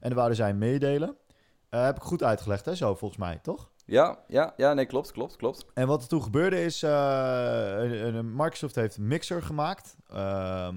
En 0.00 0.10
daar 0.10 0.14
wouden 0.14 0.36
zij 0.36 0.54
meedelen. 0.54 1.16
Heb 1.68 1.96
ik 1.96 2.02
goed 2.02 2.22
uitgelegd, 2.22 2.64
hè? 2.64 2.74
Zo 2.74 2.94
volgens 2.94 3.20
mij, 3.20 3.38
toch? 3.42 3.70
Ja, 3.86 4.18
ja, 4.28 4.54
ja, 4.56 4.74
nee, 4.74 4.86
klopt, 4.86 5.12
klopt, 5.12 5.36
klopt. 5.36 5.66
En 5.74 5.86
wat 5.86 6.02
er 6.02 6.08
toen 6.08 6.22
gebeurde 6.22 6.64
is, 6.64 6.82
Microsoft 8.22 8.74
heeft 8.74 8.96
een 8.96 9.06
Mixer 9.06 9.42
gemaakt. 9.42 9.96
Ehm, 10.08 10.76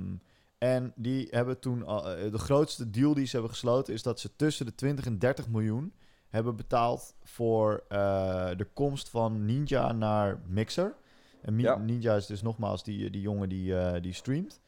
en 0.58 0.94
die 0.96 1.28
hebben 1.30 1.60
toen, 1.60 1.80
de 2.32 2.38
grootste 2.38 2.90
deal 2.90 3.14
die 3.14 3.26
ze 3.26 3.32
hebben 3.32 3.52
gesloten 3.52 3.94
is 3.94 4.04
dat 4.04 4.20
ze 4.20 4.36
tussen 4.36 4.66
de 4.66 4.76
20 4.76 5.06
en 5.06 5.20
30 5.20 5.48
miljoen 5.48 5.94
hebben 6.30 6.56
betaald 6.56 7.16
voor 7.24 7.84
eh, 7.88 8.50
de 8.58 8.68
komst 8.74 9.10
van 9.10 9.46
Ninja 9.46 9.92
naar 9.92 10.40
Mixer. 10.48 10.94
En 11.42 11.56
Mi- 11.56 11.62
Ja. 11.64 11.76
Ninja 11.76 12.16
is 12.16 12.26
dus 12.26 12.42
nogmaals 12.42 12.84
die, 12.84 13.10
die 13.10 13.22
jongen 13.22 13.50
die, 13.50 13.78
eh, 13.80 14.02
die 14.02 14.14
streamt. 14.14 14.62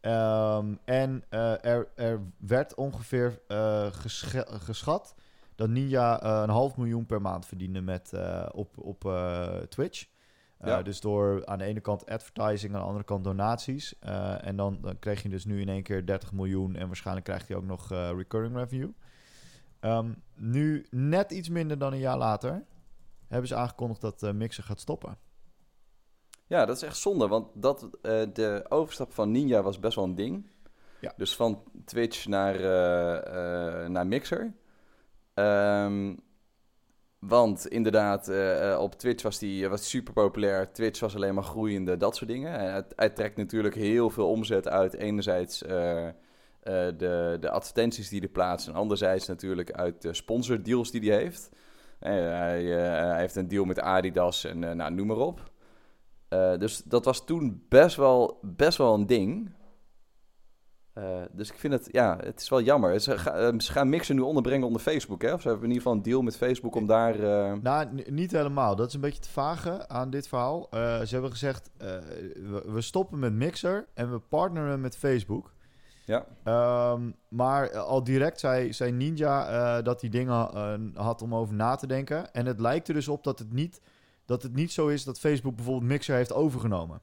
Ehm, 0.00 0.74
en 0.84 1.24
eh, 1.28 1.64
er, 1.64 1.88
er 1.94 2.20
werd 2.38 2.74
ongeveer 2.74 3.40
geschat 4.44 5.14
dat 5.54 5.68
Ninja 5.68 6.24
een 6.42 6.50
half 6.50 6.76
miljoen 6.76 7.06
per 7.06 7.20
maand 7.20 7.46
verdiende 7.46 7.80
met, 7.80 8.12
op, 8.52 8.78
op 8.78 9.00
Twitch. 9.68 10.06
Ja. 10.64 10.82
Dus 10.82 11.00
door 11.00 11.46
aan 11.46 11.58
de 11.58 11.64
ene 11.64 11.80
kant 11.80 12.06
advertising, 12.06 12.74
aan 12.74 12.80
de 12.80 12.86
andere 12.86 13.04
kant 13.04 13.24
donaties. 13.24 13.98
En 14.40 14.56
dan, 14.56 14.78
dan 14.80 14.98
kreeg 14.98 15.22
je 15.22 15.28
dus 15.28 15.44
nu 15.44 15.60
in 15.60 15.68
één 15.68 15.82
keer 15.82 16.06
30 16.06 16.32
miljoen 16.32 16.76
en 16.76 16.86
waarschijnlijk 16.86 17.26
krijgt 17.26 17.48
hij 17.48 17.56
ook 17.56 17.64
nog 17.64 17.88
recurring 17.88 18.56
revenue. 18.56 18.94
Ehm, 19.82 20.12
nu, 20.34 20.86
net 20.90 21.30
iets 21.30 21.48
minder 21.48 21.78
dan 21.78 21.92
een 21.92 21.98
jaar 21.98 22.18
later, 22.18 22.64
hebben 23.28 23.48
ze 23.48 23.54
aangekondigd 23.54 24.00
dat 24.00 24.22
eh, 24.22 24.32
Mixer 24.32 24.64
gaat 24.64 24.80
stoppen. 24.80 25.18
Ja, 26.46 26.64
dat 26.64 26.76
is 26.76 26.82
echt 26.82 26.96
zonde, 26.96 27.28
want 27.28 27.48
dat, 27.54 27.88
eh, 28.02 28.22
de 28.32 28.64
overstap 28.68 29.12
van 29.12 29.30
Ninja 29.30 29.62
was 29.62 29.78
best 29.78 29.96
wel 29.96 30.04
een 30.04 30.14
ding. 30.14 30.50
Ja. 31.00 31.12
Dus 31.16 31.36
van 31.36 31.62
Twitch 31.84 32.26
naar, 32.26 32.54
eh, 32.54 33.88
naar 33.88 34.06
Mixer. 34.06 34.54
Ehm, 35.34 36.16
want 37.18 37.66
inderdaad, 37.66 38.28
op 38.78 38.94
Twitch 38.94 39.22
was 39.22 39.38
die, 39.38 39.68
was 39.68 39.88
super 39.88 40.12
populair. 40.12 40.72
Twitch 40.72 41.00
was 41.00 41.14
alleen 41.14 41.34
maar 41.34 41.44
groeiende, 41.44 41.96
dat 41.96 42.16
soort 42.16 42.30
dingen. 42.30 42.84
Hij 42.96 43.10
trekt 43.10 43.36
natuurlijk 43.36 43.74
heel 43.74 44.10
veel 44.10 44.28
omzet 44.28 44.68
uit. 44.68 44.94
Enerzijds 44.94 45.62
eh, 46.62 46.74
de, 46.96 47.36
de 47.40 47.50
advertenties 47.50 48.08
die 48.08 48.18
hij 48.20 48.28
plaatst. 48.28 48.68
En 48.68 48.74
anderzijds 48.74 49.26
natuurlijk 49.26 49.70
uit 49.72 50.02
de 50.02 50.14
sponsordeals 50.14 50.90
die 50.90 51.10
hij 51.10 51.18
heeft. 51.22 51.50
Eh, 51.98 52.12
hij, 52.12 52.76
eh, 52.76 53.08
hij 53.10 53.18
heeft 53.20 53.36
een 53.36 53.48
deal 53.48 53.64
met 53.64 53.80
Adidas 53.80 54.44
en 54.44 54.58
nou, 54.58 54.94
noem 54.94 55.06
maar 55.06 55.16
op. 55.16 55.50
Dus 56.58 56.82
dat 56.82 57.04
was 57.04 57.24
toen 57.24 57.64
best 57.68 57.96
wel, 57.96 58.38
best 58.42 58.78
wel 58.78 58.94
een 58.94 59.06
ding. 59.06 59.54
Dus 61.32 61.50
ik 61.50 61.56
vind 61.58 61.72
het, 61.72 61.88
ja, 61.90 62.16
het 62.24 62.40
is 62.40 62.48
wel 62.48 62.60
jammer. 62.62 63.00
Ze, 63.00 63.18
ga- 63.18 63.58
ze 63.58 63.72
gaan 63.72 63.88
mixen 63.88 64.14
nu 64.16 64.20
onderbrengen 64.22 64.66
onder 64.66 64.82
Facebook, 64.82 65.22
hè? 65.22 65.32
Of 65.32 65.40
ze 65.40 65.48
hebben 65.48 65.64
in 65.66 65.72
ieder 65.72 65.82
geval 65.86 65.98
een 65.98 66.10
deal 66.10 66.22
met 66.22 66.36
Facebook 66.36 66.74
om 66.74 66.86
daar... 66.86 67.14
eh, 67.20 67.52
Nou, 67.62 68.02
niet 68.10 68.32
helemaal. 68.32 68.76
Dat 68.76 68.88
is 68.88 68.94
een 68.94 69.00
beetje 69.00 69.20
te 69.22 69.28
vage 69.28 69.88
aan 69.88 70.10
dit 70.10 70.28
verhaal. 70.28 70.68
Ze 70.72 71.08
hebben 71.10 71.30
gezegd, 71.30 71.70
we 72.66 72.80
stoppen 72.80 73.18
met 73.18 73.32
Mixer 73.32 73.86
en 73.94 74.12
we 74.12 74.18
partneren 74.18 74.80
met 74.80 74.96
Facebook. 74.96 75.51
Ja, 76.04 76.26
Ehm, 76.44 77.10
maar 77.28 77.78
al 77.78 78.04
direct 78.04 78.40
zei, 78.40 78.72
zei 78.72 78.92
Ninja 78.92 79.48
eh, 79.48 79.84
dat 79.84 80.00
hij 80.00 80.10
dingen 80.10 80.50
eh, 80.54 81.04
had 81.04 81.22
om 81.22 81.34
over 81.34 81.54
na 81.54 81.74
te 81.74 81.86
denken. 81.86 82.32
En 82.32 82.46
het 82.46 82.60
lijkt 82.60 82.88
er 82.88 82.94
dus 82.94 83.08
op 83.08 83.24
dat 83.24 83.38
het, 83.38 83.52
niet, 83.52 83.80
dat 84.24 84.42
het 84.42 84.54
niet 84.54 84.72
zo 84.72 84.88
is 84.88 85.04
dat 85.04 85.18
Facebook 85.18 85.56
bijvoorbeeld 85.56 85.90
Mixer 85.90 86.14
heeft 86.16 86.32
overgenomen. 86.32 87.00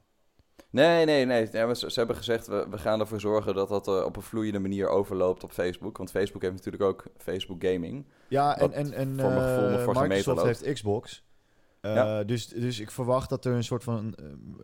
Nee, 0.70 1.04
nee, 1.04 1.24
nee. 1.24 1.46
Ze, 1.46 1.74
ze 1.90 1.98
hebben 1.98 2.16
gezegd, 2.16 2.46
we, 2.46 2.66
we 2.70 2.78
gaan 2.78 3.00
ervoor 3.00 3.20
zorgen 3.20 3.54
dat 3.54 3.68
dat 3.68 3.88
eh, 3.88 4.04
op 4.04 4.16
een 4.16 4.22
vloeiende 4.22 4.58
manier 4.58 4.88
overloopt 4.88 5.44
op 5.44 5.52
Facebook. 5.52 5.96
Want 5.96 6.10
Facebook 6.10 6.42
heeft 6.42 6.54
natuurlijk 6.54 6.82
ook 6.82 7.04
Facebook 7.16 7.64
Gaming. 7.64 8.06
Ja, 8.28 8.58
en, 8.58 8.72
en, 8.72 8.92
en 8.92 9.20
voor 9.20 9.30
mijn 9.30 9.78
gevoel 9.78 9.94
eh, 9.94 10.08
Microsoft 10.08 10.42
heeft 10.42 10.72
Xbox. 10.72 11.24
Eh, 11.80 11.94
Ja. 11.94 12.24
dus, 12.24 12.46
dus 12.48 12.80
ik 12.80 12.90
verwacht 12.90 13.28
dat 13.28 13.44
er 13.44 13.52
een 13.54 13.64
soort 13.64 13.84
van 13.84 14.14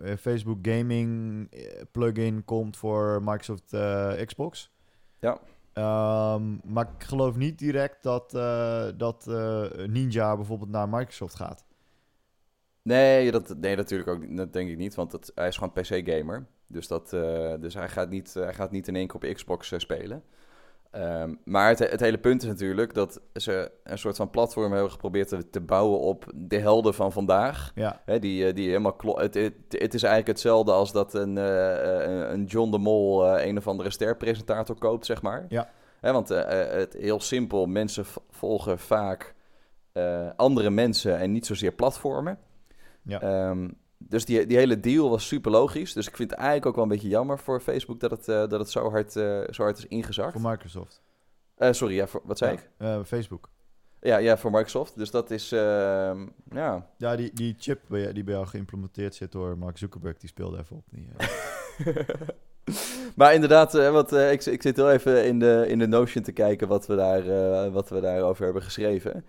eh, 0.02 0.16
Facebook 0.16 0.58
gaming 0.62 1.46
eh, 1.52 1.82
plugin 1.90 2.44
komt 2.44 2.76
voor 2.76 3.20
Microsoft 3.24 3.72
eh, 3.72 4.12
Xbox. 4.24 4.72
Ja. 5.20 5.38
Ehm, 5.72 6.72
maar 6.72 6.88
ik 6.98 7.04
geloof 7.04 7.36
niet 7.36 7.58
direct 7.58 8.02
dat, 8.02 8.34
eh, 8.34 8.88
dat 8.96 9.26
eh, 9.28 9.64
Ninja 9.86 10.36
bijvoorbeeld 10.36 10.70
naar 10.70 10.88
Microsoft 10.88 11.34
gaat. 11.34 11.64
Nee, 12.82 13.30
dat, 13.30 13.56
nee, 13.56 13.76
natuurlijk 13.76 14.08
ook 14.10 14.26
niet. 14.26 14.36
Dat 14.36 14.52
denk 14.52 14.68
ik 14.70 14.76
niet, 14.76 14.94
want 14.94 15.10
dat, 15.10 15.32
hij 15.34 15.48
is 15.48 15.56
gewoon 15.56 15.72
PC-gamer. 15.72 16.46
Dus, 16.66 16.86
dat, 16.88 17.12
eh, 17.12 17.54
dus 17.60 17.74
hij, 17.74 17.88
gaat 17.88 18.10
niet, 18.10 18.34
hij 18.34 18.54
gaat 18.54 18.70
niet 18.70 18.88
in 18.88 18.96
één 18.96 19.06
keer 19.06 19.16
op 19.28 19.34
Xbox 19.34 19.72
eh, 19.72 19.78
spelen. 19.78 20.22
Ehm, 20.96 21.34
maar 21.44 21.68
het, 21.68 21.78
het 21.78 22.00
hele 22.00 22.18
punt 22.18 22.42
is 22.42 22.48
natuurlijk 22.48 22.94
dat 22.94 23.20
ze 23.34 23.70
een 23.82 23.98
soort 23.98 24.16
van 24.16 24.30
platform 24.30 24.72
hebben 24.72 24.90
geprobeerd 24.90 25.28
te, 25.28 25.50
te 25.50 25.60
bouwen 25.60 26.00
op 26.00 26.32
de 26.34 26.58
helden 26.58 26.94
van 26.94 27.12
vandaag. 27.12 27.72
Ja, 27.74 28.00
die, 28.20 28.46
eh, 28.46 28.54
die 28.54 28.66
helemaal 28.66 28.96
het, 28.98 29.34
het, 29.34 29.54
het 29.68 29.94
is 29.94 30.02
eigenlijk 30.02 30.26
hetzelfde 30.26 30.72
als 30.72 30.92
dat 30.92 31.14
een, 31.14 31.38
eh, 31.38 32.04
eh, 32.04 32.30
een 32.30 32.44
John 32.44 32.70
de 32.70 32.78
Mol 32.78 33.38
een 33.38 33.56
of 33.56 33.68
andere 33.68 33.90
sterpresentator 33.90 34.78
koopt, 34.78 35.06
zeg 35.06 35.22
maar. 35.22 35.46
Ja. 35.48 35.70
Want 36.00 36.28
het 36.28 36.92
heel 36.92 37.20
simpel, 37.20 37.66
mensen 37.66 38.04
volgen 38.30 38.78
vaak 38.78 39.34
andere 40.36 40.70
mensen 40.70 41.18
en 41.18 41.32
niet 41.32 41.46
zozeer 41.46 41.72
platformen. 41.72 42.38
Ja. 43.02 43.20
Ehm, 43.20 43.68
dus 43.98 44.24
die, 44.24 44.46
die 44.46 44.56
hele 44.56 44.80
deal 44.80 45.10
was 45.10 45.26
super 45.26 45.50
logisch. 45.50 45.92
Dus 45.92 46.08
ik 46.08 46.16
vind 46.16 46.30
het 46.30 46.38
eigenlijk 46.38 46.66
ook 46.66 46.74
wel 46.74 46.84
een 46.84 46.90
beetje 46.90 47.08
jammer 47.08 47.38
voor 47.38 47.60
Facebook 47.60 48.00
dat 48.00 48.10
het, 48.10 48.28
eh, 48.28 48.48
dat 48.48 48.60
het 48.60 48.70
zo, 48.70 48.90
hard, 48.90 49.16
eh, 49.16 49.40
zo 49.50 49.62
hard 49.62 49.78
is 49.78 49.86
ingezakt. 49.86 50.32
voor 50.32 50.50
Microsoft. 50.50 51.02
Eh, 51.54 51.72
sorry, 51.72 51.94
ja, 51.94 52.06
voor, 52.06 52.20
wat 52.24 52.38
zei 52.38 52.58
Ja, 52.78 52.98
ik? 52.98 53.06
Facebook. 53.06 53.48
Ja, 54.00 54.16
ja, 54.16 54.36
voor 54.36 54.50
Microsoft. 54.50 54.96
Dus 54.96 55.10
dat 55.10 55.30
is, 55.30 55.52
ehm, 55.52 56.26
ja, 56.50 56.90
Ja, 56.98 57.16
die, 57.16 57.30
die 57.34 57.54
chip 57.58 57.80
die 57.88 58.24
bij 58.24 58.34
jou 58.34 58.46
geïmplementeerd 58.46 59.14
zit 59.14 59.32
door 59.32 59.58
Mark 59.58 59.78
Zuckerberg, 59.78 60.18
die 60.18 60.28
speelde 60.28 60.58
even 60.58 60.76
op. 60.76 60.84
Die, 60.90 61.08
maar 63.16 63.34
inderdaad, 63.34 63.72
wat, 63.72 64.12
ik, 64.12 64.44
ik 64.44 64.62
zit 64.62 64.76
heel 64.76 64.90
even 64.90 65.26
in 65.26 65.38
de, 65.38 65.64
in 65.68 65.78
de 65.78 65.86
Notion 65.86 66.24
te 66.24 66.32
kijken 66.32 66.68
wat 66.68 66.86
we, 66.86 66.96
daar, 66.96 67.70
wat 67.70 67.88
we 67.88 68.00
daarover 68.00 68.44
hebben 68.44 68.62
geschreven. 68.62 69.24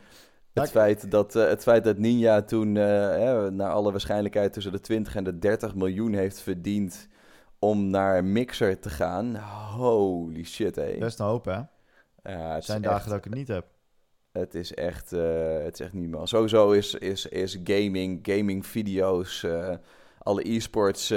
Het 0.62 0.70
feit, 0.72 1.12
dat, 1.12 1.36
eh, 1.36 1.48
het 1.48 1.64
feit 1.64 1.84
dat 1.84 1.98
Ninja 1.98 2.42
toen, 2.42 2.78
eh, 2.78 2.84
hè, 3.10 3.52
naar 3.52 3.72
alle 3.72 3.92
waarschijnlijkheid, 3.92 4.54
tussen 4.54 4.72
de 4.72 4.80
20 4.80 5.16
en 5.16 5.24
de 5.24 5.40
30 5.40 5.76
miljoen 5.76 6.14
heeft 6.14 6.40
verdiend 6.40 7.08
om 7.60 7.90
naar 7.90 8.24
Mixer 8.24 8.80
te 8.80 8.90
gaan. 8.90 9.36
Holy 9.76 10.44
shit, 10.44 10.76
hé. 10.76 10.98
best 11.00 11.20
een 11.20 11.26
hoop, 11.26 11.46
hè? 11.46 11.60
Ja, 12.24 12.54
het 12.54 12.66
zijn 12.66 12.84
echt- 12.84 12.92
dagen 12.92 13.10
dat 13.10 13.18
ik 13.18 13.24
het 13.24 13.34
niet 13.34 13.48
heb. 13.48 13.66
Het 14.32 14.56
is 14.56 14.74
echt, 14.74 15.14
eh, 15.14 15.64
het 15.64 15.74
is 15.74 15.80
echt 15.80 15.94
niet 15.94 16.10
meer. 16.10 16.28
Sowieso 16.28 16.72
is, 16.72 16.94
is, 16.94 17.26
is 17.26 17.60
gaming, 17.64 18.20
gaming 18.22 18.66
video's, 18.66 19.46
alle 20.20 20.50
e-sports 20.50 21.14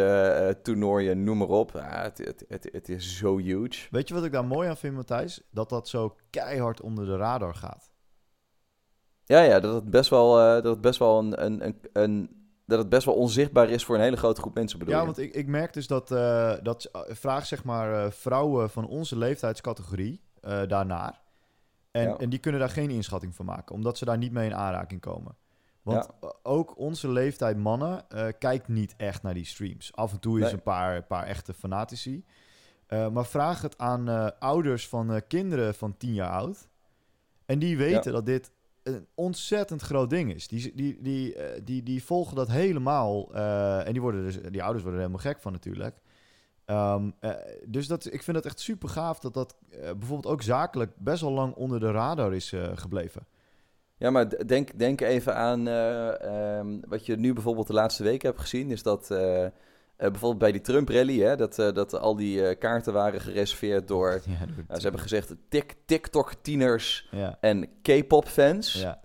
toernooien, 0.62 1.24
noem 1.24 1.38
maar 1.38 1.48
op. 1.48 1.72
Het, 1.72 2.18
het, 2.18 2.44
het, 2.48 2.68
het 2.72 2.88
is 2.88 3.16
zo 3.16 3.38
huge. 3.38 3.86
Weet 3.90 4.08
je 4.08 4.14
wat 4.14 4.24
ik 4.24 4.32
daar 4.32 4.44
mooi 4.44 4.68
aan 4.68 4.76
vind, 4.76 4.94
Matthijs? 4.94 5.42
Dat 5.50 5.68
dat 5.68 5.88
zo 5.88 6.16
keihard 6.30 6.80
onder 6.80 7.06
de 7.06 7.16
radar 7.16 7.54
gaat. 7.54 7.89
Ja, 9.30 9.40
ja, 9.40 9.60
dat 9.60 9.74
het 9.74 9.90
best 9.90 10.10
wel, 10.10 10.38
eh, 10.40 10.52
dat 10.52 10.64
het 10.64 10.80
best 10.80 10.98
wel 10.98 11.18
een, 11.18 11.44
een, 11.44 11.64
een, 11.66 11.76
een- 11.92 12.38
dat 12.66 12.78
het 12.78 12.88
best 12.88 13.04
wel 13.04 13.14
onzichtbaar 13.14 13.68
is 13.70 13.84
voor 13.84 13.94
een 13.94 14.00
hele 14.00 14.16
grote 14.16 14.40
groep 14.40 14.54
mensen 14.54 14.78
bedoel 14.78 14.94
Ja, 14.94 15.00
je? 15.00 15.06
want 15.06 15.18
ik, 15.18 15.34
ik 15.34 15.46
merk 15.46 15.72
dus 15.72 15.86
dat, 15.86 16.10
eh, 16.10 16.52
dat 16.62 16.84
eh, 16.84 17.00
vraag 17.08 17.46
zeg 17.46 17.64
maar 17.64 18.12
vrouwen 18.12 18.70
van 18.70 18.86
onze 18.86 19.18
leeftijdscategorie 19.18 20.20
daarnaar. 20.66 21.20
En, 21.90 22.02
Ja. 22.02 22.16
en 22.16 22.30
die 22.30 22.38
kunnen 22.38 22.60
daar 22.60 22.70
geen 22.70 22.90
inschatting 22.90 23.34
van 23.34 23.44
maken, 23.46 23.74
omdat 23.74 23.98
ze 23.98 24.04
daar 24.04 24.18
niet 24.18 24.32
mee 24.32 24.46
in 24.46 24.54
aanraking 24.54 25.00
komen. 25.00 25.36
Want 25.82 26.08
ook 26.42 26.78
onze 26.78 27.08
leeftijd 27.08 27.56
mannen 27.56 28.04
kijkt 28.38 28.68
niet 28.68 28.94
echt 28.96 29.22
naar 29.22 29.34
die 29.34 29.44
streams. 29.46 29.92
Af 29.96 30.12
en 30.12 30.20
toe 30.20 30.38
is 30.38 30.44
Nee. 30.44 30.52
een 30.52 30.62
paar, 30.62 31.02
paar 31.02 31.24
echte 31.26 31.54
fanatici. 31.54 32.24
Maar 32.88 33.26
vraag 33.26 33.62
het 33.62 33.78
aan 33.78 34.38
ouders 34.38 34.88
van 34.88 35.22
kinderen 35.28 35.74
van 35.74 35.96
10 35.96 36.14
jaar 36.14 36.30
oud. 36.30 36.68
En 37.46 37.58
die 37.58 37.76
weten 37.76 38.12
dat 38.12 38.26
dit 38.26 38.50
een 38.82 39.06
ontzettend 39.14 39.82
groot 39.82 40.10
ding 40.10 40.34
is. 40.34 40.48
Die, 40.48 40.72
die, 40.74 41.02
die, 41.02 41.34
eh, 41.34 41.60
die, 41.64 41.82
die 41.82 42.04
volgen 42.04 42.36
dat 42.36 42.48
helemaal. 42.48 43.34
eh, 43.34 43.86
en 43.86 43.92
die, 43.92 44.02
worden 44.02 44.22
dus, 44.24 44.38
die 44.50 44.62
ouders 44.62 44.82
worden 44.82 45.00
er 45.00 45.06
helemaal 45.06 45.32
gek 45.32 45.40
van 45.40 45.52
natuurlijk. 45.52 45.96
Ehm, 46.64 47.10
eh, 47.18 47.30
dus 47.66 47.86
dat, 47.86 48.12
ik 48.12 48.22
vind 48.22 48.36
het 48.36 48.46
echt 48.46 48.60
super 48.60 48.88
gaaf 48.88 49.18
dat 49.18 49.34
dat 49.34 49.56
bijvoorbeeld 49.70 50.26
ook 50.34 50.42
zakelijk 50.42 50.92
best 50.96 51.20
wel 51.20 51.32
lang 51.32 51.54
onder 51.54 51.80
de 51.80 51.90
radar 51.90 52.34
is 52.34 52.54
gebleven. 52.74 53.26
Ja, 54.00 54.10
maar 54.10 54.46
denk, 54.46 54.78
denk 54.78 55.00
even 55.00 55.36
aan 55.36 55.68
eh, 55.68 56.58
ehm, 56.58 56.78
wat 56.88 57.06
je 57.06 57.16
nu 57.16 57.32
bijvoorbeeld 57.32 57.66
de 57.66 57.72
laatste 57.72 58.02
weken 58.02 58.28
hebt 58.28 58.40
gezien. 58.40 58.70
Is 58.70 58.82
dat 58.82 59.10
bijvoorbeeld 60.00 60.38
bij 60.38 60.52
die 60.52 60.60
Trump-rally, 60.60 61.36
dat, 61.36 61.58
eh, 61.58 61.72
dat 61.72 61.98
al 61.98 62.16
die 62.16 62.46
eh, 62.46 62.58
kaarten 62.58 62.92
waren 62.92 63.20
gereserveerd 63.20 63.88
door... 63.88 64.10
Ja, 64.24 64.46
door- 64.46 64.64
Nou, 64.66 64.76
ze 64.76 64.82
hebben 64.82 65.00
gezegd 65.00 65.34
tik, 65.48 65.74
TikTok-tieners 65.86 67.08
Ja, 67.10 67.36
en 67.40 67.68
K-pop-fans. 67.82 68.72
ja, 68.72 69.00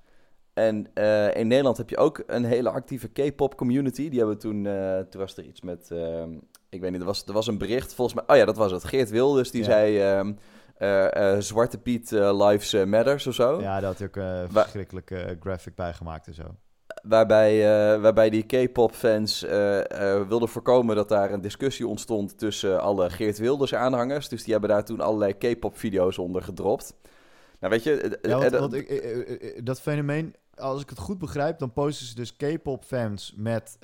En 0.53 0.87
eh, 0.93 1.35
in 1.35 1.47
Nederland 1.47 1.77
heb 1.77 1.89
je 1.89 1.97
ook 1.97 2.23
een 2.27 2.45
hele 2.45 2.69
actieve 2.69 3.07
K-pop-community. 3.07 4.09
Die 4.09 4.19
hebben 4.19 4.37
toen... 4.37 4.65
eh, 4.65 4.99
toen 4.99 5.21
was 5.21 5.37
er 5.37 5.43
iets 5.43 5.61
met... 5.61 5.91
ehm, 5.91 6.29
ik 6.69 6.81
weet 6.81 6.91
niet, 6.91 6.99
er 6.99 7.05
was, 7.05 7.25
er 7.25 7.33
was 7.33 7.47
een 7.47 7.57
bericht 7.57 7.93
volgens 7.93 8.15
mij... 8.25 8.35
Oh 8.35 8.39
ja, 8.41 8.45
dat 8.45 8.57
was 8.57 8.71
het. 8.71 8.83
Geert 8.83 9.09
Wilders, 9.09 9.51
die 9.51 9.61
Ja. 9.63 9.67
zei... 9.69 9.99
ehm, 10.01 10.33
eh, 10.77 11.33
eh, 11.33 11.41
Zwarte 11.41 11.77
Piet 11.77 12.11
eh, 12.11 12.45
Lives 12.47 12.73
eh, 12.73 12.85
Matters 12.85 13.27
of 13.27 13.33
zo. 13.33 13.61
ja, 13.61 13.79
daar 13.79 13.83
had 13.89 13.97
hij 13.97 14.07
ook 14.07 14.15
een 14.15 14.49
verschrikkelijke 14.51 15.37
graphic 15.39 15.75
bij 15.75 15.93
gemaakt 15.93 16.27
en 16.27 16.33
zo. 16.33 16.43
Waarbij, 17.07 17.53
eh, 17.93 18.01
waarbij 18.01 18.29
die 18.29 18.43
K-pop-fans 18.43 19.43
eh, 19.43 19.79
eh, 20.19 20.27
wilden 20.27 20.49
voorkomen 20.49 20.95
dat 20.95 21.09
daar 21.09 21.31
een 21.31 21.41
discussie 21.41 21.87
ontstond 21.87 22.37
tussen 22.37 22.81
alle 22.81 23.09
Geert 23.09 23.37
Wilders-aanhangers. 23.37 24.29
Dus 24.29 24.43
die 24.43 24.51
hebben 24.51 24.69
daar 24.69 24.85
toen 24.85 24.99
allerlei 25.01 25.33
K-pop-video's 25.37 26.17
onder 26.17 26.41
gedropt. 26.43 26.93
Nou, 27.59 27.73
weet 27.73 27.83
je... 27.83 28.19
Ja, 28.21 28.37
want, 28.37 28.51
dat- 28.51 28.59
want 28.59 28.73
ik, 28.73 29.61
dat 29.65 29.81
fenomeen, 29.81 30.35
als 30.55 30.81
ik 30.81 30.89
het 30.89 30.99
goed 30.99 31.17
begrijp, 31.17 31.59
dan 31.59 31.73
posten 31.73 32.05
ze 32.05 32.15
dus 32.15 32.35
K-pop 32.35 32.83
fans 32.83 33.33
met 33.37 33.77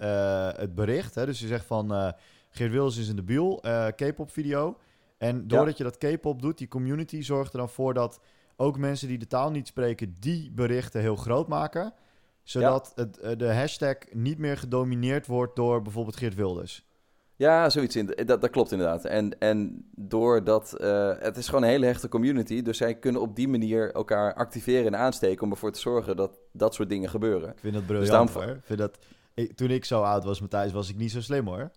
het 0.55 0.75
bericht. 0.75 1.15
Hè? 1.15 1.25
Dus 1.25 1.39
je 1.39 1.47
zegt 1.47 1.65
van 1.65 2.13
Geert 2.49 2.71
Wilders 2.71 2.97
is 2.97 3.09
in 3.09 3.15
de 3.15 3.23
biel, 3.23 3.63
K-pop 3.95 4.31
video. 4.31 4.77
En 5.17 5.47
doordat 5.47 5.77
je 5.77 5.83
dat 5.83 5.97
K-pop 5.97 6.41
doet, 6.41 6.57
die 6.57 6.67
community 6.67 7.21
zorgt 7.21 7.53
er 7.53 7.59
dan 7.59 7.69
voor 7.69 7.93
dat 7.93 8.19
ook 8.55 8.77
mensen 8.77 9.07
die 9.07 9.17
de 9.17 9.27
taal 9.27 9.51
niet 9.51 9.67
spreken, 9.67 10.15
die 10.19 10.51
berichten 10.51 11.01
heel 11.01 11.15
groot 11.15 11.47
maken. 11.47 11.93
Zodat 12.51 12.91
het, 12.95 13.19
eh, 13.19 13.37
de 13.37 13.53
hashtag 13.53 13.95
niet 14.11 14.37
meer 14.37 14.57
gedomineerd 14.57 15.27
wordt 15.27 15.55
door 15.55 15.81
bijvoorbeeld 15.81 16.15
Geert 16.17 16.35
Wilders. 16.35 16.85
Ja, 17.35 17.69
zoiets. 17.69 17.95
In, 17.95 18.05
dat, 18.25 18.41
dat 18.41 18.49
klopt 18.49 18.71
inderdaad. 18.71 19.05
En, 19.05 19.39
en 19.39 19.85
doordat... 19.95 20.73
eh, 20.73 21.11
het 21.19 21.37
is 21.37 21.45
gewoon 21.47 21.63
een 21.63 21.69
hele 21.69 21.85
hechte 21.85 22.07
community. 22.09 22.61
Dus 22.61 22.77
zij 22.77 22.95
kunnen 22.95 23.21
op 23.21 23.35
die 23.35 23.47
manier 23.47 23.91
elkaar 23.93 24.33
activeren 24.33 24.85
en 24.93 24.99
aansteken... 24.99 25.43
om 25.43 25.51
ervoor 25.51 25.71
te 25.71 25.79
zorgen 25.79 26.15
dat 26.15 26.39
dat 26.53 26.73
soort 26.73 26.89
dingen 26.89 27.09
gebeuren. 27.09 27.49
Ik 27.49 27.59
vind 27.59 27.73
dat 27.73 27.87
Dus 27.87 27.97
briljant 27.97 28.33
daarom- 28.33 28.49
hoor. 28.49 28.57
Ik 28.57 28.65
vind 28.65 28.79
dat, 28.79 28.97
ik- 29.33 29.55
toen 29.55 29.69
ik 29.69 29.85
zo 29.85 30.01
oud 30.01 30.23
was, 30.23 30.41
Matthijs, 30.41 30.71
was 30.71 30.89
ik 30.89 30.95
niet 30.97 31.11
zo 31.11 31.21
slim 31.21 31.47
hoor. 31.47 31.71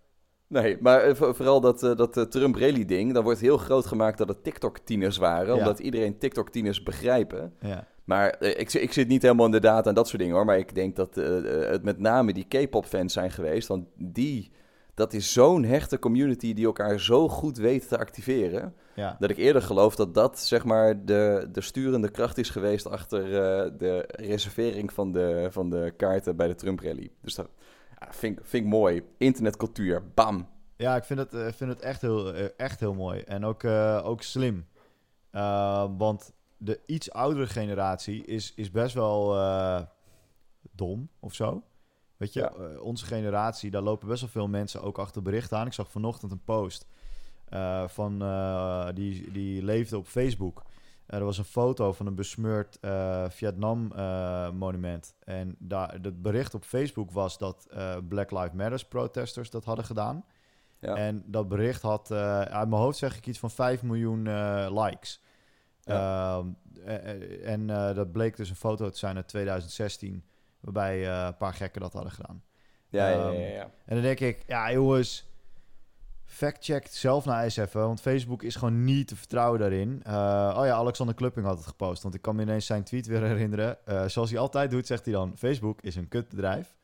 Nee, 0.46 0.76
maar 0.80 1.00
eh, 1.00 1.14
voor- 1.14 1.34
vooral 1.34 1.60
dat, 1.60 1.80
dat 1.80 2.16
eh, 2.16 2.22
Trump-rally-ding... 2.24 3.12
dan 3.14 3.22
wordt 3.24 3.40
heel 3.40 3.58
groot 3.58 3.86
gemaakt 3.86 4.18
dat 4.18 4.28
het 4.28 4.44
TikTok-tieners 4.44 5.16
waren... 5.16 5.54
Ja. 5.54 5.60
omdat 5.60 5.78
iedereen 5.78 6.18
TikTok-tieners 6.18 6.82
begrijpen... 6.82 7.54
Ja. 7.60 7.86
Maar 8.04 8.30
eh, 8.30 8.60
ik, 8.60 8.72
ik 8.72 8.92
zit 8.92 9.08
niet 9.08 9.22
helemaal 9.22 9.46
in 9.46 9.52
de 9.52 9.60
data 9.60 9.88
en 9.88 9.94
dat 9.94 10.08
soort 10.08 10.20
dingen 10.20 10.36
hoor. 10.36 10.44
Maar 10.44 10.58
ik 10.58 10.74
denk 10.74 10.96
dat 10.96 11.16
eh, 11.16 11.62
eh, 11.62 11.70
het 11.70 11.82
met 11.82 11.98
name 11.98 12.32
die 12.32 12.44
K-pop-fans 12.48 13.12
zijn 13.12 13.30
geweest. 13.30 13.68
Want 13.68 13.86
die, 13.96 14.52
dat 14.94 15.12
is 15.12 15.32
zo'n 15.32 15.64
hechte 15.64 15.98
community 15.98 16.54
die 16.54 16.64
elkaar 16.66 17.00
zo 17.00 17.28
goed 17.28 17.56
weet 17.56 17.88
te 17.88 17.98
activeren. 17.98 18.74
Ja. 18.94 19.16
Dat 19.18 19.30
ik 19.30 19.36
eerder 19.36 19.62
geloof 19.62 19.96
dat 19.96 20.14
dat 20.14 20.38
zeg 20.38 20.64
maar 20.64 21.04
de, 21.04 21.48
de 21.52 21.60
sturende 21.60 22.10
kracht 22.10 22.38
is 22.38 22.50
geweest 22.50 22.86
achter 22.88 23.22
de 23.78 24.04
reservering 24.08 24.92
van 24.92 25.12
de, 25.12 25.46
van 25.50 25.70
de 25.70 25.92
kaarten 25.96 26.36
bij 26.36 26.46
de 26.46 26.54
Trump-rally. 26.54 27.10
Dus 27.20 27.34
dat 27.34 27.48
ja, 28.00 28.08
vind, 28.10 28.38
ik- 28.38 28.44
vind 28.44 28.64
ik 28.64 28.70
mooi. 28.70 29.02
Internetcultuur, 29.18 30.02
bam. 30.14 30.48
Ja, 30.76 30.96
ik 30.96 31.04
vind 31.04 31.18
het, 31.18 31.56
vind 31.56 31.70
het 31.70 31.80
echt, 31.80 32.00
heel, 32.00 32.34
echt 32.56 32.80
heel 32.80 32.94
mooi. 32.94 33.20
En 33.20 33.44
ook, 33.44 33.64
ook 34.04 34.22
slim. 34.22 34.66
Uh, 35.32 35.84
want 35.98 36.32
de 36.64 36.80
iets 36.86 37.10
oudere 37.12 37.46
generatie 37.46 38.24
is, 38.24 38.54
is 38.54 38.70
best 38.70 38.94
wel 38.94 39.36
uh, 39.36 39.80
dom 40.72 41.08
of 41.20 41.34
zo. 41.34 41.62
Weet 42.16 42.32
je, 42.32 42.40
Ja. 42.40 42.52
uh, 42.58 42.82
onze 42.82 43.06
generatie, 43.06 43.70
daar 43.70 43.82
lopen 43.82 44.08
best 44.08 44.20
wel 44.20 44.30
veel 44.30 44.48
mensen 44.48 44.82
ook 44.82 44.98
achter 44.98 45.22
berichten 45.22 45.58
aan. 45.58 45.66
Ik 45.66 45.72
zag 45.72 45.90
vanochtend 45.90 46.32
een 46.32 46.44
post 46.44 46.86
uh, 47.52 47.88
van 47.88 48.18
die, 48.94 49.30
die 49.32 49.62
leefde 49.62 49.98
op 49.98 50.06
Facebook. 50.06 50.62
er 51.06 51.24
was 51.24 51.38
een 51.38 51.44
foto 51.44 51.92
van 51.92 52.06
een 52.06 52.14
besmeurd 52.14 52.78
Vietnam-monument. 53.28 55.14
en 55.24 55.56
daar, 55.58 55.92
het 56.02 56.22
bericht 56.22 56.54
op 56.54 56.64
Facebook 56.64 57.10
was 57.10 57.38
dat 57.38 57.68
Black 58.08 58.30
Lives 58.30 58.52
Matter 58.52 58.86
protesters 58.88 59.50
dat 59.50 59.64
hadden 59.64 59.84
gedaan. 59.84 60.24
Ja. 60.80 60.94
En 60.94 61.24
dat 61.26 61.48
bericht 61.48 61.82
had, 61.82 62.10
uit 62.10 62.68
mijn 62.68 62.82
hoofd 62.82 62.98
zeg 62.98 63.16
ik 63.16 63.26
iets 63.26 63.38
van 63.38 63.50
5 63.50 63.82
miljoen 63.82 64.22
likes. 64.82 65.20
Ja. 65.84 66.42
Uh, 66.86 67.48
en 67.48 67.68
uh, 67.68 67.94
dat 67.94 68.12
bleek 68.12 68.36
dus 68.36 68.50
een 68.50 68.56
foto 68.56 68.90
te 68.90 68.98
zijn 68.98 69.16
uit 69.16 69.28
2016, 69.28 70.24
Waarbij 70.60 71.06
eh, 71.08 71.24
een 71.26 71.36
paar 71.36 71.54
gekken 71.54 71.80
dat 71.80 71.92
hadden 71.92 72.12
gedaan. 72.12 72.42
Ja, 72.88 73.08
ja, 73.08 73.14
Ehm, 73.28 73.32
ja, 73.40 73.46
ja. 73.46 73.62
En 73.84 73.94
dan 73.94 74.02
denk 74.02 74.20
ik, 74.20 74.42
ja 74.46 74.72
jongens, 74.72 75.26
fact-check 76.24 76.86
zelf 76.90 77.24
naar 77.24 77.42
eens 77.44 77.56
even. 77.56 77.80
Want 77.80 78.00
Facebook 78.00 78.42
is 78.42 78.56
gewoon 78.56 78.84
niet 78.84 79.08
te 79.08 79.16
vertrouwen 79.16 79.60
daarin. 79.60 80.00
Eh, 80.02 80.12
oh 80.58 80.66
ja, 80.66 80.72
Alexander 80.74 81.14
Klupping 81.14 81.46
had 81.46 81.56
het 81.56 81.66
gepost. 81.66 82.02
Want 82.02 82.14
ik 82.14 82.22
kan 82.22 82.36
me 82.36 82.42
ineens 82.42 82.66
zijn 82.66 82.82
tweet 82.84 83.06
weer 83.06 83.22
herinneren. 83.32 83.86
Eh, 83.86 84.04
zoals 84.06 84.30
hij 84.30 84.38
altijd 84.38 84.70
doet, 84.70 84.86
zegt 84.86 85.04
hij 85.04 85.14
dan... 85.14 85.32
Facebook 85.36 85.80
is 85.80 85.96
een 85.96 86.08
kutbedrijf. 86.08 86.74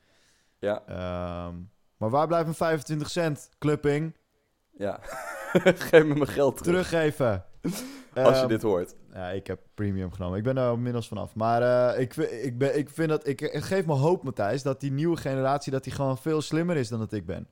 Ja, 0.58 0.82
Ehm, 0.86 1.54
maar 1.96 2.10
waar 2.10 2.26
blijft 2.26 2.44
mijn 2.44 2.56
25 2.56 3.10
cent, 3.10 3.48
Klupping? 3.58 4.16
ja. 4.76 4.98
Geef 5.90 6.04
me 6.04 6.14
mijn 6.14 6.26
geld 6.26 6.56
terug. 6.56 6.88
Teruggeven. 6.88 7.44
Als 8.14 8.34
je 8.36 8.40
Ehm, 8.40 8.48
dit 8.48 8.62
hoort. 8.62 8.94
Ja, 9.12 9.28
ik 9.28 9.46
heb 9.46 9.60
premium 9.74 10.12
genomen. 10.12 10.38
Ik 10.38 10.44
ben 10.44 10.56
er 10.56 10.72
inmiddels 10.72 11.08
vanaf. 11.08 11.34
Maar 11.34 11.62
eh, 11.92 12.00
ik, 12.00 12.16
ik, 12.16 12.58
ben, 12.58 12.78
ik 12.78 12.90
vind 12.90 13.08
dat... 13.08 13.26
Ik, 13.26 13.40
het 13.40 13.62
geeft 13.64 13.86
me 13.86 13.92
hoop, 13.92 14.22
Matthijs, 14.22 14.62
dat 14.62 14.80
die 14.80 14.92
nieuwe 14.92 15.16
generatie... 15.16 15.72
dat 15.72 15.84
die 15.84 15.92
gewoon 15.92 16.18
veel 16.18 16.40
slimmer 16.40 16.76
is 16.76 16.88
dan 16.88 16.98
dat 16.98 17.12
ik 17.12 17.26
ben. 17.26 17.48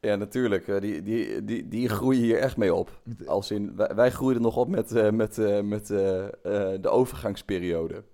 Ja, 0.00 0.16
natuurlijk. 0.16 0.68
eh, 0.68 0.80
Die, 0.80 1.02
die, 1.02 1.44
die, 1.44 1.68
die 1.68 1.88
groeien 1.88 2.22
hier 2.22 2.38
echt 2.38 2.56
mee 2.56 2.74
op. 2.74 3.00
Als 3.26 3.50
in, 3.50 3.76
wij, 3.76 3.94
wij 3.94 4.10
groeiden 4.10 4.42
nog 4.42 4.56
op 4.56 4.68
met, 4.68 4.92
eh, 4.92 5.10
met, 5.10 5.36
met 5.64 5.86
de 5.86 6.88
overgangsperiode. 6.88 8.04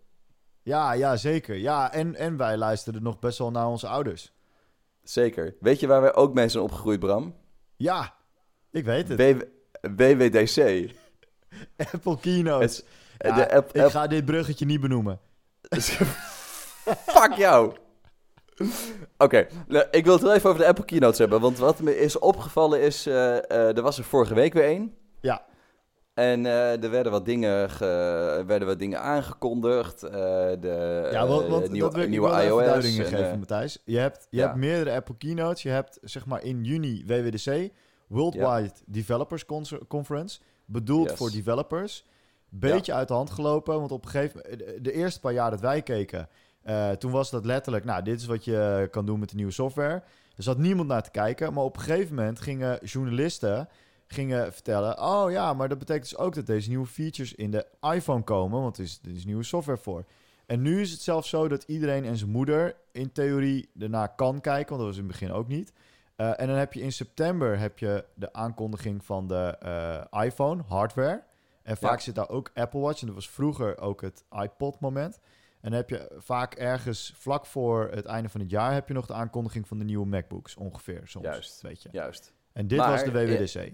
Ja, 0.62 0.92
ja, 0.92 1.16
zeker. 1.16 1.56
Ja, 1.56 1.92
en, 1.92 2.14
en 2.14 2.36
wij 2.36 2.56
luisterden 2.56 3.02
nog 3.02 3.18
best 3.18 3.38
wel 3.38 3.50
naar 3.50 3.66
onze 3.68 3.86
ouders. 3.86 4.32
Zeker. 5.02 5.54
Weet 5.60 5.80
je 5.80 5.86
waar 5.86 6.00
wij 6.00 6.14
ook 6.14 6.34
mee 6.34 6.48
zijn 6.48 6.62
opgegroeid, 6.62 7.00
Bram? 7.00 7.34
Ja, 7.76 8.14
ik 8.70 8.84
weet 8.84 9.08
het. 9.08 9.18
WW 9.20 9.42
WWDC. 9.96 10.90
Apple 11.92 12.18
Ja, 13.18 13.34
de 13.34 13.50
app, 13.52 13.74
ik 13.76 13.82
app- 13.82 13.90
ga 13.90 14.06
dit 14.06 14.24
bruggetje 14.24 14.64
niet 14.66 14.80
benoemen. 14.80 15.18
Fuck 17.06 17.32
jou! 17.36 17.72
Oké, 19.18 19.46
nou, 19.68 19.84
ik 19.90 20.04
wil 20.04 20.12
het 20.12 20.22
wel 20.22 20.34
even 20.34 20.48
over 20.50 20.62
de 20.62 20.68
Apple 20.68 20.84
Keynotes 20.84 21.18
hebben. 21.18 21.40
Want 21.40 21.58
wat 21.58 21.80
me 21.80 21.98
is 21.98 22.18
opgevallen 22.18 22.80
is... 22.80 23.06
eh, 23.06 23.36
eh, 23.36 23.76
er 23.76 23.82
was 23.82 23.98
er 23.98 24.04
vorige 24.04 24.34
week 24.34 24.52
weer 24.52 24.64
één. 24.64 24.94
Ja. 25.20 25.44
En 26.14 26.46
eh, 26.46 26.82
er 26.84 26.90
werden 26.90 27.12
wat 27.12 27.24
dingen, 27.24 27.70
ge, 27.70 27.84
werden 28.46 28.68
wat 28.68 28.78
dingen 28.78 29.00
aangekondigd. 29.00 30.00
de 30.00 31.08
Ja, 31.12 31.26
want, 31.26 31.48
want 31.48 31.70
nieuwe, 31.70 31.90
dat 31.90 32.02
ik 32.02 32.08
nieuwe 32.08 32.42
iOS. 32.44 32.64
duidingen 32.64 33.04
en, 33.04 33.10
geven, 33.10 33.38
Matthijs. 33.38 33.82
Je 33.84 33.98
hebt, 33.98 34.26
je 34.30 34.36
ja. 34.38 34.46
hebt 34.46 34.58
meerdere 34.58 34.92
Apple 34.96 35.16
Keynotes. 35.18 35.62
Je 35.62 35.68
hebt, 35.70 35.98
zeg 36.02 36.26
maar, 36.26 36.42
in 36.42 36.64
juni 36.64 37.04
WWDC, 37.06 37.70
Worldwide 38.08 38.72
Developers 38.86 39.44
Con- 39.44 39.86
Conference. 39.88 40.40
Bedoeld 40.70 41.08
Yes. 41.08 41.18
voor 41.18 41.30
developers. 41.30 42.04
Beetje 42.48 42.92
uit 42.92 43.08
de 43.08 43.14
hand 43.14 43.30
gelopen, 43.30 43.78
want 43.78 43.92
op 43.92 44.04
een 44.04 44.10
gegeven 44.10 44.40
moment... 44.44 44.84
De, 44.84 44.92
eerste 44.92 45.20
paar 45.20 45.32
jaar 45.32 45.50
dat 45.50 45.60
wij 45.60 45.82
keken, 45.82 46.28
eh, 46.62 46.90
toen 46.90 47.10
was 47.10 47.30
dat 47.30 47.44
letterlijk... 47.44 47.84
Nou, 47.84 48.02
dit 48.02 48.20
is 48.20 48.26
wat 48.26 48.44
je 48.44 48.88
kan 48.90 49.06
doen 49.06 49.18
met 49.18 49.28
de 49.28 49.36
nieuwe 49.36 49.52
software. 49.52 50.02
Er 50.36 50.42
zat 50.42 50.58
niemand 50.58 50.88
naar 50.88 51.02
te 51.02 51.10
kijken. 51.10 51.52
Maar 51.52 51.64
op 51.64 51.76
een 51.76 51.82
gegeven 51.82 52.14
moment 52.14 52.40
gingen 52.40 52.78
journalisten 52.84 53.68
gingen 54.06 54.52
vertellen... 54.52 55.02
Oh 55.02 55.30
ja, 55.30 55.54
maar 55.54 55.68
dat 55.68 55.78
betekent 55.78 56.08
dus 56.08 56.18
ook 56.18 56.34
dat 56.34 56.46
deze 56.46 56.68
nieuwe 56.68 56.86
features 56.86 57.34
in 57.34 57.50
de 57.50 57.66
iPhone 57.80 58.22
komen. 58.22 58.60
Want 58.60 58.76
er 58.76 58.82
is, 58.82 59.00
er 59.04 59.14
is 59.14 59.24
nieuwe 59.24 59.42
software 59.42 59.78
voor. 59.78 60.04
En 60.46 60.62
nu 60.62 60.80
is 60.80 60.90
het 60.90 61.00
zelfs 61.00 61.28
zo 61.28 61.48
dat 61.48 61.64
iedereen 61.66 62.04
en 62.04 62.16
zijn 62.16 62.30
moeder 62.30 62.76
in 62.92 63.12
theorie 63.12 63.70
ernaar 63.78 64.14
kan 64.14 64.40
kijken. 64.40 64.68
Want 64.68 64.78
dat 64.80 64.88
was 64.88 64.96
in 64.96 65.08
het 65.08 65.12
begin 65.12 65.32
ook 65.32 65.48
niet. 65.48 65.72
Eh, 66.20 66.40
en 66.40 66.46
dan 66.46 66.56
heb 66.56 66.72
je 66.72 66.80
in 66.80 66.92
september 66.92 67.58
heb 67.58 67.78
je 67.78 68.04
de 68.14 68.32
aankondiging 68.32 69.04
van 69.04 69.26
de 69.28 69.56
eh, 69.60 70.22
iPhone 70.24 70.62
hardware. 70.68 71.22
En 71.62 71.76
vaak 71.76 71.96
Ja. 71.98 72.04
zit 72.04 72.14
daar 72.14 72.28
ook 72.28 72.50
Apple 72.54 72.80
Watch. 72.80 73.00
En 73.00 73.06
dat 73.06 73.14
was 73.14 73.30
vroeger 73.30 73.78
ook 73.80 74.00
het 74.00 74.24
iPod 74.30 74.80
moment. 74.80 75.18
En 75.60 75.70
dan 75.70 75.72
heb 75.72 75.90
je 75.90 76.10
vaak 76.18 76.54
ergens 76.54 77.14
vlak 77.16 77.46
voor 77.46 77.88
het 77.94 78.04
einde 78.04 78.28
van 78.28 78.40
het 78.40 78.50
jaar... 78.50 78.72
heb 78.72 78.88
je 78.88 78.94
nog 78.94 79.06
de 79.06 79.12
aankondiging 79.12 79.68
van 79.68 79.78
de 79.78 79.84
nieuwe 79.84 80.06
MacBooks 80.06 80.56
ongeveer 80.56 81.00
soms. 81.04 81.24
Juist. 81.24 81.62
Weet 81.62 81.82
je. 81.82 81.88
Juist. 81.92 82.32
En 82.52 82.66
dit 82.66 82.78
Maar, 82.78 82.90
was 82.90 83.04
de 83.04 83.12
WWDC. 83.12 83.54
eh, 83.54 83.72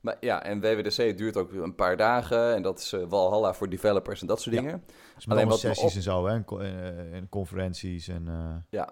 Maar 0.00 0.16
ja, 0.20 0.42
en 0.42 0.60
WWDC 0.60 1.18
duurt 1.18 1.36
ook 1.36 1.52
een 1.52 1.74
paar 1.74 1.96
dagen. 1.96 2.54
En 2.54 2.62
dat 2.62 2.78
is 2.78 2.92
eh, 2.92 3.04
Walhalla 3.08 3.54
voor 3.54 3.68
developers 3.68 4.20
en 4.20 4.26
dat 4.26 4.40
soort 4.40 4.54
Ja. 4.54 4.60
dingen. 4.60 4.84
Dus 5.14 5.28
Alleen 5.28 5.48
wat 5.48 5.58
sessies 5.58 5.90
op- 5.90 5.96
en 5.96 6.02
zo, 6.02 6.26
hè? 6.26 6.34
En, 6.34 6.44
co- 6.44 6.58
en 6.58 7.28
conferenties 7.28 8.08
en... 8.08 8.26
Ja. 8.70 8.88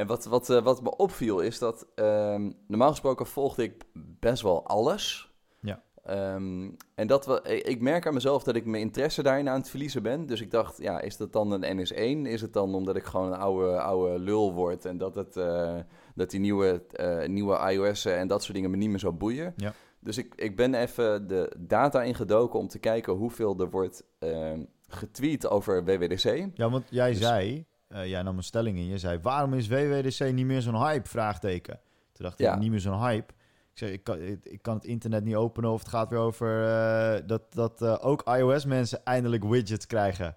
En 0.00 0.06
wat, 0.06 0.24
wat, 0.24 0.50
eh, 0.50 0.62
wat 0.62 0.82
me 0.82 0.96
opviel 0.96 1.40
is 1.40 1.58
dat 1.58 1.86
ehm, 1.94 2.50
normaal 2.66 2.90
gesproken 2.90 3.26
volgde 3.26 3.62
ik 3.62 3.84
best 4.20 4.42
wel 4.42 4.66
alles. 4.66 5.32
Ja. 5.60 5.82
Ehm, 6.04 6.70
en 6.94 7.06
dat 7.06 7.26
we, 7.26 7.62
ik 7.62 7.80
merk 7.80 8.06
aan 8.06 8.14
mezelf 8.14 8.42
dat 8.42 8.56
ik 8.56 8.64
mijn 8.64 8.82
interesse 8.82 9.22
daarin 9.22 9.48
aan 9.48 9.58
het 9.58 9.70
verliezen 9.70 10.02
ben. 10.02 10.26
Dus 10.26 10.40
ik 10.40 10.50
dacht, 10.50 10.78
ja, 10.78 11.00
is 11.00 11.16
dat 11.16 11.32
dan 11.32 11.52
een 11.52 11.78
NS1? 11.78 12.28
Is 12.30 12.40
het 12.40 12.52
dan 12.52 12.74
omdat 12.74 12.96
ik 12.96 13.04
gewoon 13.04 13.32
een 13.32 13.38
oude, 13.38 13.80
oude 13.80 14.18
lul 14.18 14.52
word 14.52 14.84
en 14.84 14.98
dat, 14.98 15.14
het, 15.14 15.36
eh, 15.36 15.78
dat 16.14 16.30
die 16.30 16.40
nieuwe, 16.40 16.82
eh, 16.92 17.28
nieuwe 17.28 17.72
iOS 17.72 18.04
en 18.04 18.28
dat 18.28 18.42
soort 18.42 18.54
dingen 18.54 18.70
me 18.70 18.76
niet 18.76 18.90
meer 18.90 18.98
zo 18.98 19.12
boeien? 19.12 19.54
Ja. 19.56 19.72
Dus 20.00 20.18
ik, 20.18 20.34
ik 20.34 20.56
ben 20.56 20.74
even 20.74 21.26
de 21.26 21.52
data 21.58 22.02
ingedoken 22.02 22.58
om 22.58 22.68
te 22.68 22.78
kijken 22.78 23.12
hoeveel 23.12 23.58
er 23.58 23.70
wordt 23.70 24.04
ehm, 24.18 24.64
getweet 24.88 25.48
over 25.48 25.84
WWDC. 25.84 26.48
Ja, 26.54 26.70
want 26.70 26.86
jij 26.90 27.10
Dus- 27.10 27.18
zei, 27.18 27.66
eh, 27.90 28.06
jij 28.08 28.22
nam 28.22 28.36
een 28.36 28.42
stelling 28.42 28.76
in. 28.78 28.86
Je 28.86 28.98
zei, 28.98 29.18
waarom 29.22 29.54
is 29.54 29.68
WWDC 29.68 30.32
niet 30.32 30.46
meer 30.46 30.62
zo'n 30.62 30.82
hype? 30.86 31.08
Vraagteken. 31.08 31.80
Toen 32.12 32.24
dacht 32.24 32.40
ik, 32.40 32.46
Ja. 32.46 32.56
niet 32.58 32.70
meer 32.70 32.80
zo'n 32.80 33.00
hype. 33.00 33.32
Ik 33.72 33.78
zei, 33.78 33.92
ik 33.92 34.04
kan, 34.04 34.18
ik, 34.42 34.58
kan 34.62 34.74
het 34.74 34.84
internet 34.84 35.24
niet 35.24 35.34
openen 35.34 35.70
of 35.70 35.78
het 35.78 35.88
gaat 35.88 36.10
weer 36.10 36.18
over 36.18 36.64
eh, 36.66 37.20
dat, 37.26 37.42
dat 37.50 37.82
eh, 37.82 37.96
ook 38.00 38.22
iOS-mensen 38.28 39.04
eindelijk 39.04 39.44
widgets 39.44 39.86
krijgen. 39.86 40.36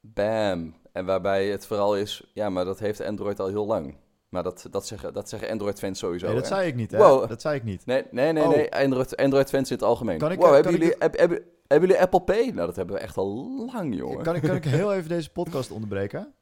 Bam. 0.00 0.74
En 0.92 1.04
waarbij 1.04 1.46
het 1.46 1.66
vooral 1.66 1.96
is, 1.96 2.30
ja, 2.34 2.50
maar 2.50 2.64
dat 2.64 2.78
heeft 2.78 3.00
Android 3.00 3.40
al 3.40 3.46
heel 3.48 3.66
lang. 3.66 3.96
Maar 4.28 4.42
dat, 4.42 4.66
dat, 4.70 4.86
zeggen, 4.86 5.12
dat 5.12 5.28
zeggen 5.28 5.50
Android-fans 5.50 5.98
sowieso. 5.98 6.26
nee, 6.26 6.34
dat 6.34 6.48
hè? 6.48 6.54
zei 6.54 6.68
ik 6.68 6.74
niet, 6.74 6.90
hè? 6.90 6.98
Wow. 6.98 7.28
Dat 7.28 7.40
zei 7.40 7.56
ik 7.56 7.64
niet. 7.64 7.86
Nee, 7.86 8.02
nee, 8.10 8.32
nee, 8.32 8.42
Oh. 8.44 8.48
nee. 8.48 8.72
Android, 8.74 9.16
Android-fans 9.16 9.70
in 9.70 9.76
het 9.76 9.84
algemeen. 9.84 10.18
Kan 10.18 10.32
ik, 10.32 10.38
wow, 10.38 10.54
hebben, 10.54 10.72
jullie, 10.72 10.94
heb- 10.98 11.16
hebben, 11.16 11.42
hebben 11.66 11.88
jullie 11.88 12.02
Apple 12.02 12.20
Pay? 12.22 12.44
Nou, 12.44 12.66
dat 12.66 12.76
hebben 12.76 12.94
we 12.96 13.00
echt 13.00 13.16
al 13.16 13.66
lang, 13.72 13.96
jongen. 13.96 14.22
Kan 14.22 14.34
ik, 14.34 14.42
kan 14.42 14.54
ik 14.56 14.64
heel 14.64 14.94
even 14.94 15.08
deze 15.08 15.30
podcast 15.30 15.70
onderbreken? 15.70 16.32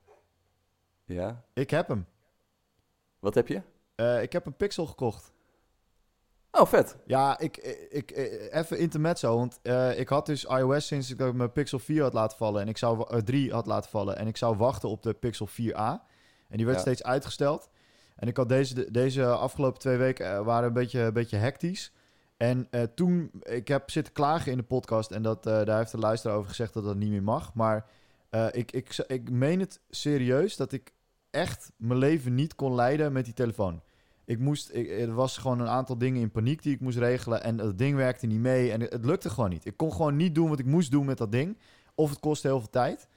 Ja. 1.05 1.45
Ik 1.53 1.71
heb 1.71 1.89
hem. 1.89 2.07
Wat 3.19 3.35
heb 3.35 3.49
je? 3.49 3.63
Eh, 3.95 4.23
ik 4.23 4.33
heb 4.33 4.47
een 4.47 4.57
Pixel 4.57 4.87
gekocht. 4.87 5.33
Oh, 6.51 6.67
vet. 6.67 6.97
Ja, 7.07 7.39
ik, 7.39 7.57
ik, 7.57 8.11
ik 8.11 8.11
even 8.53 8.79
intermezzo, 8.79 9.37
want 9.37 9.59
eh, 9.63 9.99
ik 9.99 10.09
had 10.09 10.27
dus 10.27 10.45
iOS 10.45 10.87
sinds 10.87 11.11
ik 11.11 11.33
mijn 11.33 11.53
Pixel 11.53 11.79
4 11.79 12.03
had 12.03 12.13
laten 12.13 12.37
vallen 12.37 12.61
en 12.63 12.69
ik 12.69 12.79
zou 12.79 12.97
wa- 12.97 13.05
eh, 13.05 13.19
3 13.19 13.53
had 13.53 13.67
laten 13.67 13.91
vallen 13.91 14.17
en 14.17 14.27
ik 14.27 14.37
zou 14.37 14.57
wachten 14.57 14.89
op 14.89 15.03
de 15.03 15.13
Pixel 15.15 15.47
4a 15.47 16.07
en 16.49 16.57
die 16.57 16.65
werd 16.67 16.77
Ja. 16.77 16.83
steeds 16.83 17.03
uitgesteld. 17.03 17.69
En 18.17 18.29
ik 18.29 18.37
had 18.37 18.49
deze, 18.49 18.91
deze 18.91 19.27
afgelopen 19.27 19.79
twee 19.81 19.97
weken 19.97 20.27
eh, 20.33 20.45
waren 20.45 20.67
een 20.69 20.73
beetje, 20.75 21.01
een 21.01 21.13
beetje 21.13 21.37
hectisch. 21.37 21.93
En 22.37 22.67
eh, 22.71 22.83
toen, 22.83 23.31
ik 23.43 23.69
heb 23.69 23.91
zitten 23.91 24.13
klagen 24.13 24.53
in 24.53 24.59
de 24.59 24.65
podcast 24.65 25.11
en 25.11 25.23
dat, 25.23 25.47
eh, 25.47 25.65
daar 25.65 25.79
heeft 25.79 25.91
de 25.91 25.99
luisteraar 25.99 26.37
over 26.37 26.49
gezegd 26.49 26.75
dat 26.75 26.85
dat 26.85 26.97
niet 26.97 27.11
meer 27.11 27.23
mag. 27.23 27.55
Maar 27.55 27.87
eh, 28.35 28.47
ik, 28.51 28.73
ik, 28.73 28.97
ik 29.07 29.31
meen 29.31 29.61
het 29.61 29.81
serieus 29.91 30.57
dat 30.57 30.73
ik 30.73 30.93
echt 31.31 31.73
mijn 31.77 31.99
leven 31.99 32.35
niet 32.35 32.55
kon 32.55 32.75
leiden 32.75 33.13
met 33.13 33.25
die 33.25 33.35
telefoon. 33.35 33.83
Ik 34.25 34.39
moest, 34.39 34.71
ik, 34.73 34.91
er 34.91 35.15
was 35.15 35.39
gewoon 35.39 35.61
een 35.61 35.69
aantal 35.69 35.99
dingen 35.99 36.21
in 36.21 36.31
paniek 36.31 36.63
die 36.63 36.75
ik 36.75 36.81
moest 36.81 36.99
regelen. 36.99 37.43
En 37.43 37.57
dat 37.57 37.79
ding 37.79 37.97
werkte 37.97 38.27
niet 38.27 38.41
mee. 38.41 38.73
En 38.73 38.81
het, 38.81 39.05
lukte 39.05 39.31
gewoon 39.31 39.51
niet. 39.51 39.67
Ik 39.67 39.77
kon 39.77 39.93
gewoon 39.93 40.17
niet 40.17 40.35
doen 40.35 40.49
wat 40.49 40.59
ik 40.59 40.65
moest 40.65 40.91
doen 40.91 41.07
met 41.07 41.19
dat 41.19 41.33
ding. 41.33 41.59
Of 41.95 42.11
het 42.11 42.21
kostte 42.21 42.47
heel 42.47 42.59
veel 42.59 42.71
tijd. 42.71 43.09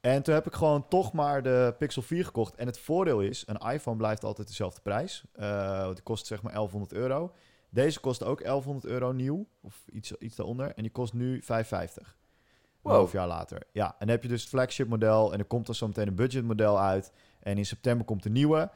En 0.00 0.22
toen 0.22 0.34
heb 0.34 0.46
ik 0.46 0.54
gewoon 0.54 0.88
toch 0.88 1.12
maar 1.12 1.42
de 1.42 1.74
Pixel 1.78 2.02
4 2.02 2.24
gekocht. 2.24 2.54
En 2.54 2.66
het 2.66 2.78
voordeel 2.78 3.20
is, 3.20 3.44
een 3.46 3.72
iPhone 3.72 3.96
blijft 3.96 4.24
altijd 4.24 4.48
dezelfde 4.48 4.80
prijs. 4.80 5.24
Want 5.34 5.94
die 5.94 6.04
kost 6.04 6.26
zeg 6.26 6.42
maar 6.42 6.52
1100 6.52 6.92
euro. 6.92 7.32
Deze 7.70 8.00
kost 8.00 8.24
ook 8.24 8.42
1100 8.42 8.86
euro 8.86 9.12
nieuw. 9.12 9.46
Of 9.60 9.84
iets, 9.92 10.12
iets 10.12 10.36
daaronder. 10.36 10.72
En 10.74 10.82
die 10.82 10.92
kost 10.92 11.12
nu 11.12 11.42
550. 11.42 12.16
Een 12.86 12.92
Wow. 12.92 13.00
half 13.00 13.12
jaar 13.12 13.26
later. 13.26 13.62
Ja, 13.72 13.86
en 13.86 13.94
dan 13.98 14.08
heb 14.08 14.22
je 14.22 14.28
dus 14.28 14.40
het 14.40 14.50
flagship 14.50 14.88
model. 14.88 15.32
En 15.32 15.38
er 15.38 15.44
komt 15.44 15.66
dan 15.66 15.74
zo 15.74 15.86
meteen 15.86 16.06
een 16.06 16.14
budget 16.14 16.44
model 16.44 16.80
uit. 16.80 17.12
En 17.40 17.58
in 17.58 17.66
september 17.66 18.06
komt 18.06 18.22
de 18.22 18.30
nieuwe. 18.30 18.70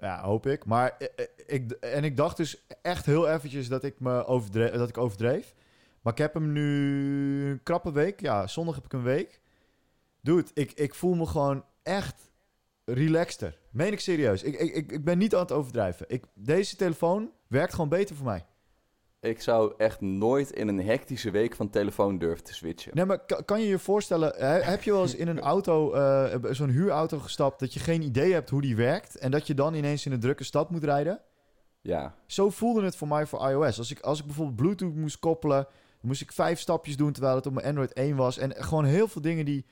Ja, 0.00 0.22
hoop 0.22 0.46
ik. 0.46 0.64
Maar 0.64 0.96
eh, 0.98 1.06
eh, 1.16 1.26
ik, 1.46 1.70
en 1.72 2.04
ik 2.04 2.16
dacht 2.16 2.36
dus 2.36 2.66
echt 2.82 3.06
heel 3.06 3.28
eventjes 3.28 3.68
dat 3.68 3.84
ik, 3.84 4.00
me 4.00 4.24
overdreef, 4.26 4.72
dat 4.72 4.88
ik 4.88 4.98
overdreef. 4.98 5.54
Maar 6.00 6.12
ik 6.12 6.18
heb 6.18 6.34
hem 6.34 6.52
nu 6.52 7.50
een 7.50 7.62
krappe 7.62 7.92
week. 7.92 8.20
Ja, 8.20 8.46
zondag 8.46 8.74
heb 8.74 8.84
ik 8.84 8.92
een 8.92 9.02
week. 9.02 9.40
Dude, 10.20 10.50
ik, 10.54 10.72
ik 10.72 10.94
voel 10.94 11.14
me 11.14 11.26
gewoon 11.26 11.64
echt 11.82 12.30
relaxter. 12.84 13.58
Meen 13.70 13.92
ik 13.92 14.00
serieus. 14.00 14.42
Ik, 14.42 14.58
ik, 14.58 14.92
ik 14.92 15.04
ben 15.04 15.18
niet 15.18 15.34
aan 15.34 15.40
het 15.40 15.52
overdrijven. 15.52 16.06
Ik, 16.08 16.24
deze 16.34 16.76
telefoon 16.76 17.30
werkt 17.46 17.72
gewoon 17.74 17.88
beter 17.88 18.16
voor 18.16 18.26
mij. 18.26 18.46
Ik 19.20 19.40
zou 19.40 19.74
echt 19.76 20.00
nooit 20.00 20.50
in 20.50 20.68
een 20.68 20.80
hectische 20.80 21.30
week 21.30 21.54
van 21.54 21.70
telefoon 21.70 22.18
durven 22.18 22.44
te 22.44 22.54
switchen. 22.54 22.94
Nee, 22.94 23.04
maar 23.04 23.44
kan, 23.44 23.60
je 23.60 23.68
je 23.68 23.78
voorstellen... 23.78 24.32
heb 24.64 24.82
je 24.82 24.92
wel 24.92 25.02
eens 25.02 25.14
in 25.14 25.28
een 25.28 25.40
auto, 25.40 25.92
eh, 25.92 26.52
zo'n 26.52 26.68
huurauto 26.68 27.18
gestapt... 27.18 27.60
dat 27.60 27.74
je 27.74 27.80
geen 27.80 28.02
idee 28.02 28.32
hebt 28.32 28.50
hoe 28.50 28.60
die 28.60 28.76
werkt... 28.76 29.18
en 29.18 29.30
dat 29.30 29.46
je 29.46 29.54
dan 29.54 29.74
ineens 29.74 30.06
in 30.06 30.12
een 30.12 30.20
drukke 30.20 30.44
stad 30.44 30.70
moet 30.70 30.84
rijden? 30.84 31.20
Ja. 31.80 32.14
Zo 32.26 32.50
voelde 32.50 32.84
het 32.84 32.96
voor 32.96 33.08
mij 33.08 33.26
voor 33.26 33.50
iOS. 33.50 33.78
Als 33.78 33.90
ik, 33.90 34.00
als 34.00 34.18
ik 34.18 34.26
bijvoorbeeld 34.26 34.56
Bluetooth 34.56 34.94
moest 34.94 35.18
koppelen, 35.18 35.66
moest 36.00 36.20
ik 36.20 36.32
vijf 36.32 36.60
stapjes 36.60 36.96
doen 36.96 37.12
terwijl 37.12 37.34
het 37.34 37.46
op 37.46 37.52
mijn 37.52 37.66
Android 37.66 37.92
1 37.92 38.16
was. 38.16 38.38
En 38.38 38.54
gewoon 38.56 38.84
heel 38.84 39.08
veel 39.08 39.22
dingen 39.22 39.44
die, 39.44 39.66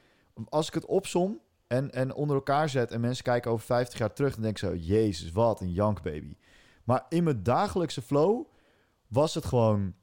als 0.48 0.68
ik 0.68 0.74
het 0.74 0.86
opsom, 0.86 1.40
en, 1.66 1.92
en 1.92 2.14
onder 2.14 2.36
elkaar 2.36 2.68
zet 2.68 2.90
en 2.90 3.00
mensen 3.00 3.24
kijken 3.24 3.50
over 3.50 3.66
50 3.66 3.98
jaar 3.98 4.12
terug, 4.12 4.34
dan 4.34 4.42
denk 4.42 4.54
ik 4.60 4.68
zo, 4.68 4.74
jezus, 4.74 5.32
wat 5.32 5.60
een 5.60 5.72
jankbaby. 5.72 6.36
Maar 6.84 7.06
in 7.08 7.24
mijn 7.24 7.42
dagelijkse 7.42 8.02
flow 8.02 8.46
was 9.08 9.34
het 9.34 9.44
gewoon 9.44 9.94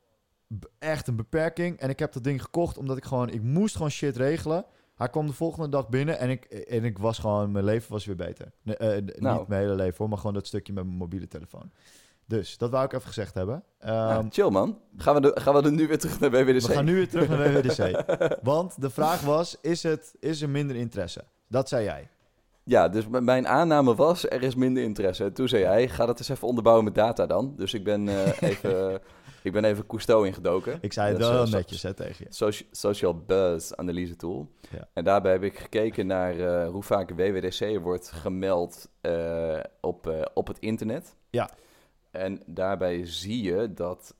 echt 0.79 1.07
een 1.07 1.15
beperking. 1.15 1.79
En 1.79 1.89
ik 1.89 1.99
heb 1.99 2.13
dat 2.13 2.23
ding 2.23 2.41
gekocht 2.41 2.77
omdat 2.77 2.97
ik 2.97 3.05
gewoon, 3.05 3.29
ik 3.29 3.41
moest 3.41 3.75
gewoon 3.75 3.91
shit 3.91 4.17
regelen. 4.17 4.65
Hij 4.95 5.09
kwam 5.09 5.27
de 5.27 5.33
volgende 5.33 5.69
dag 5.69 5.89
binnen 5.89 6.19
en 6.19 6.29
ik, 6.29 6.45
en 6.45 6.83
ik 6.83 6.97
was 6.97 7.19
gewoon, 7.19 7.51
mijn 7.51 7.65
leven 7.65 7.91
was 7.91 8.05
weer 8.05 8.15
beter. 8.15 8.51
Nee, 8.61 8.77
eh, 8.77 9.01
n- 9.01 9.11
Nou. 9.23 9.39
Niet 9.39 9.47
mijn 9.47 9.61
hele 9.61 9.75
leven 9.75 9.97
hoor, 9.97 10.09
maar 10.09 10.17
gewoon 10.17 10.33
dat 10.33 10.47
stukje 10.47 10.73
met 10.73 10.85
mijn 10.85 10.97
mobiele 10.97 11.27
telefoon. 11.27 11.71
Dus 12.27 12.57
dat 12.57 12.69
wou 12.69 12.85
ik 12.85 12.93
even 12.93 13.07
gezegd 13.07 13.33
hebben. 13.33 13.63
Ehm, 13.79 13.93
Ja, 13.93 14.25
chill 14.29 14.49
man. 14.49 14.79
Gaan 14.97 15.13
we, 15.15 15.21
de, 15.21 15.31
gaan 15.41 15.53
we 15.53 15.61
er 15.61 15.71
nu 15.71 15.87
weer 15.87 15.99
terug 15.99 16.19
naar 16.19 16.31
WWDC? 16.31 16.67
we 16.67 16.73
gaan 16.73 16.85
nu 16.85 16.93
weer 16.95 17.09
terug 17.09 17.27
naar 17.29 17.53
WWDC. 17.53 18.03
Want 18.43 18.81
de 18.81 18.89
vraag 18.89 19.21
was, 19.21 19.57
is, 19.61 19.83
het, 19.83 20.15
is 20.19 20.41
er 20.41 20.49
minder 20.49 20.75
interesse? 20.75 21.23
Dat 21.47 21.69
zei 21.69 21.83
jij. 21.83 22.09
Ja, 22.67 22.89
dus 22.89 23.07
mijn 23.07 23.47
aanname 23.47 23.95
was, 23.95 24.29
er 24.29 24.43
is 24.43 24.55
minder 24.55 24.83
interesse. 24.83 25.23
En 25.23 25.33
toen 25.33 25.47
zei 25.47 25.63
hij, 25.63 25.87
ga 25.87 26.05
dat 26.05 26.19
eens 26.19 26.29
even 26.29 26.47
onderbouwen 26.47 26.83
met 26.85 26.95
data 26.95 27.25
dan. 27.25 27.53
Dus 27.57 27.73
ik 27.73 27.83
ben 27.83 28.07
eh, 28.09 28.41
even, 28.49 29.01
ik 29.43 29.51
ben 29.51 29.65
even 29.65 29.85
Cousteau 29.87 30.27
ingedoken. 30.27 30.77
Ik 30.81 30.93
zei 30.93 31.09
het 31.09 31.17
wel 31.17 31.43
eh, 31.43 31.51
netjes 31.51 31.81
hè, 31.83 31.93
tegen 31.93 32.25
je. 32.29 32.33
soci- 32.33 32.67
Social 32.71 33.23
Buzz 33.25 33.71
Analyse 33.71 34.15
Tool. 34.15 34.51
Ja. 34.71 34.87
En 34.93 35.03
daarbij 35.03 35.31
heb 35.31 35.43
ik 35.43 35.57
gekeken 35.59 36.07
naar 36.07 36.39
eh, 36.39 36.69
hoe 36.69 36.83
vaak 36.83 37.09
WWDC 37.09 37.79
wordt 37.81 38.11
gemeld 38.11 38.89
op, 39.81 40.29
op 40.33 40.47
het 40.47 40.59
internet. 40.59 41.15
Ja. 41.29 41.49
En 42.11 42.41
daarbij 42.45 43.05
zie 43.05 43.43
je 43.43 43.73
dat, 43.73 44.15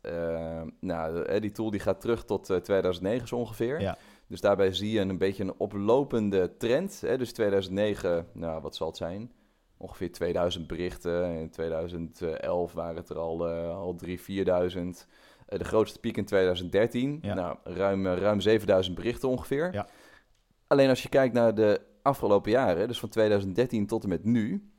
nou, 0.80 1.40
die 1.40 1.52
tool 1.52 1.72
die 1.72 1.80
gaat 1.80 2.02
terug 2.02 2.26
tot 2.26 2.50
eh, 2.50 2.58
2009 2.58 3.28
zo 3.28 3.36
ongeveer. 3.36 3.82
Ja. 3.82 3.98
Dus 4.28 4.42
daarbij 4.42 4.74
zie 4.74 4.92
je 4.92 5.00
een 5.00 5.18
beetje 5.18 5.44
een 5.44 5.58
oplopende 5.58 6.58
trend. 6.58 7.02
Hè? 7.02 7.18
Dus 7.18 7.34
2009, 7.34 8.28
nou, 8.34 8.62
wat 8.62 8.76
zal 8.76 8.88
het 8.88 8.98
zijn? 8.98 9.32
Ongeveer 9.78 10.12
2000 10.12 10.68
berichten. 10.68 11.32
In 11.32 11.50
2011 11.50 12.74
waren 12.74 12.96
het 12.96 13.10
er 13.10 13.18
al, 13.18 13.48
eh, 13.50 13.70
al 13.70 13.96
3.000, 13.96 14.22
4.000. 14.22 15.08
Eh, 15.46 15.60
de 15.60 15.66
grootste 15.66 16.00
piek 16.00 16.18
in 16.18 16.26
2013. 16.26 17.20
Ja. 17.22 17.34
Nou, 17.34 17.58
ruim, 17.64 18.08
eh, 18.08 18.18
ruim 18.18 18.40
7000 18.40 18.96
berichten 18.96 19.30
ongeveer. 19.30 19.74
Ja. 19.74 19.88
Alleen 20.68 20.90
als 20.90 21.04
je 21.04 21.10
kijkt 21.10 21.34
naar 21.34 21.56
de 21.56 21.82
afgelopen 22.02 22.52
jaren, 22.52 22.88
dus 22.88 23.00
van 23.00 23.10
2013 23.10 23.88
tot 23.88 24.04
en 24.04 24.10
met 24.10 24.24
nu, 24.24 24.70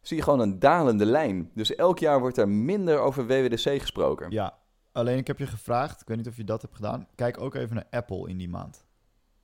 zie 0.00 0.16
je 0.16 0.22
gewoon 0.22 0.40
een 0.40 0.58
dalende 0.58 1.06
lijn. 1.06 1.50
Dus 1.54 1.74
elk 1.74 1.98
jaar 1.98 2.20
wordt 2.20 2.36
er 2.36 2.48
minder 2.48 2.98
over 2.98 3.26
WWDC 3.26 3.80
gesproken. 3.80 4.30
Ja, 4.30 4.58
alleen 4.92 5.18
ik 5.18 5.26
heb 5.26 5.38
je 5.38 5.46
gevraagd, 5.46 6.00
ik 6.00 6.08
weet 6.08 6.16
niet 6.16 6.28
of 6.28 6.36
je 6.36 6.44
dat 6.44 6.62
hebt 6.62 6.74
gedaan. 6.74 7.06
Kijk 7.14 7.40
ook 7.40 7.54
even 7.54 7.74
naar 7.74 7.86
Apple 7.90 8.28
in 8.28 8.36
die 8.38 8.48
maand. 8.48 8.84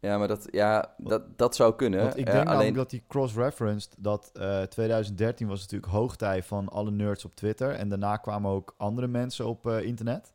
Ja, 0.01 0.19
maar 0.19 0.29
dat, 0.29 0.49
ja, 0.51 0.95
dat, 0.99 1.39
dat 1.39 1.57
zou 1.57 1.75
kunnen. 1.75 2.01
Want 2.01 2.17
ik 2.19 2.27
Eh, 2.27 2.33
denk 2.33 2.45
alleen, 2.47 2.57
namelijk 2.57 2.77
dat 2.77 2.91
die 2.91 3.03
cross-referenced, 3.09 3.95
dat 3.99 4.31
eh 4.35 4.63
2013 4.63 5.49
was 5.49 5.61
natuurlijk 5.61 5.93
hoogtij 5.93 6.43
van 6.43 6.69
alle 6.69 6.91
nerds 6.91 7.25
op 7.25 7.35
Twitter. 7.37 7.71
En 7.71 7.89
daarna 7.89 8.17
kwamen 8.17 8.51
ook 8.51 8.75
andere 8.77 9.07
mensen 9.07 9.47
op 9.47 9.67
eh, 9.67 9.83
internet. 9.83 10.33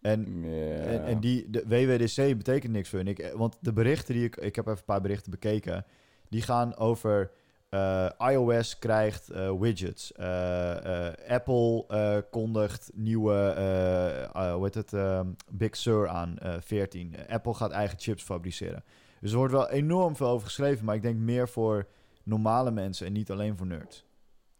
En, 0.00 0.44
en, 0.44 1.04
en 1.04 1.20
die, 1.20 1.50
de 1.50 1.64
WWDC 1.66 2.36
betekent 2.36 2.72
niks 2.72 2.88
voor 2.88 2.98
hun. 2.98 3.08
Ik, 3.08 3.18
eh, 3.18 3.34
want 3.34 3.56
de 3.60 3.72
berichten 3.72 4.14
die 4.14 4.24
ik, 4.24 4.36
ik 4.36 4.56
heb 4.56 4.66
even 4.66 4.78
een 4.78 4.84
paar 4.84 5.00
berichten 5.00 5.30
bekeken, 5.30 5.84
die 6.28 6.42
gaan 6.42 6.76
over 6.76 7.30
eh, 7.72 8.08
iOS 8.18 8.78
krijgt 8.78 9.28
eh, 9.30 9.52
widgets. 9.58 10.12
Eh, 10.12 11.08
Apple 11.28 11.84
kondigt 12.30 12.90
nieuwe, 12.94 13.54
hoe 14.32 14.64
heet 14.64 14.74
het, 14.74 14.92
ehm, 14.92 15.26
Big 15.50 15.76
Sur 15.76 16.08
aan, 16.08 16.38
eh 16.38 16.54
14. 16.60 17.14
Apple 17.28 17.54
gaat 17.54 17.70
eigen 17.70 17.98
chips 17.98 18.22
fabriceren. 18.22 18.84
Dus 19.20 19.30
er 19.30 19.36
wordt 19.36 19.52
wel 19.52 19.70
enorm 19.70 20.16
veel 20.16 20.26
over 20.28 20.46
geschreven, 20.46 20.84
maar 20.84 20.94
ik 20.94 21.02
denk 21.02 21.16
meer 21.16 21.48
voor 21.48 21.86
normale 22.22 22.70
mensen 22.70 23.06
en 23.06 23.12
niet 23.12 23.30
alleen 23.30 23.56
voor 23.56 23.66
nerds. 23.66 24.04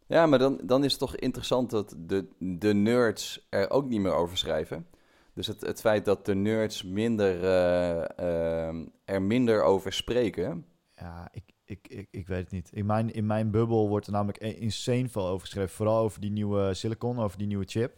Ja, 0.07 0.25
maar 0.25 0.39
dan, 0.39 0.59
dan 0.63 0.83
is 0.83 0.91
het 0.91 0.99
toch 0.99 1.15
interessant 1.15 1.69
dat 1.69 1.95
de, 1.97 2.25
de 2.39 2.73
nerds 2.73 3.47
er 3.49 3.69
ook 3.69 3.89
niet 3.89 4.01
meer 4.01 4.13
over 4.13 4.37
schrijven. 4.37 4.87
Dus 5.33 5.47
het, 5.47 5.61
het 5.61 5.79
feit 5.79 6.05
dat 6.05 6.25
de 6.25 6.35
nerds 6.35 6.83
minder, 6.83 7.43
eh, 7.43 8.67
ehm, 8.67 8.85
er 9.05 9.21
minder 9.21 9.63
over 9.63 9.93
spreken. 9.93 10.65
Ja, 11.03 11.27
ik, 11.31 11.43
ik, 11.65 11.87
ik, 11.87 12.07
ik 12.11 12.27
weet 12.27 12.43
het 12.43 12.51
niet. 12.51 12.69
In 12.73 12.85
mijn, 12.85 13.11
in 13.13 13.25
mijn 13.25 13.51
bubbel 13.51 13.87
wordt 13.89 14.05
er 14.05 14.11
namelijk 14.11 14.41
e- 14.41 14.47
insane 14.59 15.09
veel 15.09 15.27
over 15.27 15.39
geschreven. 15.45 15.69
Vooral 15.75 15.97
over 16.03 16.21
die 16.21 16.31
nieuwe 16.31 16.73
silicon, 16.73 17.19
over 17.19 17.37
die 17.37 17.47
nieuwe 17.47 17.65
chip. 17.67 17.97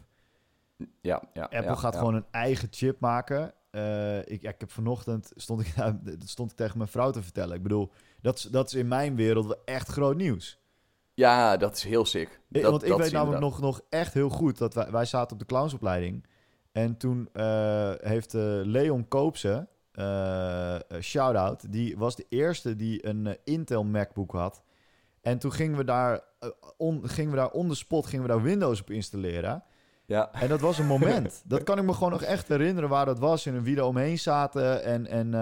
Ja, 1.01 1.21
ja, 1.33 1.41
Apple 1.43 1.61
ja, 1.61 1.75
gaat 1.75 1.93
ja. 1.93 1.99
gewoon 1.99 2.13
een 2.15 2.25
eigen 2.31 2.67
chip 2.71 2.99
maken. 2.99 3.53
Eh, 3.71 4.17
ik, 4.19 4.25
ik 4.41 4.55
heb 4.57 4.71
vanochtend 4.71 5.31
stond 5.35 5.61
ik, 5.61 5.75
daar- 5.77 5.99
dat 6.03 6.17
stond 6.29 6.51
ik 6.51 6.57
tegen 6.57 6.77
mijn 6.77 6.89
vrouw 6.89 7.11
te 7.11 7.23
vertellen. 7.23 7.55
Ik 7.55 7.63
bedoel, 7.63 7.91
dat 8.21 8.37
is, 8.37 8.43
dat 8.43 8.67
is 8.67 8.73
in 8.73 8.87
mijn 8.87 9.15
wereld 9.15 9.57
echt 9.65 9.87
groot 9.87 10.15
nieuws. 10.15 10.59
Ja, 11.13 11.57
dat 11.57 11.75
is 11.75 11.83
heel 11.83 12.05
sick. 12.05 12.39
Ik- 12.51 12.61
Dat, 12.61 12.71
Want 12.71 12.83
ik 12.83 12.89
dat 12.89 12.99
weet 12.99 13.11
namelijk 13.11 13.41
nog, 13.41 13.59
nog 13.61 13.81
echt 13.89 14.13
heel 14.13 14.29
goed 14.29 14.57
dat 14.57 14.73
wij, 14.73 14.91
wij 14.91 15.05
zaten 15.05 15.31
op 15.33 15.39
de 15.39 15.45
clownsopleiding. 15.45 16.25
En 16.71 16.97
toen 16.97 17.29
eh, 17.33 17.91
heeft 17.97 18.33
eh, 18.33 18.41
Leon 18.63 19.07
Koopse, 19.07 19.67
eh, 19.95 20.79
shout-out, 21.01 21.71
die 21.71 21.97
was 21.97 22.15
de 22.15 22.25
eerste 22.29 22.75
die 22.75 23.07
een 23.07 23.27
eh, 23.27 23.33
Intel 23.43 23.83
MacBook 23.83 24.31
had. 24.31 24.63
En 25.21 25.37
toen 25.39 25.51
gingen 25.51 25.77
we 25.77 25.83
daar, 25.83 26.21
on, 26.77 27.09
gingen 27.09 27.31
we 27.31 27.37
daar 27.37 27.51
on 27.51 27.69
the 27.69 27.75
spot 27.75 28.05
gingen 28.05 28.25
we 28.25 28.31
daar 28.31 28.41
Windows 28.41 28.81
op 28.81 28.89
installeren. 28.89 29.63
Ja, 30.05 30.31
En 30.33 30.47
dat 30.47 30.59
was 30.59 30.77
een 30.77 30.85
moment. 30.85 31.41
dat 31.47 31.63
kan 31.63 31.77
ik 31.77 31.83
me 31.83 31.93
gewoon 31.93 32.11
nog 32.11 32.21
echt 32.21 32.47
herinneren 32.47 32.89
waar 32.89 33.05
dat 33.05 33.19
was. 33.19 33.45
En 33.45 33.63
wie 33.63 33.77
er 33.77 33.83
omheen 33.83 34.19
zaten. 34.19 34.83
En, 34.83 35.07
en, 35.07 35.33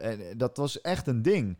en 0.00 0.38
dat 0.38 0.56
was 0.56 0.80
echt 0.80 1.06
een 1.06 1.22
ding. 1.22 1.58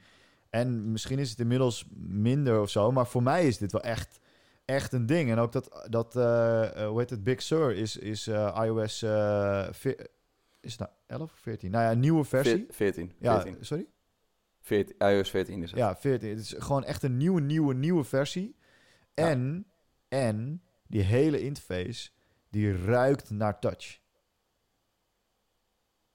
En 0.50 0.92
misschien 0.92 1.18
is 1.18 1.30
het 1.30 1.38
inmiddels 1.38 1.86
minder 2.06 2.60
of 2.60 2.70
zo. 2.70 2.92
Maar 2.92 3.06
voor 3.06 3.22
mij 3.22 3.46
is 3.46 3.58
dit 3.58 3.72
wel 3.72 3.82
echt, 3.82 4.20
echt 4.64 4.92
een 4.92 5.06
ding. 5.06 5.30
En 5.30 5.38
ook 5.38 5.52
dat, 5.52 5.86
dat 5.88 6.14
hoe 6.14 6.94
heet 6.96 7.10
het, 7.10 7.24
Big 7.24 7.42
Sur 7.42 7.76
is, 7.76 7.96
is 7.96 8.26
iOS... 8.54 9.04
is 10.62 10.70
het 10.70 10.80
nou 10.80 10.90
11 11.06 11.32
of 11.32 11.38
14? 11.38 11.70
Nou 11.70 11.84
ja, 11.84 11.90
een 11.90 12.00
nieuwe 12.00 12.24
versie. 12.24 12.56
Veer- 12.56 12.74
14. 12.74 13.12
Ja, 13.18 13.40
14. 13.40 13.64
sorry? 13.64 13.86
14. 14.60 14.96
iOS 14.98 15.30
14 15.30 15.62
is 15.62 15.70
het. 15.70 15.78
Ja, 15.78 15.96
14. 15.96 16.28
Het 16.28 16.38
is 16.38 16.54
gewoon 16.58 16.84
echt 16.84 17.02
een 17.02 17.16
nieuwe, 17.16 17.40
nieuwe, 17.40 17.74
nieuwe 17.74 18.04
versie. 18.04 18.56
Ja. 19.14 19.28
En, 19.28 19.66
en 20.08 20.62
die 20.86 21.02
hele 21.02 21.40
interface, 21.40 22.10
die 22.50 22.84
ruikt 22.84 23.30
naar 23.30 23.58
touch. 23.58 24.00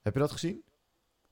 Heb 0.02 0.12
je 0.14 0.18
dat 0.18 0.32
gezien? 0.32 0.64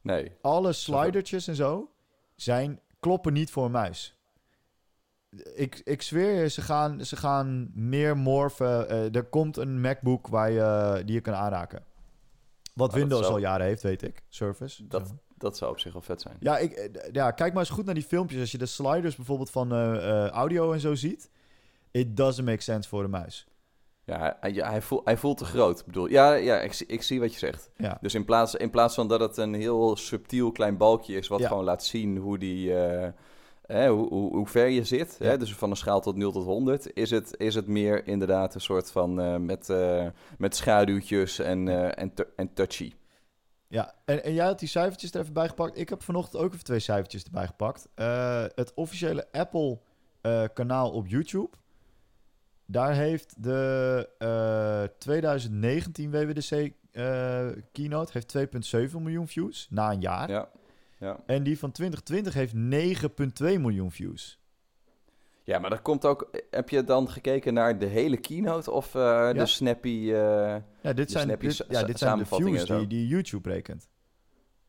Nee. 0.01 0.33
Alle 0.41 0.73
slidertjes 0.73 1.49
en 1.49 1.55
zo 1.55 1.95
zijn, 2.35 2.81
kloppen 3.01 3.33
niet 3.33 3.51
voor 3.51 3.65
een 3.65 3.71
muis. 3.71 4.21
Ik, 5.55 5.81
ik 5.85 6.03
zweer 6.03 6.43
je, 6.43 6.49
ze 6.49 6.61
gaan, 6.63 7.05
ze 7.05 7.17
gaan 7.17 7.71
meer 7.75 8.17
morfen. 8.17 8.89
Eh, 8.89 9.15
er 9.15 9.25
komt 9.25 9.57
een 9.57 9.81
MacBook 9.81 10.27
waar 10.27 10.51
je, 10.51 11.03
die 11.05 11.15
je 11.15 11.21
kan 11.21 11.35
aanraken. 11.35 11.85
Wat 12.77 12.93
Windows 12.93 13.21
zou- 13.23 13.33
al 13.33 13.41
jaren 13.41 13.67
heeft, 13.67 13.83
weet 13.83 14.03
ik. 14.03 14.23
Surface. 14.29 14.87
Dat, 14.87 15.15
dat 15.37 15.57
zou 15.57 15.71
op 15.71 15.79
zich 15.79 15.93
wel 15.93 16.03
vet 16.03 16.21
zijn. 16.21 16.37
Ja, 16.41 16.59
ik, 16.59 16.73
eh, 16.73 17.13
ja, 17.13 17.31
kijk 17.31 17.53
maar 17.53 17.63
eens 17.63 17.73
goed 17.73 17.85
naar 17.85 17.95
die 17.95 18.03
filmpjes. 18.05 18.41
Als 18.41 18.53
je 18.53 18.59
de 18.59 18.67
sliders 18.67 19.17
bijvoorbeeld 19.17 19.51
van 19.51 19.73
eh, 19.73 20.25
eh, 20.25 20.29
audio 20.31 20.73
en 20.73 20.81
zo 20.81 20.95
ziet. 20.95 21.31
It 21.91 22.17
doesn't 22.17 22.47
make 22.47 22.63
sense 22.63 22.89
voor 22.89 23.03
de 23.03 23.09
muis. 23.09 23.47
Ja, 24.05 24.37
hij, 24.41 24.53
hij, 24.53 24.83
voelt, 24.83 25.05
hij 25.05 25.17
voelt 25.17 25.39
te 25.39 25.45
groot. 25.45 25.79
Ik 25.81 25.87
bedoel, 25.87 26.07
ja, 26.09 26.33
ja 26.35 26.61
ik, 26.61 26.73
zie- 26.73 26.87
ik 26.87 27.03
zie 27.03 27.21
wat 27.21 27.33
je 27.33 27.39
zegt. 27.39 27.71
Ja, 27.77 27.99
Dus 28.01 28.15
in 28.15 28.25
plaats, 28.25 28.55
in 28.55 28.71
plaats 28.71 28.95
van 28.95 29.09
dat 29.09 29.21
het 29.21 29.37
een 29.37 29.55
heel 29.55 29.97
subtiel 29.97 30.53
klein 30.53 30.77
balkje 30.77 31.17
is, 31.17 31.29
wat 31.29 31.41
Ja. 31.41 31.49
gewoon 31.49 31.65
laat 31.65 31.85
zien 31.85 32.17
hoe, 32.17 32.39
die, 32.39 32.73
hè, 33.67 33.89
hoe, 33.89 34.09
hoe, 34.09 34.37
hoe 34.37 34.47
ver 34.47 34.69
je 34.69 34.85
zit, 34.85 35.17
Ja. 35.19 35.27
hè, 35.27 35.39
dus 35.39 35.55
van 35.55 35.71
een 35.71 35.77
schaal 35.77 36.01
tot 36.01 36.17
0 36.17 36.33
tot 36.33 36.45
100, 36.45 36.93
is 36.95 37.11
het, 37.11 37.35
is 37.37 37.55
het 37.55 37.67
meer 37.67 38.07
inderdaad 38.07 38.55
een 38.55 38.61
soort 38.61 38.91
van 38.91 39.21
eh, 39.21 39.37
met, 39.37 39.71
eh, 39.71 40.07
met 40.39 40.57
schaduwtjes 40.57 41.39
en, 41.39 41.69
eh, 41.69 42.03
en, 42.03 42.13
en 42.37 42.53
touchy. 42.53 42.93
ja. 43.69 43.95
En, 44.05 44.25
en 44.25 44.35
jij 44.35 44.47
had 44.47 44.59
die 44.59 44.69
cijfertjes 44.69 45.13
er 45.13 45.21
even 45.21 45.33
bij 45.33 45.49
gepakt. 45.49 45.79
Ik 45.79 45.89
heb 45.89 46.03
vanochtend 46.03 46.43
ook 46.43 46.53
even 46.53 46.65
twee 46.65 46.79
cijfertjes 46.79 47.25
erbij 47.25 47.47
gepakt. 47.47 47.89
Het 48.55 48.73
officiële 48.75 49.27
Apple 49.33 49.79
eh, 50.21 50.45
kanaal 50.55 50.91
op 50.91 51.07
YouTube. 51.07 51.51
Daar 52.69 52.95
heeft 52.95 53.43
de 53.43 54.09
eh, 54.19 54.83
2019 54.99 56.11
WWDC 56.11 56.73
keynote 57.73 58.13
heeft 58.13 58.37
2,7 58.91 58.97
miljoen 59.03 59.29
views 59.29 59.67
na 59.71 59.93
een 59.93 60.01
jaar. 60.01 60.31
Ja, 60.31 60.49
ja. 60.99 61.21
En 61.27 61.43
die 61.43 61.59
van 61.59 61.71
2020 61.73 62.35
heeft 62.35 62.55
9,2 62.55 63.61
miljoen 63.61 63.91
views. 63.93 64.41
ja, 65.43 65.59
maar 65.59 65.71
dat 65.71 65.83
komt 65.83 66.05
ook... 66.05 66.31
Heb 66.51 66.69
je 66.69 66.85
dan 66.85 67.09
gekeken 67.11 67.55
naar 67.55 67.79
de 67.79 67.87
hele 67.87 68.17
keynote 68.17 68.71
of 68.71 68.95
eh, 68.95 69.33
de 69.33 69.47
snappy... 69.47 70.11
eh, 70.13 70.57
Ja, 70.81 70.93
dit 70.93 71.11
zijn, 71.11 71.25
snappy 71.25 71.47
dit, 71.47 71.55
sa- 71.55 71.65
ja, 71.69 71.83
dit 71.83 71.99
zijn 71.99 72.19
de 72.19 72.27
views 72.27 72.65
die, 72.65 72.87
die 72.87 73.07
YouTube 73.07 73.49
rekent. 73.51 73.89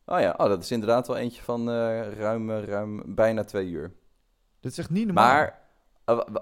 Oh 0.05 0.19
ja, 0.19 0.33
oh, 0.37 0.47
dat 0.47 0.63
is 0.63 0.71
inderdaad 0.71 1.07
wel 1.07 1.17
eentje 1.17 1.41
van 1.41 1.69
eh, 1.69 2.11
ruim, 2.13 2.51
ruim 2.51 3.15
bijna 3.15 3.43
twee 3.43 3.67
uur. 3.67 3.91
Dat 4.59 4.71
is 4.71 4.77
echt 4.77 4.89
niet 4.89 5.05
normaal. 5.05 5.25
Maar 5.33 5.65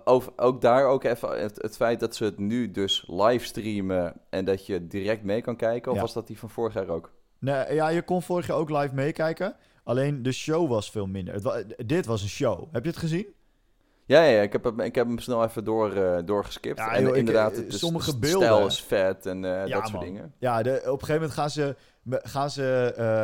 over, 0.03 0.31
ook 0.36 0.61
daar 0.61 0.86
ook 0.86 1.03
even 1.03 1.41
het, 1.41 1.61
het 1.61 1.75
feit 1.75 1.99
dat 1.99 2.15
ze 2.15 2.23
het 2.23 2.38
nu 2.38 2.71
dus 2.71 3.03
livestreamen 3.07 4.13
en 4.29 4.45
dat 4.45 4.65
je 4.65 4.88
direct 4.88 5.23
mee 5.23 5.41
kan 5.41 5.55
kijken, 5.55 5.91
of 5.91 5.97
Ja. 5.97 6.03
was 6.03 6.13
dat 6.13 6.27
die 6.27 6.39
van 6.39 6.49
vorig 6.49 6.73
jaar 6.73 6.88
ook? 6.88 7.11
Nee, 7.39 7.73
ja, 7.73 7.88
je 7.89 8.01
kon 8.01 8.21
vorig 8.21 8.47
jaar 8.47 8.57
ook 8.57 8.69
live 8.69 8.93
meekijken. 8.93 9.55
Alleen 9.86 10.23
de 10.23 10.31
show 10.31 10.69
was 10.69 10.91
veel 10.91 11.07
minder. 11.07 11.33
Het 11.33 11.43
wa- 11.43 11.63
dit 11.86 12.05
was 12.05 12.21
een 12.21 12.27
show. 12.29 12.67
Heb 12.71 12.83
je 12.83 12.89
het 12.89 12.99
gezien? 12.99 13.25
Ja, 14.05 14.23
ja, 14.23 14.41
ik, 14.41 14.51
heb, 14.51 14.63
hem- 14.63 14.79
ik 14.79 14.95
heb 14.95 15.07
hem 15.07 15.19
snel 15.19 15.43
even 15.43 15.63
door, 15.63 15.91
eh, 15.93 16.19
doorgeskipt. 16.25 16.77
Ja, 16.77 16.93
en 16.95 17.03
joh, 17.03 17.15
inderdaad, 17.17 17.51
eh, 17.51 17.57
het 17.57 17.73
sommige 17.73 18.11
de 18.11 18.17
beelden- 18.19 18.47
stijl 18.47 18.65
is 18.67 18.81
vet 18.81 19.25
en 19.25 19.45
eh, 19.45 19.51
Ja, 19.51 19.73
dat 19.73 19.81
soort 19.88 19.91
man. 19.91 20.03
dingen. 20.03 20.33
Ja, 20.39 20.63
de, 20.63 20.69
op 20.86 20.86
een 21.01 21.05
gegeven 21.07 21.13
moment 21.13 21.31
gaan 21.31 21.49
ze, 21.49 21.75
gaan 22.09 22.49
ze, 22.49 22.61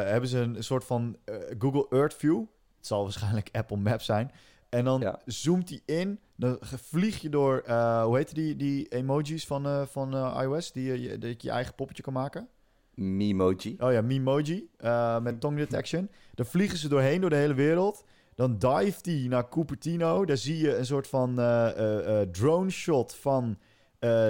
hebben 0.08 0.30
ze 0.30 0.38
een 0.40 0.64
soort 0.64 0.84
van 0.84 1.18
Google 1.60 1.86
Earth 1.90 2.14
View. 2.14 2.40
Het 2.78 2.88
zal 2.88 3.04
waarschijnlijk 3.04 3.50
Apple 3.62 3.78
Maps 3.78 4.06
zijn. 4.06 4.32
En 4.70 4.86
dan 4.86 5.02
Ja. 5.02 5.20
zoomt 5.26 5.70
hij 5.70 5.82
in. 5.86 6.20
Dan 6.36 6.58
vlieg 6.62 7.22
je 7.22 7.30
door, 7.30 7.64
hoe 8.04 8.18
heet 8.18 8.36
die, 8.36 8.56
die 8.56 8.88
emojis 8.88 9.46
van, 9.48 9.88
van 9.88 10.16
iOS? 10.42 10.72
Die 10.72 10.86
je, 10.92 11.02
je- 11.02 11.18
dat 11.18 11.42
je 11.42 11.48
je 11.48 11.54
eigen 11.54 11.76
poppetje 11.76 12.04
kan 12.04 12.14
maken. 12.14 12.48
Memoji. 12.96 13.76
Oh 13.80 13.92
ja, 13.92 14.02
Memoji. 14.02 14.70
eh, 14.78 15.20
met 15.20 15.40
tongue 15.42 15.60
detection. 15.66 16.10
Dan 16.34 16.46
vliegen 16.46 16.78
ze 16.78 16.88
doorheen 16.88 17.22
door 17.22 17.30
de 17.30 17.36
hele 17.36 17.54
wereld. 17.54 18.04
Dan 18.36 18.58
dived 18.58 19.06
hij 19.06 19.26
naar 19.30 19.50
Cupertino. 19.50 20.26
Daar 20.26 20.38
zie 20.38 20.58
je 20.58 20.78
een 20.78 20.86
soort 20.86 21.08
van 21.08 21.40
eh, 21.40 22.22
eh, 22.22 22.30
drone 22.30 22.70
shot 22.70 23.16
van 23.16 23.58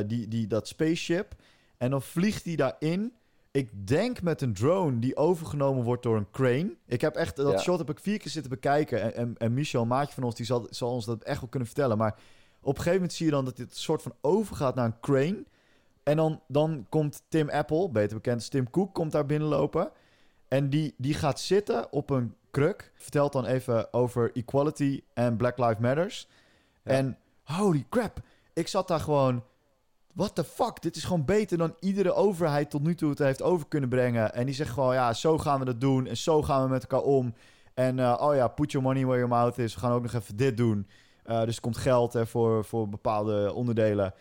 die, 0.07 0.27
die, 0.27 0.47
dat 0.47 0.67
spaceship. 0.67 1.35
En 1.77 1.89
dan 1.89 2.01
vliegt 2.01 2.45
hij 2.45 2.55
daarin. 2.55 3.13
Ik 3.51 3.87
denk 3.87 4.21
met 4.21 4.41
een 4.41 4.53
drone 4.53 4.99
die 4.99 5.15
overgenomen 5.17 5.83
wordt 5.83 6.03
door 6.03 6.17
een 6.17 6.31
crane. 6.31 6.75
Ik 6.87 7.01
heb 7.01 7.15
echt, 7.15 7.35
dat 7.35 7.51
Ja. 7.51 7.57
shot 7.59 7.77
heb 7.77 7.89
ik 7.89 7.99
vier 7.99 8.17
keer 8.19 8.31
zitten 8.31 8.51
bekijken. 8.51 9.01
En, 9.01 9.15
en, 9.15 9.35
en 9.37 9.53
Michel, 9.53 9.81
een 9.81 9.87
maatje 9.87 10.13
van 10.13 10.23
ons, 10.23 10.35
die 10.35 10.45
zal, 10.45 10.67
zal 10.69 10.91
ons 10.91 11.05
dat 11.05 11.23
echt 11.23 11.39
wel 11.39 11.49
kunnen 11.49 11.67
vertellen. 11.67 11.97
Maar 11.97 12.15
op 12.61 12.67
een 12.69 12.75
gegeven 12.75 12.93
moment 12.93 13.13
zie 13.13 13.25
je 13.25 13.31
dan 13.31 13.45
dat 13.45 13.57
dit 13.57 13.77
soort 13.77 14.01
van 14.01 14.13
overgaat 14.21 14.75
naar 14.75 14.85
een 14.85 14.99
crane. 14.99 15.43
En 16.03 16.17
dan, 16.17 16.41
dan 16.47 16.85
komt 16.89 17.23
Tim 17.27 17.49
Apple, 17.49 17.89
beter 17.89 18.15
bekend 18.15 18.35
als 18.35 18.49
Tim 18.49 18.69
Cook, 18.69 18.93
komt 18.93 19.11
daar 19.11 19.25
binnenlopen. 19.25 19.91
En 20.47 20.69
die, 20.69 20.93
die 20.97 21.13
gaat 21.13 21.39
zitten 21.39 21.91
op 21.91 22.09
een 22.09 22.35
kruk. 22.51 22.91
Vertelt 22.95 23.33
dan 23.33 23.45
even 23.45 23.93
over 23.93 24.31
equality 24.33 25.03
en 25.13 25.37
Black 25.37 25.57
Lives 25.57 25.77
Matters. 25.77 26.27
Ja. 26.83 26.91
En 26.91 27.17
holy 27.43 27.85
crap, 27.89 28.19
ik 28.53 28.67
zat 28.67 28.87
daar 28.87 28.99
gewoon... 28.99 29.43
What 30.13 30.35
the 30.35 30.43
fuck? 30.43 30.81
Dit 30.81 30.95
is 30.95 31.03
gewoon 31.03 31.25
beter 31.25 31.57
dan 31.57 31.75
iedere 31.79 32.13
overheid 32.13 32.69
tot 32.69 32.81
nu 32.81 32.95
toe 32.95 33.09
het 33.09 33.19
heeft 33.19 33.41
over 33.41 33.67
kunnen 33.67 33.89
brengen. 33.89 34.33
En 34.33 34.45
die 34.45 34.55
zegt 34.55 34.69
gewoon, 34.69 34.93
ja, 34.93 35.13
zo 35.13 35.37
gaan 35.37 35.59
we 35.59 35.65
dat 35.65 35.81
doen. 35.81 36.07
En 36.07 36.17
zo 36.17 36.41
gaan 36.41 36.63
we 36.63 36.69
met 36.69 36.81
elkaar 36.81 37.01
om. 37.01 37.33
En 37.73 37.99
eh, 37.99 38.21
oh 38.21 38.35
ja, 38.35 38.47
put 38.47 38.71
your 38.71 38.87
money 38.87 39.05
where 39.05 39.19
your 39.19 39.35
mouth 39.35 39.57
is. 39.57 39.73
We 39.73 39.79
gaan 39.79 39.91
ook 39.91 40.01
nog 40.01 40.13
even 40.13 40.35
dit 40.35 40.57
doen. 40.57 40.87
Eh, 41.23 41.43
dus 41.43 41.55
er 41.55 41.61
komt 41.61 41.77
geld 41.77 42.13
hè, 42.13 42.25
voor, 42.25 42.65
voor 42.65 42.89
bepaalde 42.89 43.53
onderdelen. 43.53 44.13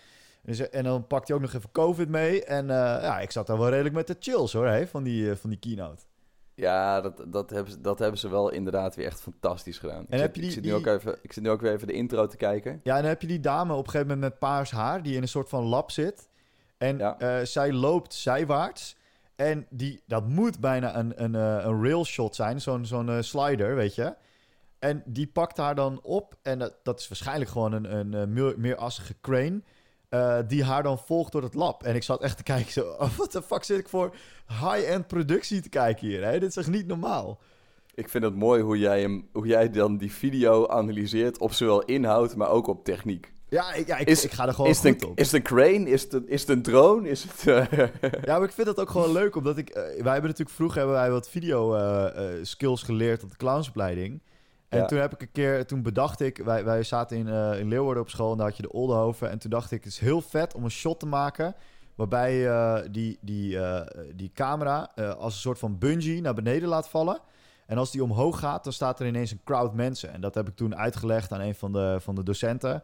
Dus, 0.42 0.58
eh, 0.58 0.78
en 0.78 0.84
dan 0.84 1.06
pakt 1.06 1.28
hij 1.28 1.36
ook 1.36 1.42
nog 1.42 1.52
even 1.54 1.72
COVID 1.72 2.08
mee. 2.08 2.44
En 2.44 2.70
eh, 2.70 2.76
ja, 3.02 3.20
ik 3.20 3.30
zat 3.30 3.46
daar 3.46 3.58
wel 3.58 3.68
redelijk 3.68 3.94
met 3.94 4.06
de 4.06 4.16
chills 4.18 4.52
hoor, 4.52 4.66
hè, 4.66 4.86
van, 4.86 5.02
die, 5.02 5.30
eh, 5.30 5.36
van 5.36 5.50
die 5.50 5.58
keynote. 5.58 6.02
Ja, 6.54 7.00
dat, 7.00 7.24
dat, 7.26 7.50
hebben 7.50 7.72
ze, 7.72 7.80
dat 7.80 7.98
hebben 7.98 8.18
ze 8.20 8.28
wel 8.28 8.50
inderdaad 8.50 8.94
weer 8.96 9.06
echt 9.06 9.20
fantastisch 9.20 9.78
gedaan. 9.78 10.02
Ik, 10.08 10.18
heb 10.20 10.20
zit, 10.20 10.34
je 10.34 10.40
die- 10.40 10.44
ik, 10.48 10.52
zit 10.54 10.62
nu 10.62 10.68
die- 10.68 10.78
ook 10.78 10.86
even, 10.86 11.18
ik 11.22 11.32
zit 11.32 11.42
nu 11.42 11.50
ook 11.50 11.60
weer 11.60 11.72
even 11.72 11.86
de 11.86 11.92
intro 11.92 12.26
te 12.26 12.36
kijken. 12.36 12.80
Ja, 12.82 12.94
en 12.96 13.00
dan 13.00 13.10
heb 13.10 13.20
je 13.20 13.26
die 13.26 13.40
dame 13.40 13.72
op 13.72 13.84
een 13.84 13.90
gegeven 13.90 14.06
moment 14.14 14.30
met 14.30 14.38
paars 14.38 14.70
haar... 14.70 15.02
die 15.02 15.16
in 15.16 15.22
een 15.22 15.28
soort 15.28 15.48
van 15.48 15.64
lab 15.64 15.90
zit. 15.90 16.28
En 16.78 16.98
Ja. 16.98 17.44
zij 17.44 17.72
loopt 17.72 18.14
zijwaarts. 18.14 18.96
En 19.36 19.66
die, 19.70 20.02
dat 20.06 20.28
moet 20.28 20.60
bijna 20.60 20.96
een, 20.96 21.22
een, 21.22 21.34
een 21.34 21.82
rail 21.82 22.04
shot 22.04 22.34
zijn. 22.34 22.60
Zo'n 22.60 22.84
zo'n 22.86 23.22
slider, 23.22 23.74
weet 23.74 23.94
je. 23.94 24.14
En 24.78 25.02
die 25.06 25.26
pakt 25.26 25.56
haar 25.56 25.74
dan 25.74 26.00
op. 26.02 26.34
En 26.42 26.58
dat, 26.58 26.74
dat 26.82 27.00
is 27.00 27.08
waarschijnlijk 27.08 27.50
gewoon 27.50 27.72
een, 27.72 28.14
een, 28.16 28.32
meer, 28.32 28.54
meerassige 28.56 29.14
crane... 29.20 29.62
eh, 30.10 30.38
die 30.46 30.64
haar 30.64 30.82
dan 30.82 30.98
volgt 30.98 31.32
door 31.32 31.42
het 31.42 31.54
lab. 31.54 31.82
En 31.82 31.94
ik 31.94 32.02
zat 32.02 32.22
echt 32.22 32.36
te 32.36 32.42
kijken 32.42 32.72
zo... 32.72 32.80
Oh, 32.98 33.16
wat 33.16 33.32
de 33.32 33.42
fuck 33.42 33.64
zit 33.64 33.78
ik 33.78 33.88
voor 33.88 34.14
high-end 34.48 35.06
productie 35.06 35.60
te 35.60 35.68
kijken 35.68 36.06
hier? 36.06 36.24
Hè? 36.24 36.38
Dit 36.38 36.48
is 36.48 36.56
echt 36.56 36.70
niet 36.70 36.86
normaal. 36.86 37.38
Ik 37.94 38.08
vind 38.08 38.24
het 38.24 38.34
mooi 38.34 38.62
hoe 38.62 38.78
jij, 38.78 39.00
hem, 39.00 39.28
hoe 39.32 39.46
jij 39.46 39.70
dan 39.70 39.96
die 39.96 40.12
video 40.12 40.68
analyseert 40.68 41.38
op 41.38 41.52
zowel 41.52 41.82
inhoud, 41.84 42.36
maar 42.36 42.48
ook 42.50 42.66
op 42.66 42.84
techniek. 42.84 43.32
Ja, 43.48 43.72
ik, 43.72 43.86
ja, 43.86 43.96
ik, 43.98 44.08
Is- 44.08 44.24
ik 44.24 44.30
ga 44.30 44.46
er 44.46 44.54
gewoon 44.54 44.70
Is 44.70 44.82
het, 44.82 44.92
goed 44.92 45.02
een, 45.02 45.08
op. 45.08 45.18
is 45.18 45.26
het 45.26 45.34
een 45.34 45.42
crane? 45.42 45.90
Is 45.90 46.02
het 46.02 46.12
een, 46.12 46.28
is 46.28 46.40
het 46.40 46.50
een 46.50 46.62
drone? 46.62 47.08
Is 47.08 47.22
het... 47.28 47.46
eh, 47.46 47.78
Ja, 48.24 48.38
maar 48.38 48.42
ik 48.48 48.52
vind 48.54 48.66
dat 48.66 48.80
ook 48.80 48.90
gewoon 48.90 49.12
leuk, 49.12 49.36
omdat 49.36 49.58
ik... 49.58 49.68
eh, 49.70 49.82
wij 49.82 49.92
hebben 50.12 50.22
natuurlijk 50.30 50.50
vroeger 50.50 50.78
hebben 50.78 50.96
wij 50.96 51.10
wat 51.10 51.28
video 51.28 51.76
skills 52.42 52.82
geleerd 52.82 53.22
op 53.22 53.30
de 53.30 53.36
clownsopleiding. 53.36 54.20
En 54.70 54.78
Ja. 54.78 54.84
toen 54.86 54.98
heb 54.98 55.12
ik 55.12 55.20
een 55.20 55.32
keer, 55.32 55.66
toen 55.66 55.82
bedacht 55.82 56.20
ik, 56.20 56.36
wij, 56.36 56.64
wij 56.64 56.82
zaten 56.82 57.16
in, 57.16 57.28
eh, 57.28 57.58
in 57.58 57.68
Leeuwarden 57.68 58.02
op 58.02 58.08
school 58.08 58.30
en 58.32 58.36
daar 58.36 58.46
had 58.46 58.56
je 58.56 58.62
de 58.62 58.72
Oldenhoven. 58.72 59.30
En 59.30 59.38
toen 59.38 59.50
dacht 59.50 59.70
ik, 59.70 59.84
het 59.84 59.92
is 59.92 59.98
heel 59.98 60.20
vet 60.20 60.54
om 60.54 60.64
een 60.64 60.70
shot 60.70 61.00
te 61.00 61.06
maken 61.06 61.54
waarbij 61.94 62.48
eh, 62.48 62.78
die, 62.90 63.18
die, 63.20 63.58
eh, 63.60 63.86
die 64.14 64.30
camera 64.34 64.90
als 65.18 65.34
een 65.34 65.40
soort 65.40 65.58
van 65.58 65.78
bungee 65.78 66.20
naar 66.20 66.34
beneden 66.34 66.68
laat 66.68 66.88
vallen. 66.88 67.18
En 67.66 67.78
als 67.78 67.90
die 67.90 68.02
omhoog 68.02 68.38
gaat, 68.38 68.64
dan 68.64 68.72
staat 68.72 69.00
er 69.00 69.06
ineens 69.06 69.30
een 69.30 69.40
crowd 69.44 69.74
mensen. 69.74 70.12
En 70.12 70.20
dat 70.20 70.34
heb 70.34 70.48
ik 70.48 70.56
toen 70.56 70.76
uitgelegd 70.76 71.32
aan 71.32 71.40
een 71.40 71.54
van 71.54 71.72
de, 71.72 71.96
van 72.00 72.14
de 72.14 72.22
docenten. 72.22 72.82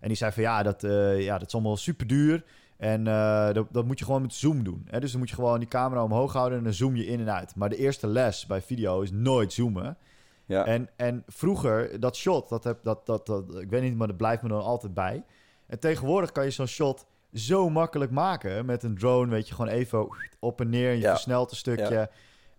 En 0.00 0.08
die 0.08 0.16
zei 0.16 0.32
van 0.32 0.42
ja, 0.42 0.62
dat, 0.62 0.82
ja, 1.18 1.38
dat 1.38 1.46
is 1.46 1.54
allemaal 1.54 1.76
super 1.76 2.06
duur. 2.06 2.44
En 2.76 3.04
dat, 3.54 3.66
dat 3.70 3.84
moet 3.84 3.98
je 3.98 4.04
gewoon 4.04 4.22
met 4.22 4.34
zoom 4.34 4.64
doen. 4.64 4.86
Hè? 4.90 5.00
Dus 5.00 5.10
dan 5.10 5.20
moet 5.20 5.28
je 5.28 5.34
gewoon 5.34 5.58
die 5.58 5.68
camera 5.68 6.02
omhoog 6.02 6.32
houden 6.32 6.58
en 6.58 6.64
dan 6.64 6.72
zoom 6.72 6.96
je 6.96 7.06
in 7.06 7.20
en 7.20 7.32
uit. 7.32 7.54
Maar 7.54 7.68
de 7.68 7.76
eerste 7.76 8.06
les 8.06 8.46
bij 8.46 8.60
video 8.62 9.00
is 9.00 9.10
nooit 9.10 9.52
zoomen. 9.52 9.96
Ja. 10.46 10.64
En, 10.64 10.88
en 10.96 11.22
vroeger, 11.26 12.00
dat 12.00 12.16
shot, 12.16 12.48
dat 12.48 12.64
heb, 12.64 12.78
dat, 12.82 13.06
dat, 13.06 13.26
dat, 13.26 13.54
ik 13.60 13.70
weet 13.70 13.82
niet, 13.82 13.96
maar 13.96 14.06
dat 14.06 14.16
blijft 14.16 14.42
me 14.42 14.48
dan 14.48 14.62
altijd 14.62 14.94
bij. 14.94 15.24
En 15.66 15.78
tegenwoordig 15.78 16.32
kan 16.32 16.44
je 16.44 16.50
zo'n 16.50 16.66
shot 16.66 17.06
zo 17.32 17.68
makkelijk 17.70 18.10
maken. 18.10 18.66
Met 18.66 18.82
een 18.82 18.98
drone, 18.98 19.30
weet 19.30 19.48
je, 19.48 19.54
gewoon 19.54 19.70
even 19.70 20.08
op 20.40 20.60
en 20.60 20.68
neer. 20.68 20.90
En 20.90 20.96
je 20.96 21.02
Ja. 21.02 21.10
versnelt 21.10 21.50
een 21.50 21.56
stukje. 21.56 21.94
Ja. 21.94 22.08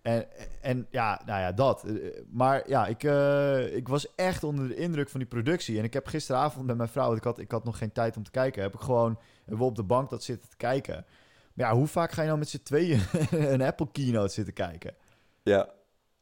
En, 0.02 0.26
en 0.62 0.88
ja, 0.90 1.22
nou 1.26 1.40
ja, 1.40 1.52
dat. 1.52 1.86
Maar 2.32 2.70
ja, 2.70 2.88
ik, 2.88 3.04
eh, 3.04 3.76
ik 3.76 3.88
was 3.88 4.16
echt 4.16 4.44
onder 4.44 4.68
de 4.68 4.76
indruk 4.76 5.10
van 5.10 5.20
die 5.20 5.30
productie. 5.30 5.78
En 5.78 5.84
ik 5.84 5.94
heb 5.94 6.08
gisteravond 6.08 6.66
met 6.66 6.78
mijn 6.78 6.90
vrouw, 6.90 7.06
want 7.06 7.18
ik 7.18 7.24
had, 7.24 7.40
ik 7.40 7.52
had 7.52 7.64
nog 7.64 7.78
geen 7.78 7.92
tijd 7.92 8.18
om 8.18 8.24
te 8.24 8.32
kijken, 8.32 8.62
heb 8.62 8.74
ik 8.74 8.80
gewoon 8.80 9.20
we 9.46 9.64
op 9.64 9.76
de 9.76 9.84
bank 9.84 10.10
dat 10.10 10.24
zitten 10.24 10.50
te 10.50 10.58
kijken. 10.58 11.06
Maar 11.54 11.66
ja, 11.68 11.74
hoe 11.76 11.88
vaak 11.88 12.12
ga 12.12 12.22
je 12.22 12.28
nou 12.28 12.40
met 12.40 12.50
z'n 12.50 12.64
tweeën 12.64 13.02
een 13.52 13.62
Apple 13.62 13.88
keynote 13.92 14.34
zitten 14.34 14.54
kijken? 14.54 14.96
ja. 15.44 15.70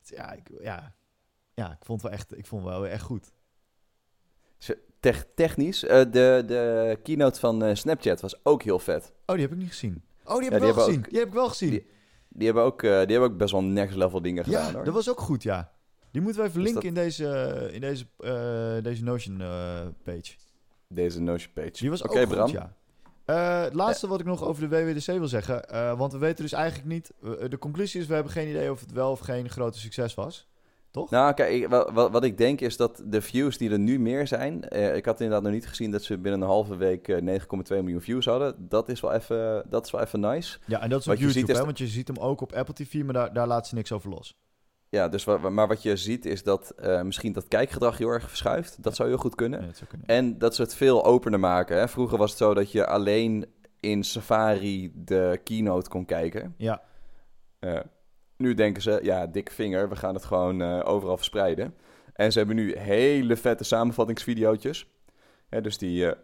Ja, 0.04 0.32
ik, 0.32 0.50
ja, 0.62 0.94
ja, 1.56 1.72
ik 1.72 1.86
vond 1.86 2.02
het 2.02 2.10
wel 2.12 2.20
echt, 2.20 2.38
ik 2.38 2.46
vond 2.46 2.64
wel 2.64 2.88
echt 2.88 3.02
goed. 3.04 3.32
Tech- 5.00 5.26
technisch, 5.36 5.84
eh, 5.84 6.00
de, 6.00 6.44
de 6.48 7.00
keynote 7.04 7.40
van 7.40 7.64
eh, 7.64 7.76
Snapchat 7.76 8.22
was 8.22 8.40
ook 8.46 8.64
heel 8.64 8.80
vet. 8.80 9.12
Oh, 9.26 9.36
die 9.36 9.44
heb 9.44 9.52
ik 9.54 9.58
niet 9.58 9.68
gezien. 9.70 10.04
Oh, 10.24 10.36
die 10.40 10.44
heb 10.50 10.54
ik 10.54 10.74
wel 10.74 10.74
gezien. 10.74 10.98
ook- 11.00 11.10
die 11.10 11.20
heb 11.20 11.28
ik 11.28 11.34
wel 11.34 11.48
gezien. 11.50 11.70
Die, 11.70 11.88
die, 12.30 12.46
hebben 12.46 12.64
ook, 12.64 12.84
eh, 12.84 12.90
die 12.90 12.98
hebben 12.98 13.22
ook 13.30 13.38
best 13.38 13.52
wel 13.52 13.64
next 13.64 13.96
level 13.96 14.22
dingen 14.22 14.44
gedaan 14.44 14.66
ja, 14.68 14.74
hoor. 14.74 14.84
dat 14.84 14.94
was 14.94 15.10
ook 15.10 15.20
goed, 15.20 15.44
ja. 15.44 15.72
Die 16.12 16.22
moeten 16.22 16.42
we 16.42 16.48
even 16.48 16.62
Dus 16.62 16.70
linken 16.72 16.88
in 16.90 16.94
deze, 16.94 17.70
in 17.72 17.82
deze, 17.82 18.06
deze 18.84 19.04
Notion 19.04 19.38
page. 20.04 20.34
Deze 20.88 21.22
Notion 21.22 21.54
page. 21.54 21.72
Die 21.72 21.90
was 21.90 22.02
Oké, 22.02 22.20
ook 22.20 22.28
Bram. 22.28 22.50
goed, 22.50 22.52
ja. 22.52 22.74
Het 23.64 23.74
laatste 23.74 24.08
wat 24.08 24.20
ik 24.20 24.26
nog 24.26 24.44
over 24.44 24.70
de 24.70 24.76
WWDC 24.86 25.06
wil 25.06 25.28
zeggen, 25.28 25.64
want 25.98 26.12
we 26.12 26.18
weten 26.18 26.44
dus 26.44 26.52
eigenlijk 26.54 26.88
niet... 26.88 27.12
de 27.50 27.58
conclusie 27.58 28.02
is, 28.02 28.08
we 28.08 28.14
hebben 28.14 28.32
geen 28.32 28.48
idee 28.50 28.72
of 28.72 28.80
het 28.80 28.92
wel 28.92 29.12
of 29.12 29.20
geen 29.20 29.50
grote 29.50 29.80
succes 29.80 30.14
was. 30.14 30.48
Toch? 30.96 31.10
Nou, 31.10 31.34
kijk, 31.34 31.52
ik- 31.52 31.68
wa- 31.68 31.92
wa- 31.94 32.10
wat, 32.10 32.24
ik 32.24 32.38
denk 32.38 32.62
is 32.62 32.78
dat 32.78 33.02
de 33.06 33.22
views 33.22 33.58
die 33.58 33.70
er 33.72 33.80
nu 33.80 34.00
meer 34.00 34.28
zijn... 34.28 34.70
eh, 34.70 34.96
ik 34.96 35.06
had 35.06 35.20
inderdaad 35.20 35.44
nog 35.44 35.52
niet 35.54 35.68
gezien 35.68 35.92
dat 35.92 36.04
ze 36.04 36.18
binnen 36.18 36.42
een 36.42 36.48
halve 36.48 36.76
week 36.76 37.08
eh, 37.08 37.40
9,2 37.40 37.48
miljoen 37.68 38.02
views 38.02 38.26
hadden. 38.26 38.56
Dat 38.70 38.90
is 38.90 39.00
wel 39.00 39.14
even, 39.14 39.64
dat 39.70 39.86
is 39.86 39.92
wel 39.92 40.02
even 40.02 40.20
nice. 40.20 40.58
Ja, 40.66 40.82
en 40.82 40.90
dat 40.90 41.00
is 41.00 41.06
Wat 41.06 41.16
op 41.16 41.22
je 41.22 41.26
YouTube, 41.28 41.46
ziet 41.46 41.50
is- 41.56 41.58
hè, 41.60 41.66
want 41.66 41.78
je 41.78 41.88
ziet 41.88 42.08
hem 42.08 42.18
ook 42.18 42.42
op 42.42 42.54
Apple 42.54 42.74
TV, 42.74 43.04
maar 43.04 43.14
daar, 43.14 43.34
daar 43.34 43.48
laat 43.48 43.68
ze 43.68 43.76
niks 43.76 43.92
over 43.92 44.10
los. 44.10 44.38
Ja, 44.90 45.10
dus 45.10 45.24
wa- 45.24 45.50
maar 45.50 45.68
wat 45.68 45.82
je 45.84 45.96
ziet 45.96 46.26
is 46.26 46.44
dat 46.44 46.70
eh, 46.70 47.02
misschien 47.02 47.34
dat 47.34 47.48
kijkgedrag 47.48 47.98
heel 47.98 48.10
erg 48.10 48.28
verschuift. 48.30 48.84
Dat 48.84 48.96
zou 48.96 49.10
heel 49.10 49.18
goed 49.18 49.36
kunnen. 49.36 49.60
Ja, 49.62 49.66
dat 49.66 49.78
zou 49.78 49.90
kunnen. 49.90 50.08
En 50.08 50.38
dat 50.38 50.56
ze 50.56 50.62
het 50.62 50.76
veel 50.76 51.06
opener 51.06 51.40
maken. 51.40 51.78
Hè? 51.78 51.88
Vroeger 51.88 52.18
was 52.18 52.30
het 52.30 52.40
zo 52.40 52.54
dat 52.54 52.72
je 52.72 52.86
alleen 52.88 53.46
in 53.80 54.04
Safari 54.04 54.92
de 54.96 55.40
keynote 55.44 55.90
kon 55.90 56.06
kijken. 56.06 56.54
Ja, 56.58 56.82
Eh, 57.60 57.80
nu 58.38 58.54
denken 58.54 58.82
ze, 58.82 59.00
ja, 59.04 59.28
dikke 59.28 59.52
vinger, 59.52 59.90
we 59.90 59.96
gaan 59.96 60.14
het 60.14 60.26
gewoon 60.26 60.62
eh, 60.62 60.82
overal 60.84 61.18
verspreiden. 61.18 61.76
En 62.14 62.32
ze 62.32 62.38
hebben 62.38 62.56
nu 62.56 62.78
hele 62.78 63.36
vette 63.36 63.64
samenvattingsvideootjes. 63.64 64.88
Dus 65.62 65.78
die, 65.78 66.10
eh, 66.10 66.18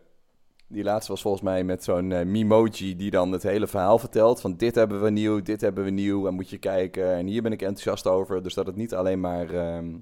die 0.68 0.84
laatste 0.84 1.12
was 1.12 1.22
volgens 1.22 1.44
mij 1.44 1.64
met 1.64 1.84
zo'n 1.84 2.12
eh, 2.12 2.26
Memoji 2.26 2.96
die 2.96 3.12
dan 3.12 3.32
het 3.32 3.44
hele 3.44 3.68
verhaal 3.68 4.00
vertelt. 4.00 4.42
Van 4.42 4.58
dit 4.58 4.76
hebben 4.76 5.02
we 5.02 5.10
nieuw, 5.10 5.42
dit 5.42 5.62
hebben 5.62 5.84
we 5.84 5.90
nieuw 5.90 6.28
en 6.28 6.34
moet 6.34 6.50
je 6.50 6.58
kijken. 6.58 7.16
En 7.16 7.26
hier 7.26 7.42
ben 7.42 7.52
ik 7.52 7.62
enthousiast 7.62 8.08
over. 8.08 8.44
Dus 8.44 8.54
dat 8.54 8.66
het 8.68 8.76
niet 8.76 8.94
alleen 8.94 9.20
maar 9.20 9.54
ehm, 9.54 9.96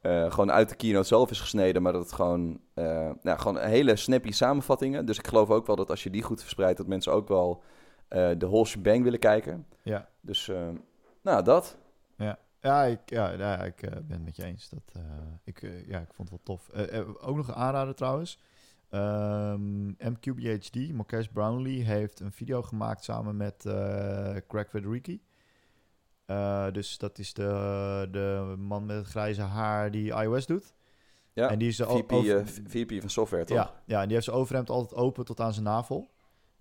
eh, 0.00 0.30
gewoon 0.30 0.52
uit 0.52 0.68
de 0.68 0.76
keynote 0.76 1.06
zelf 1.06 1.30
is 1.30 1.40
gesneden, 1.40 1.82
maar 1.82 1.92
dat 1.92 2.02
het 2.02 2.12
gewoon, 2.12 2.60
nou, 3.22 3.38
gewoon 3.38 3.58
hele 3.58 3.96
snappy 3.96 4.30
samenvattingen. 4.30 5.06
Dus 5.06 5.18
ik 5.18 5.26
geloof 5.26 5.50
ook 5.50 5.66
wel 5.66 5.76
dat 5.76 5.90
als 5.90 6.02
je 6.02 6.10
die 6.10 6.22
goed 6.22 6.40
verspreidt, 6.40 6.78
dat 6.78 6.86
mensen 6.86 7.12
ook 7.12 7.28
wel 7.28 7.62
de 8.08 8.46
whole 8.46 8.64
shebang 8.64 9.02
willen 9.02 9.18
kijken. 9.18 9.66
ja. 9.82 10.08
Dus, 10.20 10.48
eh, 10.48 10.68
nou, 11.28 11.44
dat. 11.44 11.76
Ja, 12.60 12.84
ik, 12.84 13.00
ja, 13.06 13.30
ja, 13.30 13.64
ik 13.64 13.82
eh, 13.82 13.90
ben 13.90 14.04
het 14.08 14.24
met 14.24 14.36
je 14.36 14.44
eens. 14.44 14.68
Dat, 14.68 14.92
eh, 14.92 15.02
ik, 15.44 15.62
eh, 15.62 15.86
ja, 15.86 15.98
ik 16.00 16.12
vond 16.12 16.30
het 16.30 16.40
wel 16.44 16.56
tof. 16.56 16.70
Ook 17.20 17.36
nog 17.36 17.48
een 17.48 17.54
aanrader 17.54 17.94
trouwens. 17.94 18.38
Ehm, 18.90 19.86
MQBHD, 19.88 20.92
Marques 20.92 21.28
Brownlee, 21.28 21.84
heeft 21.84 22.20
een 22.20 22.32
video 22.32 22.62
gemaakt 22.62 23.04
samen 23.04 23.36
met 23.36 23.62
Craig 24.48 24.68
Federici. 24.68 25.22
Dus 26.72 26.98
dat 26.98 27.18
is 27.18 27.34
de, 27.34 28.08
de 28.10 28.54
man 28.58 28.86
met 28.86 28.96
het 28.96 29.06
grijze 29.06 29.42
haar 29.42 29.90
die 29.90 30.12
iOS 30.12 30.46
doet. 30.46 30.74
Ja, 31.32 31.50
en 31.50 31.58
die 31.58 31.68
is 31.68 31.76
de 31.76 31.84
VP, 31.84 32.12
over- 32.12 32.46
VP 32.46 33.00
van 33.00 33.10
software, 33.10 33.44
toch? 33.44 33.56
ja, 33.56 33.82
ja, 33.84 33.96
en 33.98 34.04
die 34.04 34.12
heeft 34.12 34.24
zijn 34.24 34.36
overhemd 34.36 34.70
altijd 34.70 35.00
open 35.00 35.24
tot 35.24 35.40
aan 35.40 35.52
zijn 35.52 35.64
navel. 35.64 36.10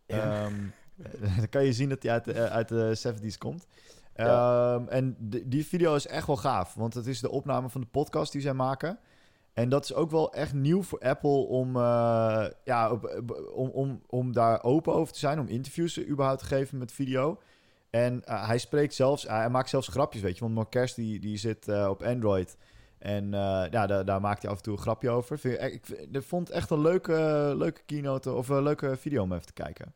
Ja. 0.05 0.43
Ehm, 0.43 0.55
dan 1.37 1.49
kan 1.49 1.63
je 1.63 1.73
zien 1.73 1.89
dat 1.89 2.03
hij 2.03 2.11
uit 2.11 2.25
de, 2.25 2.49
uit 2.49 2.67
de 2.67 3.13
70s 3.33 3.37
komt. 3.37 3.67
Ja. 4.17 4.73
Ehm, 4.75 4.87
en 4.87 5.15
die- 5.45 5.65
video 5.65 5.95
is 5.95 6.07
echt 6.07 6.27
wel 6.27 6.35
gaaf, 6.37 6.73
want 6.73 6.93
het 6.93 7.07
is 7.07 7.19
de 7.19 7.31
opname 7.31 7.69
van 7.69 7.81
de 7.81 7.87
podcast 7.87 8.31
die 8.31 8.41
zij 8.41 8.53
maken. 8.53 8.99
En 9.53 9.69
dat 9.69 9.83
is 9.83 9.93
ook 9.93 10.11
wel 10.11 10.33
echt 10.33 10.53
nieuw 10.53 10.83
voor 10.83 10.99
Apple 10.99 11.29
om, 11.47 11.75
eh, 11.75 12.45
ja, 12.63 12.91
om, 13.53 13.69
om, 13.69 14.01
om 14.07 14.31
daar 14.33 14.63
open 14.63 14.93
over 14.93 15.13
te 15.13 15.19
zijn, 15.19 15.39
om 15.39 15.47
interviews 15.47 16.07
überhaupt 16.07 16.39
te 16.39 16.45
geven 16.45 16.77
met 16.77 16.91
video. 16.91 17.39
En 17.89 18.23
eh, 18.25 18.47
hij 18.47 18.57
spreekt 18.57 18.93
zelfs, 18.93 19.27
hij 19.27 19.49
maakt 19.49 19.69
zelfs 19.69 19.87
grapjes, 19.87 20.21
weet 20.21 20.33
je. 20.35 20.41
Want 20.41 20.53
Marques 20.55 20.93
die, 20.93 21.19
die 21.19 21.37
zit 21.37 21.67
eh, 21.67 21.87
op 21.89 22.03
Android. 22.03 22.57
En 22.97 23.31
ja, 23.31 23.87
daar, 23.87 24.05
daar 24.05 24.21
maakt 24.21 24.41
hij 24.41 24.51
af 24.51 24.57
en 24.57 24.63
toe 24.63 24.73
een 24.73 24.79
grapje 24.81 25.09
over. 25.09 25.39
Vind, 25.39 25.61
ik, 25.61 25.73
ik, 25.73 25.87
ik 26.11 26.23
vond 26.23 26.47
het 26.47 26.57
echt 26.57 26.69
een 26.69 26.81
leuke, 26.81 27.53
leuke 27.57 27.81
keynote 27.85 28.31
of 28.33 28.49
een 28.49 28.63
leuke 28.63 28.95
video 28.97 29.23
om 29.23 29.33
even 29.33 29.45
te 29.45 29.53
kijken. 29.53 29.93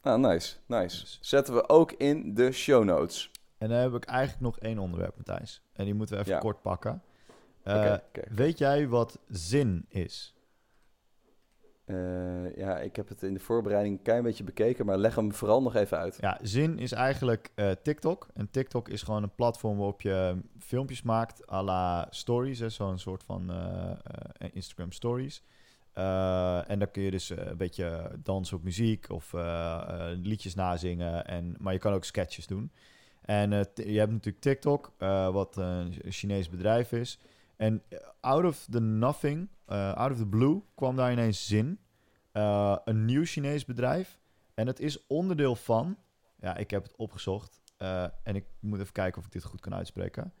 Ah, 0.00 0.20
nice, 0.20 0.56
nice. 0.66 1.00
Dus- 1.00 1.18
Zetten 1.20 1.54
we 1.54 1.68
ook 1.68 1.92
in 1.92 2.34
de 2.34 2.52
show 2.52 2.84
notes. 2.84 3.30
En 3.62 3.68
dan 3.68 3.78
heb 3.78 3.94
ik 3.94 4.04
eigenlijk 4.04 4.40
nog 4.40 4.58
één 4.58 4.78
onderwerp, 4.78 5.16
Matthijs. 5.16 5.62
En 5.72 5.84
die 5.84 5.94
moeten 5.94 6.14
we 6.14 6.20
even 6.20 6.34
Ja. 6.34 6.38
kort 6.38 6.62
pakken. 6.62 7.02
Eh. 7.62 7.94
Weet 8.30 8.58
jij 8.58 8.88
wat 8.88 9.18
zin 9.28 9.84
is? 9.88 10.34
Eh, 11.84 12.56
ja, 12.56 12.78
ik 12.78 12.96
heb 12.96 13.08
het 13.08 13.22
in 13.22 13.34
de 13.34 13.40
voorbereiding 13.40 13.96
een 13.96 14.02
klein 14.02 14.22
beetje 14.22 14.44
bekeken, 14.44 14.86
maar 14.86 14.98
leg 14.98 15.14
hem 15.14 15.32
vooral 15.32 15.62
nog 15.62 15.74
even 15.74 15.98
uit. 15.98 16.18
Ja, 16.20 16.38
zin 16.42 16.78
is 16.78 16.92
eigenlijk 16.92 17.50
eh, 17.54 17.70
TikTok. 17.82 18.28
En 18.34 18.50
TikTok 18.50 18.88
is 18.88 19.02
gewoon 19.02 19.22
een 19.22 19.34
platform 19.34 19.76
waarop 19.76 20.00
je 20.00 20.36
filmpjes 20.58 21.02
maakt 21.02 21.50
à 21.50 21.62
la 21.62 22.06
stories. 22.10 22.58
Zo'n 22.58 22.98
soort 22.98 23.22
van 23.24 23.52
Instagram 24.52 24.92
stories. 24.92 25.42
En 25.92 26.78
dan 26.78 26.90
kun 26.90 27.02
je 27.02 27.10
dus 27.10 27.28
een 27.30 27.56
beetje 27.56 28.10
dansen 28.22 28.56
op 28.56 28.62
muziek 28.62 29.10
of 29.10 29.32
liedjes 30.14 30.54
nazingen. 30.54 31.26
En, 31.26 31.54
maar 31.58 31.72
je 31.72 31.78
kan 31.78 31.92
ook 31.92 32.04
sketches 32.04 32.46
doen. 32.46 32.72
En 33.22 33.52
eh, 33.52 33.60
je 33.74 33.98
hebt 33.98 34.12
natuurlijk 34.12 34.42
TikTok, 34.42 34.92
eh, 34.98 35.28
wat 35.28 35.56
een 35.56 35.94
Chinees 36.08 36.48
bedrijf 36.48 36.92
is. 36.92 37.18
En 37.56 37.82
eh, 37.88 37.98
out 38.20 38.44
of 38.44 38.66
the 38.70 38.80
nothing, 38.80 39.48
out 39.66 40.10
of 40.10 40.16
the 40.16 40.26
blue, 40.26 40.62
kwam 40.74 40.96
daar 40.96 41.12
ineens 41.12 41.46
zin. 41.46 41.78
Een 42.32 43.04
nieuw 43.04 43.24
Chinees 43.24 43.64
bedrijf. 43.64 44.18
En 44.54 44.66
het 44.66 44.80
is 44.80 45.06
onderdeel 45.06 45.56
van... 45.56 45.96
Ja, 46.40 46.56
ik 46.56 46.70
heb 46.70 46.82
het 46.82 46.96
opgezocht. 46.96 47.60
en 48.22 48.34
ik 48.34 48.44
moet 48.60 48.80
even 48.80 48.92
kijken 48.92 49.18
of 49.18 49.26
ik 49.26 49.32
dit 49.32 49.44
goed 49.44 49.60
kan 49.60 49.74
uitspreken. 49.74 50.32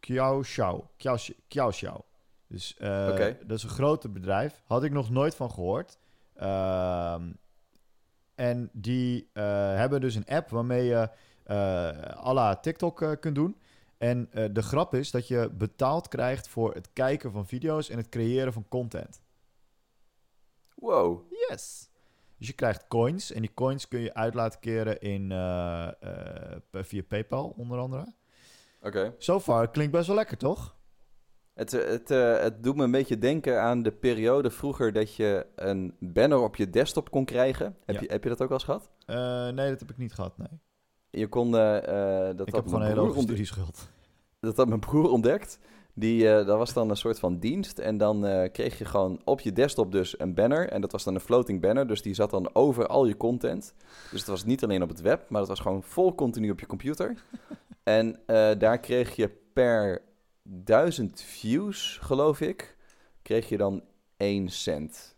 Kiao 0.00 0.40
Xiao. 0.40 0.90
Dus 2.46 2.74
Oké. 2.78 3.38
dat 3.46 3.56
is 3.56 3.62
een 3.62 3.68
groter 3.68 4.12
bedrijf. 4.12 4.62
Had 4.66 4.84
ik 4.84 4.92
nog 4.92 5.10
nooit 5.10 5.34
van 5.34 5.50
gehoord. 5.50 5.98
Ehm, 6.34 7.32
en 8.34 8.70
die 8.72 9.30
hebben 9.32 10.00
dus 10.00 10.14
een 10.14 10.26
app 10.26 10.48
waarmee 10.48 10.84
je 10.84 11.10
à 11.50 12.32
la 12.32 12.56
TikTok 12.56 13.02
eh, 13.02 13.10
kunt 13.20 13.34
doen. 13.34 13.56
En 13.98 14.28
eh, 14.32 14.44
de 14.52 14.62
grap 14.62 14.94
is 14.94 15.10
dat 15.10 15.28
je 15.28 15.50
betaald 15.52 16.08
krijgt 16.08 16.48
voor 16.48 16.74
het 16.74 16.88
kijken 16.92 17.32
van 17.32 17.46
video's 17.46 17.88
en 17.88 17.96
het 17.96 18.08
creëren 18.08 18.52
van 18.52 18.68
content. 18.68 19.20
Wow. 20.74 21.32
Yes. 21.48 21.90
Dus 22.38 22.46
je 22.46 22.52
krijgt 22.52 22.86
coins 22.88 23.32
en 23.32 23.40
die 23.40 23.54
coins 23.54 23.88
kun 23.88 24.00
je 24.00 24.14
uit 24.14 24.34
laten 24.34 24.60
keren 24.60 25.00
in, 25.00 25.32
eh, 25.32 25.86
eh, 25.86 26.58
via 26.72 27.02
PayPal 27.08 27.54
onder 27.56 27.78
andere. 27.78 28.14
Oké. 28.82 29.14
So 29.18 29.40
far 29.40 29.70
klinkt 29.70 29.92
best 29.92 30.06
wel 30.06 30.16
lekker, 30.16 30.36
toch? 30.36 30.76
Het, 31.54 31.74
eh, 31.74 31.88
het, 31.88 32.10
eh, 32.10 32.38
het 32.38 32.62
doet 32.62 32.76
me 32.76 32.84
een 32.84 32.90
beetje 32.90 33.18
denken 33.18 33.60
aan 33.62 33.82
de 33.82 33.92
periode 33.92 34.50
vroeger 34.50 34.92
dat 34.92 35.14
je 35.14 35.46
een 35.54 35.96
banner 36.00 36.38
op 36.38 36.56
je 36.56 36.70
desktop 36.70 37.10
kon 37.10 37.24
krijgen. 37.24 37.76
Heb, 37.84 37.94
Ja. 37.94 38.00
je, 38.00 38.08
heb 38.12 38.22
je 38.22 38.28
dat 38.28 38.42
ook 38.42 38.48
wel 38.48 38.58
eens 38.58 38.66
gehad? 38.66 38.90
Eh, 39.06 39.54
nee, 39.54 39.70
dat 39.70 39.80
heb 39.80 39.90
ik 39.90 39.98
niet 39.98 40.12
gehad, 40.14 40.38
nee. 40.38 40.60
Je 41.18 41.26
kon, 41.26 41.56
eh, 41.56 42.36
dat 42.36 42.48
ik 42.48 42.54
heb 42.54 42.64
gewoon 42.64 42.72
een 42.74 42.78
mijn 42.78 42.82
hele 42.82 43.00
hoge 43.00 43.20
studieschuld. 43.20 43.88
dat 44.40 44.56
had 44.56 44.68
mijn 44.68 44.80
broer 44.80 45.10
ontdekt. 45.10 45.58
Die, 45.94 46.28
eh, 46.28 46.46
dat 46.46 46.58
was 46.58 46.72
dan 46.72 46.90
een 46.90 46.96
soort 46.96 47.18
van 47.18 47.38
dienst. 47.38 47.78
En 47.78 47.98
dan 47.98 48.48
kreeg 48.52 48.78
je 48.78 48.84
gewoon 48.84 49.20
op 49.24 49.40
je 49.40 49.52
desktop 49.52 49.92
dus 49.92 50.20
een 50.20 50.34
banner. 50.34 50.68
En 50.68 50.80
dat 50.80 50.92
was 50.92 51.04
dan 51.04 51.14
een 51.14 51.20
floating 51.20 51.60
banner. 51.60 51.86
Dus 51.86 52.02
die 52.02 52.14
zat 52.14 52.30
dan 52.30 52.54
over 52.54 52.86
al 52.86 53.06
je 53.06 53.16
content. 53.16 53.74
Dus 54.10 54.20
het 54.20 54.28
was 54.28 54.44
niet 54.44 54.64
alleen 54.64 54.82
op 54.82 54.88
het 54.88 55.00
web, 55.00 55.28
maar 55.28 55.40
het 55.40 55.48
was 55.48 55.60
gewoon 55.60 55.82
vol 55.82 56.14
continu 56.14 56.50
op 56.50 56.60
je 56.60 56.66
computer. 56.66 57.22
en 57.82 58.20
daar 58.58 58.78
kreeg 58.78 59.16
je 59.16 59.30
per 59.52 60.02
duizend 60.42 61.22
views, 61.22 61.98
geloof 62.02 62.40
ik, 62.40 62.76
kreeg 63.22 63.48
je 63.48 63.56
dan 63.56 63.82
1 64.16 64.48
cent, 64.48 65.16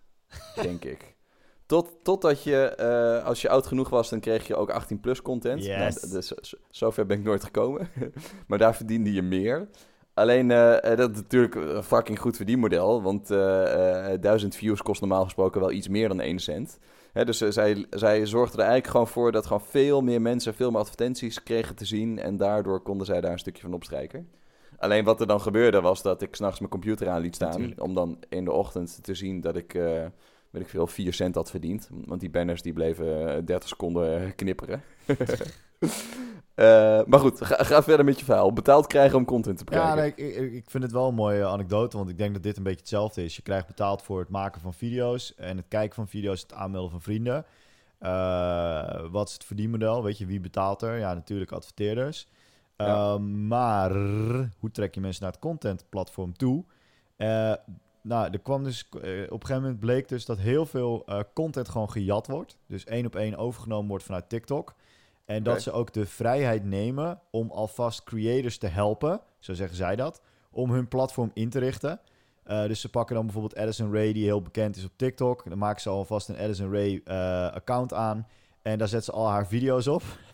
denk 0.63 0.85
ik. 0.85 1.17
Tot, 1.69 1.91
totdat 2.03 2.43
je, 2.43 2.57
eh, 2.67 3.25
als 3.27 3.43
je 3.43 3.49
oud 3.49 3.67
genoeg 3.67 3.89
was, 3.89 4.09
dan 4.11 4.21
kreeg 4.21 4.47
je 4.47 4.57
ook 4.57 4.71
18 4.71 5.01
plus 5.01 5.23
content. 5.23 5.65
Yes. 5.65 5.77
Nou, 5.77 5.91
d- 5.93 6.11
dus, 6.13 6.27
zo- 6.29 6.57
zover 6.71 7.07
ben 7.07 7.19
ik 7.19 7.25
nooit 7.25 7.45
gekomen. 7.45 7.89
maar 8.49 8.59
daar 8.59 8.75
verdiende 8.77 9.13
je 9.13 9.23
meer. 9.23 9.69
Alleen, 10.15 10.51
eh, 10.51 10.91
eh, 10.93 10.99
dat 10.99 11.11
is 11.11 11.17
natuurlijk 11.17 11.55
een 11.55 11.83
fucking 11.83 12.19
goed 12.19 12.37
verdienmodel. 12.37 13.03
Want 13.03 13.31
eh, 13.31 14.09
1000 14.21 14.55
views 14.55 14.83
kost 14.83 15.01
normaal 15.01 15.25
gesproken 15.25 15.61
wel 15.61 15.71
iets 15.71 15.89
meer 15.89 16.09
dan 16.09 16.21
1 16.21 16.39
cent. 16.39 16.79
Hè, 17.13 17.25
dus 17.25 17.39
zij, 17.39 17.87
zij 17.91 18.27
zorgden 18.27 18.59
er 18.59 18.65
eigenlijk 18.65 18.91
gewoon 18.91 19.09
voor 19.09 19.33
dat 19.33 19.47
gewoon 19.47 19.63
veel 19.65 20.01
meer 20.01 20.21
mensen 20.23 20.55
veel 20.55 20.71
meer 20.71 20.81
advertenties 20.81 21.43
kregen 21.43 21.75
te 21.75 21.85
zien. 21.85 22.19
En 22.19 22.37
daardoor 22.37 22.81
konden 22.83 23.07
zij 23.07 23.21
daar 23.21 23.33
een 23.33 23.39
stukje 23.39 23.63
van 23.63 23.75
opstrijken. 23.75 24.29
Alleen 24.79 25.05
wat 25.05 25.21
er 25.21 25.27
dan 25.27 25.41
gebeurde 25.41 25.81
was 25.81 26.03
dat 26.03 26.23
ik 26.23 26.35
s'nachts 26.35 26.59
mijn 26.59 26.71
computer 26.71 27.09
aan 27.09 27.21
liet 27.21 27.35
staan. 27.35 27.51
Natuurlijk. 27.51 27.83
Om 27.83 27.95
dan 27.95 28.19
in 28.29 28.45
de 28.45 28.53
ochtend 28.53 28.99
te 29.05 29.15
zien 29.15 29.41
dat 29.41 29.57
ik, 29.57 29.79
weet 30.51 30.63
ik 30.63 30.69
veel, 30.69 30.87
4 30.87 31.13
cent 31.13 31.35
had 31.35 31.51
verdiend. 31.51 31.89
Want 32.05 32.21
die 32.21 32.31
banners 32.31 32.63
die 32.63 32.73
bleven 32.73 33.37
eh, 33.37 33.43
30 33.45 33.69
seconden 33.69 34.25
eh, 34.25 34.31
knipperen. 34.37 34.83
Eh, 36.59 37.01
maar 37.07 37.21
goed, 37.21 37.45
ga, 37.45 37.65
ga 37.65 37.83
verder 37.83 38.05
met 38.05 38.19
je 38.19 38.25
verhaal. 38.25 38.53
Betaald 38.53 38.87
krijgen 38.87 39.19
om 39.19 39.25
content 39.25 39.59
te 39.59 39.65
bekijken. 39.65 39.89
Ja, 39.89 39.95
nee, 39.95 40.15
ik, 40.15 40.53
ik, 40.53 40.71
vind 40.71 40.83
het 40.83 40.93
wel 40.93 41.09
een 41.09 41.15
mooie 41.15 41.47
anekdote, 41.47 41.97
want 41.97 42.09
ik 42.09 42.19
denk 42.19 42.33
dat 42.33 42.43
dit 42.43 42.57
een 42.57 42.63
beetje 42.63 42.81
hetzelfde 42.81 43.25
is. 43.25 43.37
Je 43.37 43.43
krijgt 43.43 43.67
betaald 43.67 44.03
voor 44.03 44.19
het 44.19 44.29
maken 44.29 44.61
van 44.61 44.75
video's 44.75 45.35
en 45.35 45.57
het 45.57 45.67
kijken 45.69 45.95
van 45.95 46.09
video's, 46.09 46.41
het 46.41 46.53
aanmelden 46.53 46.91
van 46.91 47.03
vrienden. 47.03 47.45
Eh, 47.99 49.05
wat 49.11 49.29
is 49.29 49.33
het 49.33 49.45
verdienmodel? 49.45 50.03
Weet 50.03 50.19
je, 50.19 50.27
wie 50.27 50.41
betaalt 50.41 50.83
er? 50.83 50.99
Ja, 50.99 51.15
natuurlijk 51.15 51.53
adverteerders. 51.53 52.29
Ja. 52.77 52.87
Ehm, 52.87 53.47
maar 53.47 53.93
hoe 54.59 54.71
trek 54.73 54.95
je 54.95 55.01
mensen 55.01 55.23
naar 55.23 55.33
het 55.33 55.41
contentplatform 55.41 56.37
toe? 56.37 56.65
Nou, 58.03 58.31
er 58.31 58.39
kwam 58.39 58.65
dus, 58.65 58.89
eh, 58.89 59.01
op 59.01 59.03
een 59.03 59.47
gegeven 59.47 59.63
moment 59.63 59.81
bleek 59.81 60.09
dus 60.09 60.25
dat 60.25 60.39
heel 60.39 60.67
veel 60.67 61.03
eh, 61.07 61.21
content 61.35 61.69
gewoon 61.69 61.91
gejat 61.91 62.27
wordt. 62.27 62.57
Dus 62.67 62.85
één 62.85 63.07
op 63.07 63.17
één 63.17 63.37
overgenomen 63.37 63.89
wordt 63.89 64.05
vanuit 64.05 64.29
TikTok. 64.29 64.75
En 65.25 65.43
dat 65.43 65.63
ze 65.63 65.73
ook 65.73 65.93
de 65.93 66.07
vrijheid 66.07 66.65
nemen 66.65 67.21
om 67.31 67.51
alvast 67.51 68.05
creators 68.05 68.59
te 68.59 68.67
helpen, 68.67 69.21
zo 69.39 69.55
zeggen 69.55 69.77
zij 69.77 69.97
dat, 69.97 70.23
om 70.51 70.71
hun 70.71 70.89
platform 70.89 71.31
in 71.35 71.51
te 71.51 71.59
richten. 71.59 72.01
Eh, 72.45 72.67
dus 72.67 72.81
ze 72.81 72.91
pakken 72.91 73.15
dan 73.15 73.25
bijvoorbeeld 73.25 73.57
Addison 73.57 73.93
Ray, 73.93 74.13
die 74.13 74.25
heel 74.25 74.43
bekend 74.43 74.77
is 74.77 74.85
op 74.85 74.93
TikTok. 74.97 75.49
Dan 75.49 75.59
maken 75.59 75.81
ze 75.81 75.89
alvast 75.89 76.29
een 76.29 76.39
Addison 76.39 76.73
Ray 76.73 77.01
account 77.53 77.93
aan. 77.93 78.27
En 78.63 78.79
daar 78.79 78.89
zetten 78.89 79.13
ze 79.13 79.21
al 79.21 79.29
haar 79.29 79.47
video's 79.47 79.87
op. 79.87 80.03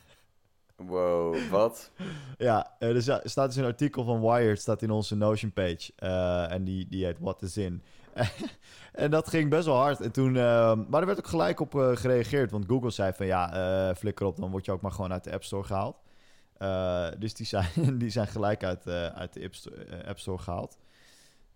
Wow, 0.77 1.37
wat? 1.51 1.91
Ja, 2.39 2.75
eh, 2.79 2.95
er 2.95 3.03
sta- 3.03 3.21
staat 3.25 3.47
dus 3.47 3.57
een 3.57 3.65
artikel 3.65 4.05
van 4.05 4.21
Wired, 4.21 4.61
staat 4.61 4.83
in 4.83 4.91
onze 4.91 5.17
Notion 5.17 5.53
page. 5.53 5.93
Eh, 5.97 6.53
en 6.53 6.65
die, 6.65 6.87
die 6.89 7.05
heet 7.05 7.19
What 7.19 7.43
is 7.43 7.57
in. 7.57 7.83
en 8.93 9.11
dat 9.11 9.29
ging 9.29 9.51
best 9.51 9.67
wel 9.67 9.77
hard. 9.77 10.01
En 10.01 10.13
toen, 10.13 10.37
eh, 10.37 10.75
maar 10.89 11.01
er 11.01 11.07
werd 11.07 11.19
ook 11.19 11.27
gelijk 11.27 11.61
op 11.61 11.75
eh, 11.75 11.97
gereageerd. 11.97 12.51
Want 12.51 12.65
Google 12.67 12.91
zei 12.91 13.13
van 13.13 13.27
ja, 13.27 13.95
flikker 13.95 14.27
op, 14.27 14.37
dan 14.37 14.51
word 14.51 14.65
je 14.65 14.73
ook 14.73 14.81
maar 14.81 14.93
gewoon 14.93 15.13
uit 15.13 15.25
de 15.25 15.33
App 15.33 15.45
Store 15.45 15.65
gehaald. 15.65 15.97
Eh, 16.57 17.07
dus 17.19 17.35
die 17.35 17.47
zijn, 17.55 17.99
die 17.99 18.11
zijn 18.11 18.27
gelijk 18.27 18.65
uit, 18.65 18.87
uit 18.89 19.33
de 19.33 19.43
App 19.45 19.55
Store, 20.19 20.39
eh, 20.39 20.45
gehaald. 20.45 20.79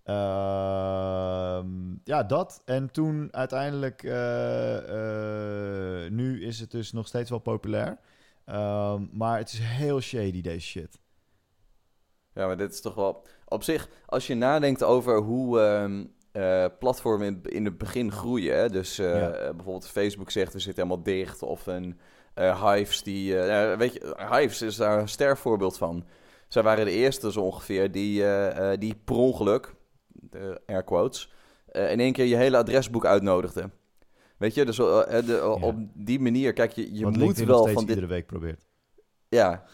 Ehm, 0.05 1.69
ja, 2.05 2.23
dat. 2.23 2.63
En 2.65 2.91
toen 2.91 3.29
uiteindelijk, 3.31 4.03
nu 6.13 6.45
is 6.45 6.61
het 6.61 6.71
dus 6.71 6.93
nog 6.93 7.07
steeds 7.07 7.31
wel 7.31 7.39
populair. 7.39 7.99
Ehm, 8.49 9.03
maar 9.13 9.39
het 9.39 9.53
is 9.53 9.59
heel 9.59 10.01
shady, 10.01 10.41
deze 10.41 10.67
shit. 10.67 10.99
Ja, 12.35 12.47
maar 12.47 12.57
dit 12.57 12.73
is 12.73 12.81
toch 12.81 12.95
wel... 12.95 13.27
Op 13.49 13.63
zich, 13.63 13.89
als 14.07 14.27
je 14.27 14.35
nadenkt 14.35 14.83
over 14.83 15.17
hoe 15.19 15.61
ehm, 15.61 16.05
eh, 16.33 16.65
platformen 16.79 17.27
in, 17.27 17.43
in 17.43 17.65
het 17.65 17.79
begin 17.79 18.13
groeien... 18.13 18.57
Hè, 18.57 18.69
dus 18.69 18.99
eh, 18.99 19.15
Ja. 19.15 19.31
eh, 19.31 19.55
bijvoorbeeld 19.55 19.89
Facebook 19.89 20.31
zegt, 20.31 20.53
we 20.53 20.59
zitten 20.59 20.83
helemaal 20.85 21.05
dicht... 21.05 21.43
of 21.43 21.67
een 21.67 21.99
eh, 22.35 22.65
Hives 22.73 23.03
die... 23.03 23.39
eh, 23.41 23.77
weet 23.79 23.93
je, 23.93 24.15
Hives 24.31 24.63
is 24.63 24.77
daar 24.77 24.99
een 25.01 25.09
ster 25.09 25.37
voorbeeld 25.37 25.79
van. 25.79 26.07
Zij 26.49 26.63
waren 26.63 26.85
de 26.85 26.91
eerste 26.91 27.33
zo 27.33 27.41
ongeveer 27.41 27.91
die, 27.91 28.25
die 28.79 28.95
per 29.05 29.17
ongeluk, 29.17 29.75
de 30.09 30.61
air 30.67 30.85
quotes... 30.85 31.33
in 31.73 32.01
één 32.01 32.13
keer 32.13 32.25
je 32.25 32.37
hele 32.37 32.57
adresboek 32.57 33.07
uitnodigde. 33.07 33.71
Weet 34.39 34.55
je, 34.55 34.65
dus 34.65 34.79
eh, 34.79 35.27
de, 35.27 35.59
op 35.61 35.77
die 35.95 36.21
manier, 36.21 36.53
kijk, 36.53 36.73
je, 36.73 36.95
je 36.95 37.03
Wat 37.05 37.13
moet 37.13 37.21
LinkedIn 37.21 37.47
wel 37.47 37.67
van 37.67 37.75
dit... 37.75 37.89
iedere 37.89 38.07
week 38.07 38.27
probeert. 38.27 38.67
Ja, 39.29 39.65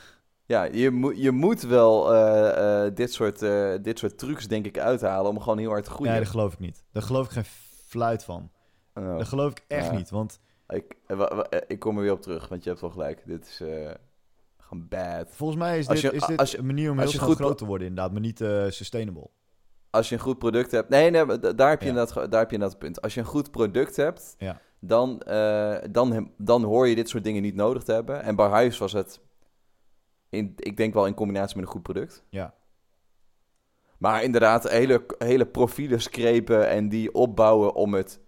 Ja, 0.46 0.64
je, 0.64 0.90
moet 0.90 1.18
je 1.22 1.30
moet 1.30 1.62
wel 1.62 2.14
eh, 2.14 2.84
eh, 2.86 2.94
dit, 2.94 3.12
soort, 3.12 3.42
eh, 3.42 3.74
dit 3.82 3.98
soort 3.98 4.18
trucs, 4.18 4.46
denk 4.48 4.66
ik, 4.66 4.78
uithalen 4.78 5.30
om 5.30 5.40
gewoon 5.40 5.58
heel 5.58 5.70
hard 5.70 5.84
te 5.84 5.90
groeien. 5.90 6.12
Nee, 6.12 6.20
dat 6.20 6.30
geloof 6.30 6.52
ik 6.52 6.58
niet. 6.58 6.84
Daar 6.92 7.02
geloof 7.02 7.26
ik 7.26 7.32
geen 7.32 7.44
fluit 7.86 8.24
van. 8.24 8.50
Oh, 8.94 9.18
Dat 9.18 9.28
geloof 9.28 9.50
ik 9.50 9.64
echt 9.68 9.86
Ja. 9.86 9.96
niet. 9.96 10.10
Want 10.10 10.40
ik, 10.68 10.96
eh, 11.06 11.20
eh, 11.50 11.60
ik 11.66 11.78
kom 11.78 11.96
er 11.96 12.02
weer 12.02 12.12
op 12.12 12.22
terug, 12.22 12.48
want 12.48 12.62
je 12.62 12.68
hebt 12.68 12.80
wel 12.80 12.90
gelijk. 12.90 13.22
Dit 13.26 13.46
is 13.46 13.60
eh, 13.60 13.90
gewoon 14.58 14.88
bad. 14.88 15.26
volgens 15.30 15.58
mij 15.58 15.78
is 15.78 15.86
dit, 15.86 16.00
je- 16.00 16.12
is 16.12 16.26
dit 16.26 16.38
als 16.38 16.50
je- 16.50 16.58
een 16.58 16.66
manier 16.66 16.88
om 16.90 16.94
heel 16.94 17.02
als 17.02 17.12
je 17.12 17.18
snel 17.18 17.28
goed 17.30 17.38
groot 17.38 17.58
te 17.58 17.64
worden, 17.66 17.86
inderdaad. 17.86 18.12
Maar 18.12 18.20
niet 18.20 18.40
eh, 18.40 18.64
sustainable. 18.68 19.30
Als 19.94 20.08
je 20.08 20.14
een 20.14 20.20
goed 20.20 20.38
product 20.38 20.70
hebt... 20.70 20.88
Nee, 20.88 21.10
nee, 21.10 21.38
daar 21.54 21.70
heb 21.70 21.82
je, 21.82 21.92
Ja. 21.92 22.06
ge- 22.06 22.28
daar 22.28 22.40
heb 22.40 22.50
je 22.50 22.58
het 22.62 22.78
punt. 22.78 23.02
Als 23.02 23.14
je 23.14 23.20
een 23.20 23.26
goed 23.26 23.50
product 23.50 23.96
hebt, 23.96 24.34
Ja. 24.38 24.60
dan, 24.78 25.20
eh, 25.22 25.76
dan, 25.90 26.30
dan 26.38 26.62
hoor 26.62 26.88
je 26.88 26.94
dit 26.94 27.08
soort 27.08 27.24
dingen 27.24 27.42
niet 27.42 27.54
nodig 27.54 27.82
te 27.82 27.92
hebben. 27.92 28.22
En 28.22 28.36
bij 28.36 28.46
Huis 28.48 28.78
was 28.78 28.92
het, 28.92 29.20
in, 30.28 30.52
ik 30.56 30.76
denk 30.76 30.94
wel 30.94 31.06
in 31.06 31.14
combinatie 31.14 31.56
met 31.56 31.64
een 31.64 31.70
goed 31.72 31.82
product. 31.82 32.24
Ja. 32.28 32.54
Maar 33.98 34.22
inderdaad, 34.22 34.68
hele, 34.70 35.04
hele 35.18 35.46
profielen 35.46 36.00
screpen 36.00 36.68
en 36.68 36.88
die 36.88 37.14
opbouwen 37.14 37.74
om 37.74 37.94
het 37.94 38.20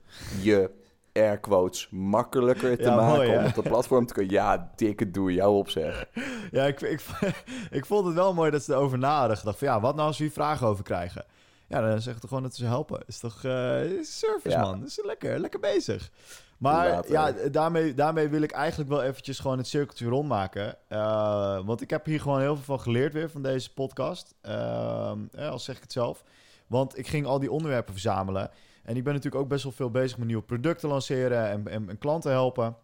je 0.42 0.70
air 1.12 1.38
quotes 1.40 1.88
makkelijker 1.90 2.76
te 2.76 2.82
Ja, 2.82 2.94
maken 2.96 3.14
mooi, 3.16 3.38
om 3.38 3.44
op 3.44 3.54
de 3.54 3.62
platform 3.62 4.06
te 4.06 4.12
kunnen. 4.14 4.32
Ja, 4.32 4.72
dikke 4.76 5.10
doe 5.10 5.32
jou 5.32 5.56
op 5.56 5.68
zeg. 5.68 6.04
Ja, 6.50 6.64
ik, 6.64 6.80
ik, 6.80 7.00
ik 7.78 7.86
vond 7.86 8.06
het 8.06 8.14
wel 8.14 8.34
mooi 8.34 8.50
dat 8.50 8.62
ze 8.62 8.72
erover 8.72 8.98
gedacht. 8.98 9.58
Van, 9.58 9.68
ja, 9.68 9.80
wat 9.80 9.94
nou 9.94 10.06
als 10.06 10.18
we 10.18 10.24
hier 10.24 10.32
vragen 10.32 10.66
over 10.66 10.84
krijgen? 10.84 11.24
Ja, 11.68 11.80
dan 11.80 12.00
zeggen 12.00 12.22
we 12.22 12.28
gewoon 12.28 12.42
dat 12.42 12.54
ze 12.54 12.64
helpen. 12.64 13.00
Is 13.06 13.18
toch 13.18 13.44
eh, 13.44 13.80
service, 14.02 14.48
Ja. 14.48 14.60
man. 14.60 14.84
Is 14.84 15.00
lekker, 15.04 15.38
lekker 15.38 15.60
bezig. 15.60 16.10
Maar 16.58 16.88
Later. 16.88 17.12
ja, 17.12 17.32
daarmee, 17.48 17.94
daarmee 17.94 18.28
wil 18.28 18.42
ik 18.42 18.50
eigenlijk 18.52 18.90
wel 18.90 19.02
eventjes 19.02 19.38
gewoon 19.38 19.58
het 19.58 19.66
cirkeltje 19.66 20.06
rondmaken. 20.08 20.76
Eh, 20.88 21.66
want 21.66 21.80
ik 21.80 21.90
heb 21.90 22.04
hier 22.04 22.20
gewoon 22.20 22.40
heel 22.40 22.54
veel 22.54 22.64
van 22.64 22.80
geleerd 22.80 23.12
weer 23.12 23.30
van 23.30 23.42
deze 23.42 23.72
podcast. 23.72 24.34
Eh, 24.40 25.12
al 25.38 25.58
zeg 25.58 25.76
ik 25.76 25.82
het 25.82 25.92
zelf. 25.92 26.24
Want 26.66 26.98
ik 26.98 27.06
ging 27.06 27.26
al 27.26 27.38
die 27.38 27.50
onderwerpen 27.50 27.92
verzamelen. 27.92 28.50
En 28.82 28.96
ik 28.96 29.04
ben 29.04 29.14
natuurlijk 29.14 29.42
ook 29.42 29.48
best 29.48 29.62
wel 29.62 29.72
veel 29.72 29.90
bezig 29.90 30.18
met 30.18 30.26
nieuwe 30.26 30.42
producten 30.42 30.88
lanceren 30.88 31.48
en, 31.48 31.68
en, 31.68 31.88
en 31.88 31.98
klanten 31.98 32.30
helpen. 32.30 32.76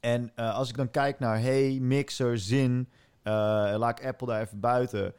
En 0.00 0.32
eh, 0.34 0.54
als 0.54 0.68
ik 0.68 0.76
dan 0.76 0.90
kijk 0.90 1.18
naar 1.18 1.40
Hey, 1.40 1.78
Mixer, 1.80 2.38
Zin, 2.38 2.88
eh, 3.22 3.32
laat 3.76 3.98
ik 3.98 4.06
Apple 4.06 4.26
daar 4.26 4.40
even 4.40 4.60
buiten. 4.60 5.14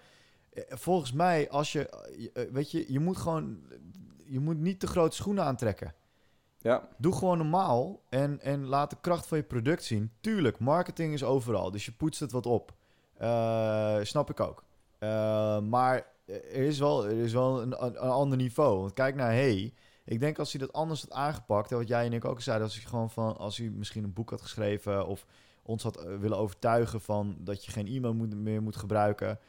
Eh, 0.53 0.63
Volgens 0.69 1.11
mij, 1.11 1.49
als 1.49 1.71
je, 1.71 1.89
eh, 2.33 2.51
weet 2.51 2.71
je, 2.71 2.85
je 2.87 2.99
moet 2.99 3.17
gewoon, 3.17 3.59
je 4.25 4.39
moet 4.39 4.57
niet 4.59 4.79
te 4.79 4.87
grote 4.87 5.15
schoenen 5.15 5.43
aantrekken. 5.43 5.93
Ja, 6.57 6.87
Doe 6.97 7.13
gewoon 7.13 7.37
normaal 7.37 8.01
en, 8.09 8.41
en 8.41 8.65
laat 8.65 8.89
de 8.89 8.97
kracht 9.01 9.27
van 9.27 9.37
je 9.37 9.43
product 9.43 9.83
zien. 9.83 10.11
Tuurlijk, 10.21 10.59
marketing 10.59 11.13
is 11.13 11.23
overal, 11.23 11.71
dus 11.71 11.85
je 11.85 11.91
poetst 11.91 12.19
het 12.19 12.31
wat 12.31 12.45
op. 12.45 12.73
Eh, 13.17 13.97
snap 14.01 14.29
ik 14.29 14.39
ook. 14.39 14.63
Maar 15.69 16.07
er 16.25 16.53
is 16.53 16.79
wel, 16.79 17.05
er 17.05 17.17
is 17.17 17.33
wel 17.33 17.61
een, 17.61 17.85
een, 17.85 17.97
ander 17.97 18.37
niveau. 18.37 18.79
Want 18.79 18.93
kijk 18.93 19.15
naar 19.15 19.31
Hey. 19.31 19.73
Ik 20.05 20.19
denk 20.19 20.39
als 20.39 20.51
hij 20.51 20.61
dat 20.61 20.73
anders 20.73 21.01
had 21.01 21.11
aangepakt, 21.11 21.71
en 21.71 21.77
wat 21.77 21.87
jij 21.87 22.05
en 22.05 22.13
ik 22.13 22.25
ook 22.25 22.41
zeiden, 22.41 22.65
als 22.65 22.75
hij 22.75 22.85
gewoon 22.85 23.09
van, 23.09 23.37
als 23.37 23.57
hij 23.57 23.69
misschien 23.69 24.03
een 24.03 24.13
boek 24.13 24.29
had 24.29 24.41
geschreven 24.41 25.07
of 25.07 25.25
ons 25.63 25.83
had 25.83 26.03
willen 26.19 26.37
overtuigen 26.37 27.01
van 27.01 27.35
dat 27.39 27.65
je 27.65 27.71
geen 27.71 27.87
e-mail 27.87 28.13
moet, 28.13 28.35
meer 28.35 28.61
moet 28.61 28.75
gebruiken. 28.75 29.39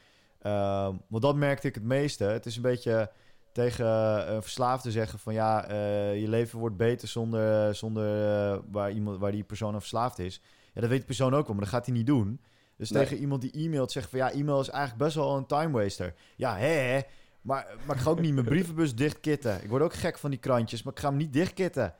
Ehm, 0.45 0.95
want 1.09 1.22
dat 1.22 1.36
merkte 1.36 1.66
ik 1.68 1.74
het 1.74 1.84
meeste. 1.84 2.24
Het 2.24 2.47
is 2.47 2.57
een 2.57 2.62
beetje 2.62 3.11
tegen 3.53 3.86
een 4.34 4.42
verslaafde 4.42 4.90
zeggen 4.90 5.18
van 5.18 5.34
ja, 5.34 5.66
eh, 5.66 6.20
je 6.20 6.28
leven 6.28 6.59
wordt 6.59 6.76
beter 6.76 7.09
zonder, 7.09 7.74
zonder 7.74 8.05
eh, 8.53 8.59
waar, 8.70 8.90
iemand, 8.90 9.18
waar 9.18 9.32
die 9.32 9.45
persoon 9.45 9.74
aan 9.74 9.80
verslaafd 9.80 10.18
is. 10.18 10.40
Ja, 10.72 10.80
dat 10.80 10.88
weet 10.90 10.99
die 10.99 11.07
persoon 11.07 11.34
ook 11.34 11.47
wel, 11.47 11.55
maar 11.57 11.64
dat 11.64 11.74
gaat 11.74 11.86
hij 11.86 11.95
niet 11.95 12.07
doen. 12.07 12.40
Dus 12.76 12.90
Nee. 12.90 13.03
tegen 13.03 13.16
iemand 13.18 13.40
die 13.42 13.64
e-mailt 13.64 13.92
zeggen 13.92 14.11
van 14.18 14.20
ja, 14.28 14.32
e-mail 14.34 14.61
is 14.61 14.68
eigenlijk 14.68 15.05
best 15.05 15.16
wel 15.16 15.36
een 15.36 15.47
time 15.47 15.72
waster. 15.82 16.14
Ja, 16.36 16.57
hè, 16.57 16.66
hè. 16.66 17.01
Maar, 17.40 17.66
maar 17.86 17.97
ik 17.97 18.03
ga 18.03 18.11
ook 18.11 18.20
niet 18.20 18.34
mijn 18.34 18.47
brievenbus 18.47 18.95
dichtkitten. 19.05 19.62
Ik 19.62 19.68
word 19.68 19.82
ook 19.82 19.95
gek 19.95 20.18
van 20.18 20.30
die 20.30 20.38
krantjes, 20.38 20.82
maar 20.82 20.92
ik 20.92 20.99
ga 20.99 21.09
hem 21.09 21.16
niet 21.16 21.32
dichtkitten. 21.32 21.95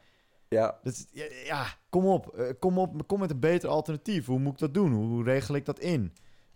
ja. 0.49 0.79
Dat 0.83 1.07
ja, 1.13 1.25
ja, 1.45 1.67
kom 1.89 2.07
op. 2.07 2.29
Eh, 2.39 2.47
kom 2.59 2.79
op. 2.79 3.07
Kom 3.07 3.21
met 3.21 3.31
een 3.31 3.41
beter 3.41 3.69
alternatief. 3.69 4.27
Hoe 4.27 4.39
moet 4.39 4.53
ik 4.53 4.59
dat 4.59 4.75
doen? 4.75 4.93
Hoe 4.93 5.25
regel 5.25 5.55
ik 5.55 5.65
dat 5.65 5.79
in? 5.79 6.13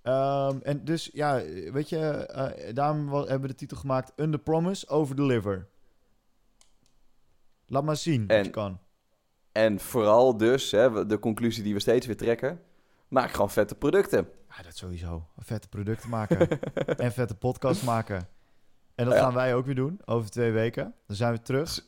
Ehm, 0.09 0.59
en 0.63 0.85
dus, 0.85 1.11
ja, 1.13 1.43
weet 1.73 1.89
je, 1.89 1.99
eh, 2.27 2.75
daarom 2.75 3.13
hebben 3.15 3.41
we 3.41 3.47
de 3.47 3.55
titel 3.55 3.77
gemaakt 3.77 4.13
Under 4.17 4.41
Promise, 4.41 4.89
Over 4.89 5.17
Deliver. 5.17 5.69
Laat 7.67 7.85
maar 7.85 7.97
zien 7.97 8.21
wat 8.27 8.37
En- 8.37 8.45
je 8.45 8.51
kan. 8.51 8.79
En 9.53 9.81
vooral 9.81 10.37
dus, 10.37 10.71
hè, 10.71 11.07
de 11.07 11.19
conclusie 11.19 11.63
die 11.63 11.75
we 11.75 11.81
steeds 11.81 12.07
weer 12.07 12.17
trekken, 12.17 12.61
maak 13.09 13.31
gewoon 13.31 13.51
vette 13.51 13.75
producten. 13.75 14.29
Ja, 14.57 14.63
dat 14.63 14.77
sowieso. 14.77 15.27
Vette 15.39 15.69
producten 15.69 16.09
maken. 16.11 16.49
en 16.97 17.13
vette 17.13 17.35
podcast 17.35 17.85
maken. 17.85 18.29
En 18.95 19.05
dat 19.05 19.15
Ja. 19.15 19.21
gaan 19.21 19.35
wij 19.35 19.55
ook 19.55 19.67
weer 19.67 19.75
doen, 19.75 20.01
over 20.05 20.31
twee 20.31 20.51
weken. 20.51 20.95
Dan 21.07 21.17
zijn 21.17 21.33
we 21.33 21.41
terug. 21.43 21.87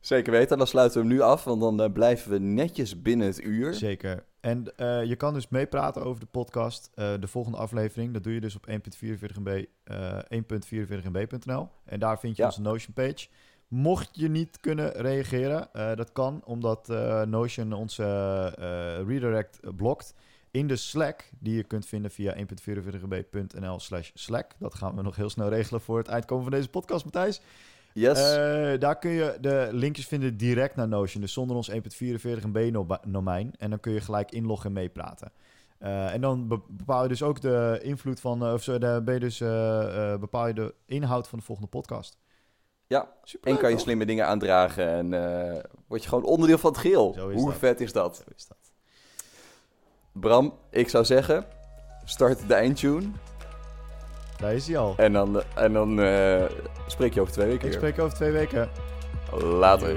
Zeker 0.00 0.32
weten, 0.32 0.58
dan 0.58 0.66
sluiten 0.66 1.00
we 1.00 1.06
hem 1.06 1.16
nu 1.16 1.20
af, 1.22 1.44
want 1.44 1.60
dan 1.60 1.82
eh, 1.82 1.92
blijven 1.92 2.30
we 2.30 2.38
netjes 2.38 3.02
binnen 3.02 3.26
het 3.26 3.40
uur. 3.42 3.74
Zeker. 3.74 4.24
En 4.40 4.76
eh, 4.76 5.04
je 5.04 5.16
kan 5.16 5.34
dus 5.34 5.48
meepraten 5.48 6.02
over 6.04 6.20
de 6.20 6.26
podcast. 6.26 6.90
Eh, 6.94 7.12
de 7.20 7.26
volgende 7.28 7.58
aflevering, 7.58 8.12
dat 8.12 8.22
doe 8.24 8.34
je 8.34 8.40
dus 8.40 8.56
op 8.56 8.66
1.44 8.68 9.38
MB, 9.38 9.64
eh 9.84 10.18
1.44 10.28 11.04
MB.nl. 11.12 11.68
En 11.84 12.00
daar 12.00 12.18
vind 12.18 12.36
je 12.36 12.42
Ja. 12.42 12.48
onze 12.48 12.60
Notion 12.60 12.92
page. 12.94 13.28
Mocht 13.68 14.08
je 14.12 14.28
niet 14.28 14.60
kunnen 14.60 14.92
reageren, 14.92 15.72
eh, 15.72 15.96
dat 15.96 16.12
kan 16.12 16.42
omdat 16.44 16.88
Notion 17.26 17.72
onze 17.72 18.04
redirect 19.06 19.60
blokt 19.76 20.14
in 20.50 20.66
de 20.66 20.76
Slack, 20.76 21.30
die 21.38 21.56
je 21.56 21.62
kunt 21.64 21.86
vinden 21.86 22.10
via 22.10 22.34
1.44mb.nl 22.36 23.80
slash 23.80 24.10
Slack. 24.14 24.52
Dat 24.58 24.74
gaan 24.74 24.96
we 24.96 25.02
nog 25.02 25.16
heel 25.16 25.30
snel 25.30 25.48
regelen 25.48 25.80
voor 25.80 25.98
het 25.98 26.10
uitkomen 26.10 26.42
van 26.44 26.52
deze 26.52 26.68
podcast, 26.68 27.04
Matthijs. 27.04 27.40
Yes. 28.00 28.18
Eh, 28.36 28.78
daar 28.78 28.98
kun 28.98 29.10
je 29.10 29.36
de 29.40 29.68
linkjes 29.72 30.06
vinden 30.06 30.36
direct 30.36 30.76
naar 30.76 30.88
Notion. 30.88 31.20
Dus 31.22 31.32
zonder 31.32 31.56
ons 31.56 31.70
1.44 31.70 31.76
MB 32.46 32.68
no- 32.72 32.86
domein. 33.06 33.52
En 33.58 33.70
dan 33.70 33.80
kun 33.80 33.92
je 33.92 34.00
gelijk 34.00 34.30
inloggen 34.30 34.66
en 34.66 34.72
meepraten. 34.72 35.32
Eh, 35.78 36.12
en 36.14 36.20
dan 36.20 36.48
be- 36.48 36.60
bepaal 36.68 37.02
je 37.02 37.08
dus 37.08 37.22
ook 37.22 37.40
de 37.40 37.78
invloed 37.82 38.20
van... 38.20 38.44
eh, 38.46 38.52
of 38.52 38.62
zo, 38.62 38.78
de, 38.78 39.00
ben 39.04 39.14
je 39.14 39.20
dus, 39.20 39.38
bepaal 40.20 40.46
je 40.46 40.54
de 40.54 40.74
inhoud 40.86 41.28
van 41.28 41.38
de 41.38 41.44
volgende 41.44 41.70
podcast. 41.70 42.18
Ja, 42.86 43.08
Super 43.22 43.50
en 43.50 43.58
kan 43.58 43.70
je 43.70 43.78
slimme 43.78 44.06
dingen 44.06 44.26
aandragen 44.26 44.88
en 44.88 45.10
word 45.86 46.02
je 46.02 46.08
gewoon 46.08 46.24
onderdeel 46.24 46.58
van 46.58 46.70
het 46.70 46.80
geheel. 46.80 47.14
Is 47.30 47.36
Hoe 47.40 47.50
dat. 47.50 47.58
vet 47.58 47.80
is 47.80 47.92
dat? 47.92 48.16
Zo 48.16 48.22
is 48.36 48.46
dat. 48.46 48.58
Bram, 50.12 50.54
ik 50.70 50.88
zou 50.88 51.04
zeggen, 51.04 51.44
start 52.04 52.48
de 52.48 52.54
eindtune 52.54 53.06
Daar 54.40 54.54
is 54.54 54.66
hij 54.66 54.78
al. 54.78 54.94
en 54.96 55.12
dan, 55.12 55.42
en 55.54 55.72
dan 55.72 56.00
eh, 56.00 56.42
spreek 56.86 57.14
je 57.14 57.20
over 57.20 57.32
twee 57.32 57.46
weken 57.46 57.66
Ik 57.68 57.72
spreek 57.72 57.98
over 57.98 58.16
twee 58.16 58.30
weken. 58.30 58.68
Later. 59.42 59.96